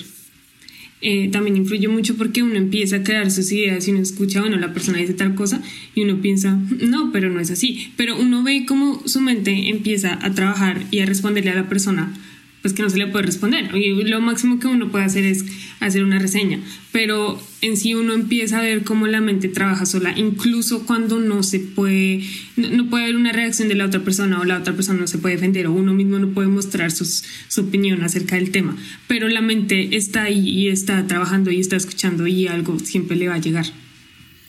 eh, 1.01 1.29
también 1.31 1.55
influye 1.55 1.87
mucho 1.87 2.17
porque 2.17 2.43
uno 2.43 2.55
empieza 2.55 2.97
a 2.97 3.03
crear 3.03 3.31
sus 3.31 3.51
ideas 3.53 3.87
y 3.87 3.91
uno 3.91 4.01
escucha, 4.01 4.41
bueno, 4.41 4.57
la 4.57 4.73
persona 4.73 4.97
dice 4.97 5.13
tal 5.13 5.33
cosa 5.33 5.61
y 5.95 6.01
uno 6.01 6.19
piensa, 6.21 6.59
no, 6.81 7.11
pero 7.13 7.29
no 7.29 7.39
es 7.39 7.51
así, 7.51 7.93
pero 7.95 8.19
uno 8.19 8.43
ve 8.43 8.65
cómo 8.67 9.01
su 9.05 9.21
mente 9.21 9.69
empieza 9.69 10.19
a 10.21 10.33
trabajar 10.33 10.83
y 10.91 10.99
a 10.99 11.05
responderle 11.05 11.51
a 11.51 11.55
la 11.55 11.69
persona 11.69 12.13
pues 12.61 12.73
que 12.73 12.83
no 12.83 12.89
se 12.89 12.97
le 12.97 13.07
puede 13.07 13.25
responder. 13.25 13.73
Y 13.75 14.03
lo 14.03 14.21
máximo 14.21 14.59
que 14.59 14.67
uno 14.67 14.89
puede 14.89 15.05
hacer 15.05 15.23
es 15.23 15.45
hacer 15.79 16.03
una 16.03 16.19
reseña, 16.19 16.59
pero 16.91 17.41
en 17.61 17.77
sí 17.77 17.93
uno 17.93 18.13
empieza 18.13 18.59
a 18.59 18.61
ver 18.61 18.83
cómo 18.83 19.07
la 19.07 19.21
mente 19.21 19.47
trabaja 19.47 19.85
sola, 19.85 20.13
incluso 20.17 20.85
cuando 20.85 21.19
no 21.19 21.43
se 21.43 21.59
puede, 21.59 22.23
no, 22.57 22.89
puede 22.89 23.05
haber 23.05 23.15
una 23.15 23.31
reacción 23.31 23.67
de 23.67 23.75
la 23.75 23.85
otra 23.85 24.03
persona 24.03 24.39
o 24.39 24.45
la 24.45 24.57
otra 24.57 24.73
persona 24.73 24.99
no 24.99 25.07
se 25.07 25.17
puede 25.17 25.35
defender 25.35 25.67
o 25.67 25.73
uno 25.73 25.93
mismo 25.93 26.19
no 26.19 26.29
puede 26.29 26.47
mostrar 26.47 26.91
sus, 26.91 27.23
su 27.47 27.61
opinión 27.61 28.03
acerca 28.03 28.35
del 28.35 28.51
tema, 28.51 28.75
pero 29.07 29.27
la 29.29 29.41
mente 29.41 29.95
está 29.95 30.23
ahí 30.23 30.49
y 30.49 30.67
está 30.67 31.05
trabajando 31.07 31.51
y 31.51 31.59
está 31.59 31.75
escuchando 31.75 32.27
y 32.27 32.47
algo 32.47 32.79
siempre 32.79 33.15
le 33.17 33.27
va 33.27 33.35
a 33.35 33.39
llegar. 33.39 33.65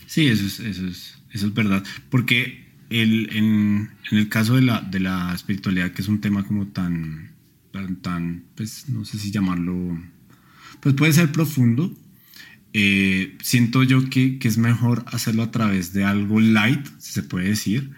Sí, 0.07 0.27
eso 0.27 0.44
es, 0.46 0.59
eso 0.61 0.87
es, 0.87 1.14
eso 1.33 1.46
es 1.46 1.55
verdad, 1.55 1.85
porque 2.09 2.70
el, 2.90 3.29
en, 3.33 3.90
el 4.11 4.29
caso 4.29 4.57
de 4.57 4.62
la, 4.62 4.81
de 4.81 5.01
la 5.01 5.33
espiritualidad, 5.35 5.92
que 5.92 6.03
es 6.03 6.09
un 6.09 6.20
tema 6.20 6.44
como 6.44 6.66
tan 6.66 7.30
tan, 8.02 8.44
pues 8.54 8.88
no 8.88 9.04
sé 9.04 9.18
si 9.18 9.30
llamarlo, 9.30 9.98
pues 10.80 10.94
puede 10.94 11.12
ser 11.12 11.33
profundo. 11.33 11.94
Eh, 12.72 13.37
siento 13.42 13.83
yo 13.83 14.09
que, 14.09 14.38
que, 14.38 14.46
es 14.46 14.56
mejor 14.56 15.04
hacerlo 15.09 15.42
a 15.42 15.50
través 15.50 15.92
de 15.92 16.04
algo 16.04 16.40
light, 16.40 16.87
se 16.98 17.22
puede 17.22 17.48
decir, 17.48 17.90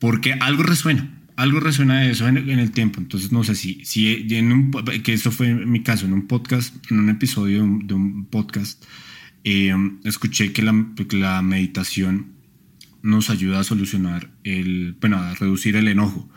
porque 0.00 0.32
algo 0.32 0.64
resuena, 0.64 1.20
algo 1.36 1.60
resuena 1.60 2.00
de 2.00 2.10
eso 2.10 2.28
en, 2.28 2.36
el 2.36 2.70
tiempo. 2.72 3.00
Entonces, 3.00 3.32
no 3.32 3.44
sé 3.44 3.54
si, 3.54 3.84
si 3.84 4.26
en 4.34 4.52
un, 4.52 4.70
que 5.02 5.12
eso 5.12 5.30
fue 5.30 5.54
mi 5.54 5.82
caso, 5.82 6.06
en 6.06 6.12
un 6.12 6.26
podcast, 6.26 6.74
en 6.90 6.98
un 6.98 7.08
episodio 7.08 7.60
de 7.84 7.94
un, 7.94 8.26
podcast, 8.26 8.84
eh, 9.44 9.74
escuché 10.04 10.52
que 10.52 10.62
la, 10.62 10.86
que 11.08 11.16
la 11.16 11.40
meditación 11.42 12.32
nos 13.02 13.30
ayuda 13.30 13.60
a 13.60 13.64
solucionar 13.64 14.30
el, 14.44 14.96
bueno, 15.00 15.16
a 15.18 15.34
reducir 15.34 15.76
el 15.76 15.88
enojo. 15.88 16.28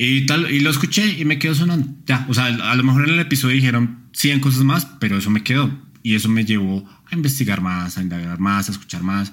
Y, 0.00 0.26
tal, 0.26 0.48
y 0.48 0.60
lo 0.60 0.70
escuché 0.70 1.18
y 1.18 1.24
me 1.24 1.40
quedó 1.40 1.56
sonando. 1.56 1.88
Ya, 2.06 2.24
o 2.28 2.34
sea, 2.34 2.46
a 2.46 2.76
lo 2.76 2.84
mejor 2.84 3.08
en 3.08 3.14
el 3.14 3.18
episodio 3.18 3.56
dijeron 3.56 4.04
100 4.12 4.38
cosas 4.38 4.62
más, 4.62 4.86
pero 5.00 5.18
eso 5.18 5.28
me 5.28 5.42
quedó. 5.42 5.76
Y 6.04 6.14
eso 6.14 6.28
me 6.28 6.44
llevó 6.44 6.88
a 7.10 7.16
investigar 7.16 7.60
más, 7.60 7.98
a 7.98 8.02
indagar 8.02 8.38
más, 8.38 8.68
a 8.68 8.72
escuchar 8.72 9.02
más. 9.02 9.32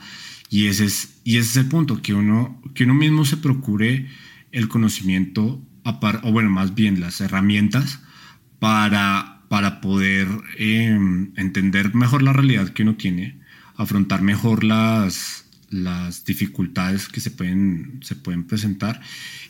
Y 0.50 0.66
ese 0.66 0.86
es, 0.86 1.20
y 1.24 1.38
ese 1.38 1.50
es 1.52 1.58
el 1.58 1.68
punto, 1.68 2.02
que 2.02 2.16
uno, 2.16 2.60
que 2.74 2.86
uno 2.86 2.96
mismo 2.96 3.26
se 3.26 3.38
procure 3.38 4.08
el 4.52 4.68
conocimiento, 4.68 5.62
o 5.84 6.32
bueno, 6.32 6.50
más 6.50 6.74
bien 6.74 7.00
las 7.00 7.22
herramientas 7.22 8.00
para, 8.58 9.44
para 9.50 9.82
poder 9.82 10.28
em, 10.58 11.32
entender 11.36 11.94
mejor 11.94 12.24
la 12.24 12.34
realidad 12.34 12.70
que 12.70 12.82
uno 12.82 12.96
tiene, 12.96 13.40
afrontar 13.76 14.24
mejor 14.24 14.64
las, 14.64 15.45
las 15.76 16.24
dificultades 16.26 17.08
que 17.08 17.20
se 17.20 17.32
pueden, 17.32 18.00
se 18.02 18.16
pueden 18.16 18.46
presentar. 18.46 19.02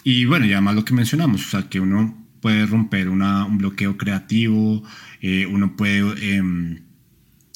Y 0.04 0.26
bueno, 0.26 0.46
y 0.46 0.54
además 0.54 0.76
lo 0.76 0.86
que 0.86 0.94
mencionamos, 0.94 1.46
o 1.46 1.50
sea, 1.50 1.70
que 1.70 1.80
uno 1.80 2.26
puede 2.42 2.66
romper 2.66 3.10
una, 3.10 3.46
un 3.46 3.58
bloqueo 3.58 3.98
creativo, 3.98 4.84
eh, 5.22 5.46
uno 5.46 5.76
puede 5.76 6.38
em, 6.38 6.80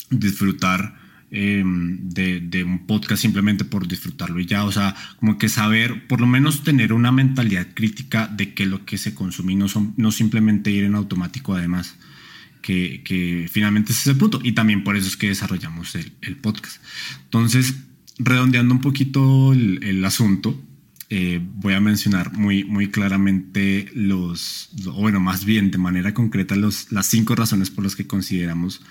disfrutar 0.10 0.98
em, 1.32 2.10
de, 2.10 2.40
de, 2.40 2.64
un 2.64 2.88
podcast 2.88 3.22
simplemente 3.22 3.66
por 3.66 3.88
disfrutarlo 3.88 4.40
y 4.40 4.46
ya, 4.46 4.64
o 4.66 4.72
sea, 4.72 4.96
como 5.20 5.38
que 5.38 5.50
saber, 5.50 6.08
por 6.08 6.22
lo 6.22 6.28
menos 6.28 6.64
tener 6.64 6.94
una 6.94 7.12
mentalidad 7.12 7.68
crítica 7.74 8.28
de 8.28 8.54
que 8.54 8.66
lo 8.66 8.86
que 8.86 8.98
se 8.98 9.14
consume 9.14 9.56
no, 9.56 9.68
son, 9.68 9.94
no 9.98 10.12
simplemente 10.12 10.72
ir 10.72 10.84
en 10.84 10.96
automático 10.96 11.54
además. 11.54 11.96
Que, 12.62 13.04
que, 13.06 13.48
finalmente 13.50 13.94
ese 13.94 14.02
es 14.02 14.08
el 14.08 14.18
punto 14.18 14.42
y 14.44 14.52
también 14.52 14.84
por 14.84 14.98
eso 14.98 15.08
es 15.08 15.16
que 15.16 15.30
desarrollamos 15.30 15.96
el, 15.96 16.12
el 16.22 16.36
podcast. 16.36 16.82
Entonces, 17.24 17.74
redondeando 18.20 18.76
un 18.76 18.82
poquito 18.82 19.54
el, 19.54 20.06
asunto, 20.06 20.62
eh, 21.10 21.42
voy 21.56 21.74
a 21.74 21.80
mencionar 21.80 22.34
muy, 22.34 22.64
muy 22.64 22.92
claramente 22.92 23.90
los, 23.96 24.70
o 24.86 24.94
bueno, 24.94 25.20
más 25.20 25.46
bien 25.46 25.72
de 25.72 25.78
manera 25.78 26.14
concreta, 26.14 26.56
los, 26.56 26.92
las 26.92 27.08
cinco 27.08 27.36
razones 27.36 27.72
por 27.72 27.84
las 27.84 27.96
que 27.96 28.06
consideramos 28.06 28.82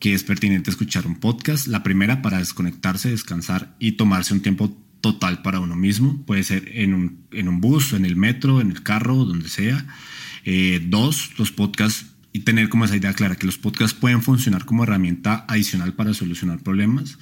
que 0.00 0.14
es 0.14 0.24
pertinente 0.24 0.70
escuchar 0.70 1.06
un 1.06 1.16
podcast. 1.16 1.66
La 1.68 1.82
primera, 1.82 2.22
para 2.22 2.38
desconectarse, 2.38 3.10
descansar 3.10 3.74
y 3.78 3.92
tomarse 3.92 4.34
un 4.34 4.40
tiempo 4.40 4.76
total 5.00 5.42
para 5.42 5.60
uno 5.60 5.76
mismo. 5.76 6.24
Puede 6.26 6.42
ser 6.42 6.70
en 6.74 6.94
un, 6.94 7.26
en 7.32 7.48
un 7.48 7.60
bus, 7.60 7.92
en 7.92 8.04
el 8.04 8.16
metro, 8.16 8.60
en 8.60 8.70
el 8.70 8.82
carro, 8.82 9.24
donde 9.24 9.48
sea. 9.48 9.86
Eh, 10.44 10.84
dos, 10.86 11.30
los 11.38 11.50
podcasts 11.50 12.06
y 12.32 12.40
tener 12.40 12.68
como 12.68 12.84
esa 12.84 12.96
idea 12.96 13.14
clara 13.14 13.36
que 13.36 13.46
los 13.46 13.56
podcasts 13.56 13.98
pueden 13.98 14.22
funcionar 14.22 14.66
como 14.66 14.82
herramienta 14.82 15.46
adicional 15.48 15.94
para 15.94 16.12
solucionar 16.12 16.58
problemas. 16.62 17.18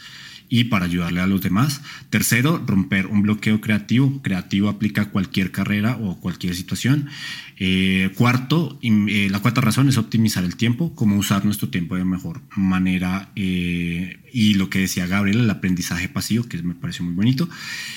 Y 0.49 0.64
para 0.64 0.86
ayudarle 0.86 1.20
a 1.20 1.26
los 1.26 1.42
demás. 1.42 1.80
Tercero, 2.11 2.62
romper 2.66 3.07
un 3.07 3.22
bloqueo 3.22 3.61
creativo. 3.61 4.20
Creativo 4.22 4.68
aplica 4.68 5.03
a 5.03 5.11
cualquier 5.11 5.51
carrera 5.51 5.97
o 5.97 6.20
cualquier 6.20 6.55
situación. 6.55 7.09
Eh, 7.57 8.11
cuarto, 8.16 8.78
eh, 8.82 9.28
la 9.30 9.40
cuarta 9.40 9.61
razón 9.61 9.88
es 9.88 9.97
optimizar 9.99 10.45
el 10.45 10.57
tiempo, 10.57 10.95
cómo 10.95 11.16
usar 11.16 11.45
nuestro 11.45 11.68
tiempo 11.68 11.97
de 11.97 12.05
mejor 12.05 12.40
manera. 12.57 13.30
Eh, 13.36 14.18
y 14.32 14.55
lo 14.55 14.70
que 14.70 14.80
decía 14.80 15.07
Gabriel, 15.07 15.40
el 15.40 15.51
aprendizaje 15.51 16.09
pasivo, 16.09 16.45
que 16.45 16.62
me 16.62 16.74
parece 16.74 17.03
muy 17.03 17.14
bonito. 17.14 17.49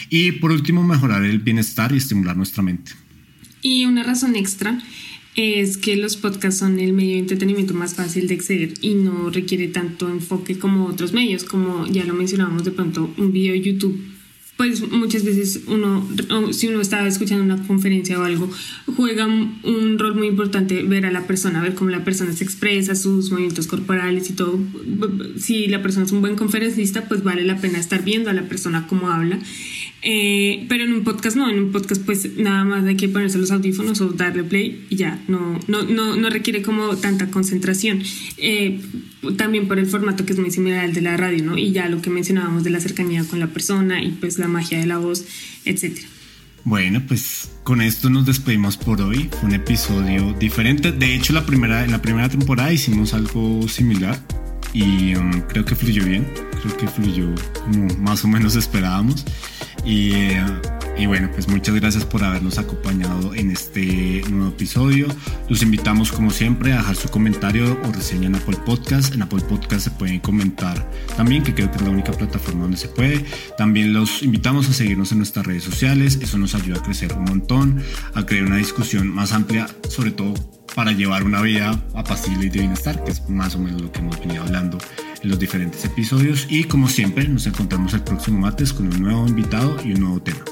Y 0.09 0.33
por 0.33 0.51
último, 0.51 0.83
mejorar 0.83 1.23
el 1.23 1.39
bienestar 1.39 1.91
y 1.91 1.97
estimular 1.97 2.37
nuestra 2.37 2.63
mente. 2.63 2.93
Y 3.61 3.85
una 3.85 4.03
razón 4.03 4.35
extra 4.35 4.79
es 5.37 5.77
que 5.77 5.95
los 5.95 6.17
podcasts 6.17 6.59
son 6.59 6.79
el 6.79 6.93
medio 6.93 7.13
de 7.13 7.19
entretenimiento 7.19 7.75
más 7.75 7.93
fácil 7.93 8.27
de 8.27 8.33
acceder 8.33 8.73
y 8.81 8.95
no 8.95 9.29
requiere 9.29 9.67
tanto 9.67 10.09
enfoque 10.09 10.57
como 10.57 10.87
otros 10.87 11.13
medios, 11.13 11.43
como 11.43 11.85
ya 11.85 12.03
lo 12.05 12.15
mencionábamos 12.15 12.63
de 12.63 12.71
pronto, 12.71 13.13
un 13.17 13.31
video 13.31 13.53
de 13.53 13.61
YouTube. 13.61 14.01
Pues 14.57 14.89
muchas 14.89 15.23
veces 15.23 15.61
uno, 15.67 16.09
si 16.51 16.67
uno 16.67 16.81
está 16.81 17.05
escuchando 17.05 17.43
una 17.43 17.67
conferencia 17.67 18.19
o 18.19 18.23
algo, 18.23 18.49
juega 18.95 19.27
un 19.27 19.99
rol 19.99 20.15
muy 20.15 20.25
importante 20.25 20.81
ver 20.81 21.05
a 21.05 21.11
la 21.11 21.27
persona, 21.27 21.61
ver 21.61 21.75
cómo 21.75 21.91
la 21.91 22.03
persona 22.03 22.33
se 22.33 22.43
expresa, 22.43 22.95
sus 22.95 23.29
movimientos 23.29 23.67
corporales 23.67 24.31
y 24.31 24.33
todo. 24.33 24.59
Si 25.37 25.67
la 25.67 25.83
persona 25.83 26.07
es 26.07 26.11
un 26.11 26.21
buen 26.21 26.35
conferencista, 26.35 27.07
pues 27.07 27.21
vale 27.21 27.43
la 27.43 27.61
pena 27.61 27.77
estar 27.77 28.03
viendo 28.03 28.31
a 28.31 28.33
la 28.33 28.49
persona 28.49 28.87
cómo 28.87 29.11
habla 29.11 29.39
eh, 30.03 30.65
pero 30.69 30.83
en 30.83 30.93
un 30.93 31.03
podcast 31.03 31.35
no, 31.35 31.49
en 31.49 31.59
un 31.59 31.71
podcast 31.71 32.01
pues 32.03 32.37
nada 32.37 32.63
más 32.63 32.85
hay 32.85 32.95
que 32.95 33.09
ponerse 33.09 33.37
los 33.37 33.51
audífonos 33.51 33.99
o 34.01 34.09
darle 34.09 34.43
play 34.43 34.85
y 34.89 34.95
ya, 34.95 35.19
no, 35.27 35.59
no, 35.67 35.83
no, 35.83 36.15
no 36.15 36.29
requiere 36.29 36.61
como 36.61 36.95
tanta 36.97 37.29
concentración. 37.29 38.03
Eh, 38.37 38.79
también 39.37 39.67
por 39.67 39.79
el 39.79 39.87
formato 39.87 40.25
que 40.25 40.33
es 40.33 40.39
muy 40.39 40.51
similar 40.51 40.85
al 40.85 40.93
de 40.93 41.01
la 41.01 41.17
radio, 41.17 41.43
¿no? 41.43 41.57
Y 41.57 41.71
ya 41.71 41.89
lo 41.89 42.01
que 42.01 42.09
mencionábamos 42.09 42.63
de 42.63 42.69
la 42.69 42.79
cercanía 42.79 43.23
con 43.23 43.39
la 43.39 43.47
persona 43.47 44.01
y 44.01 44.11
pues 44.11 44.37
la 44.37 44.47
magia 44.47 44.79
de 44.79 44.85
la 44.85 44.99
voz, 44.99 45.25
etc. 45.65 45.97
Bueno, 46.63 47.01
pues 47.07 47.51
con 47.63 47.81
esto 47.81 48.09
nos 48.09 48.25
despedimos 48.25 48.77
por 48.77 49.01
hoy. 49.01 49.29
un 49.41 49.53
episodio 49.53 50.33
diferente. 50.33 50.91
De 50.91 51.15
hecho, 51.15 51.33
la 51.33 51.45
primera, 51.45 51.83
en 51.83 51.91
la 51.91 52.01
primera 52.01 52.29
temporada 52.29 52.71
hicimos 52.71 53.13
algo 53.13 53.67
similar 53.67 54.21
y 54.73 55.15
um, 55.15 55.41
creo 55.41 55.65
que 55.65 55.75
fluyó 55.75 56.05
bien. 56.05 56.27
Creo 56.61 56.77
que 56.77 56.87
fluyó 56.87 57.33
como 57.63 57.87
más 57.95 58.23
o 58.23 58.27
menos 58.27 58.55
esperábamos. 58.55 59.25
Y, 59.85 61.05
bueno, 61.05 61.29
pues 61.31 61.47
muchas 61.47 61.75
gracias 61.75 62.03
por 62.03 62.23
habernos 62.23 62.57
acompañado 62.57 63.33
en 63.33 63.51
este 63.51 64.21
nuevo 64.29 64.49
episodio. 64.49 65.07
Los 65.47 65.61
invitamos 65.61 66.11
como 66.11 66.31
siempre 66.31 66.73
a 66.73 66.77
dejar 66.77 66.95
su 66.95 67.07
comentario 67.09 67.79
o 67.85 67.91
reseña 67.93 68.27
en 68.27 68.35
Apple 68.35 68.57
Podcast. 68.65 69.13
En 69.13 69.21
Apple 69.21 69.41
Podcast 69.47 69.85
se 69.85 69.91
pueden 69.91 70.19
comentar 70.19 70.89
también, 71.15 71.43
que 71.43 71.53
creo 71.53 71.71
que 71.71 71.77
es 71.77 71.83
la 71.83 71.91
única 71.91 72.11
plataforma 72.11 72.63
donde 72.63 72.77
se 72.77 72.89
puede. 72.89 73.23
También 73.57 73.93
los 73.93 74.23
invitamos 74.23 74.67
a 74.69 74.73
seguirnos 74.73 75.11
en 75.11 75.19
nuestras 75.19 75.45
redes 75.45 75.63
sociales. 75.63 76.19
Eso 76.21 76.37
nos 76.37 76.55
ayuda 76.55 76.79
a 76.79 76.83
crecer 76.83 77.13
un 77.13 77.23
montón, 77.25 77.81
a 78.13 78.25
crear 78.25 78.45
una 78.45 78.57
discusión 78.57 79.07
más 79.07 79.31
amplia, 79.31 79.67
sobre 79.87 80.11
todo 80.11 80.33
para 80.75 80.91
llevar 80.91 81.23
una 81.23 81.41
vida 81.41 81.79
apacible 81.93 82.45
y 82.45 82.49
de 82.49 82.59
bienestar, 82.59 83.03
que 83.03 83.11
es 83.11 83.27
más 83.29 83.55
o 83.55 83.59
menos 83.59 83.81
lo 83.81 83.91
que 83.91 83.99
hemos 83.99 84.19
venido 84.19 84.43
hablando 84.43 84.77
en 85.21 85.29
los 85.29 85.39
diferentes 85.39 85.83
episodios 85.85 86.47
y 86.49 86.65
como 86.65 86.87
siempre 86.87 87.27
nos 87.27 87.47
encontramos 87.47 87.93
el 87.93 88.03
próximo 88.03 88.39
martes 88.39 88.73
con 88.73 88.87
un 88.87 89.01
nuevo 89.01 89.27
invitado 89.27 89.75
y 89.83 89.93
un 89.93 90.01
nuevo 90.01 90.21
tema. 90.21 90.43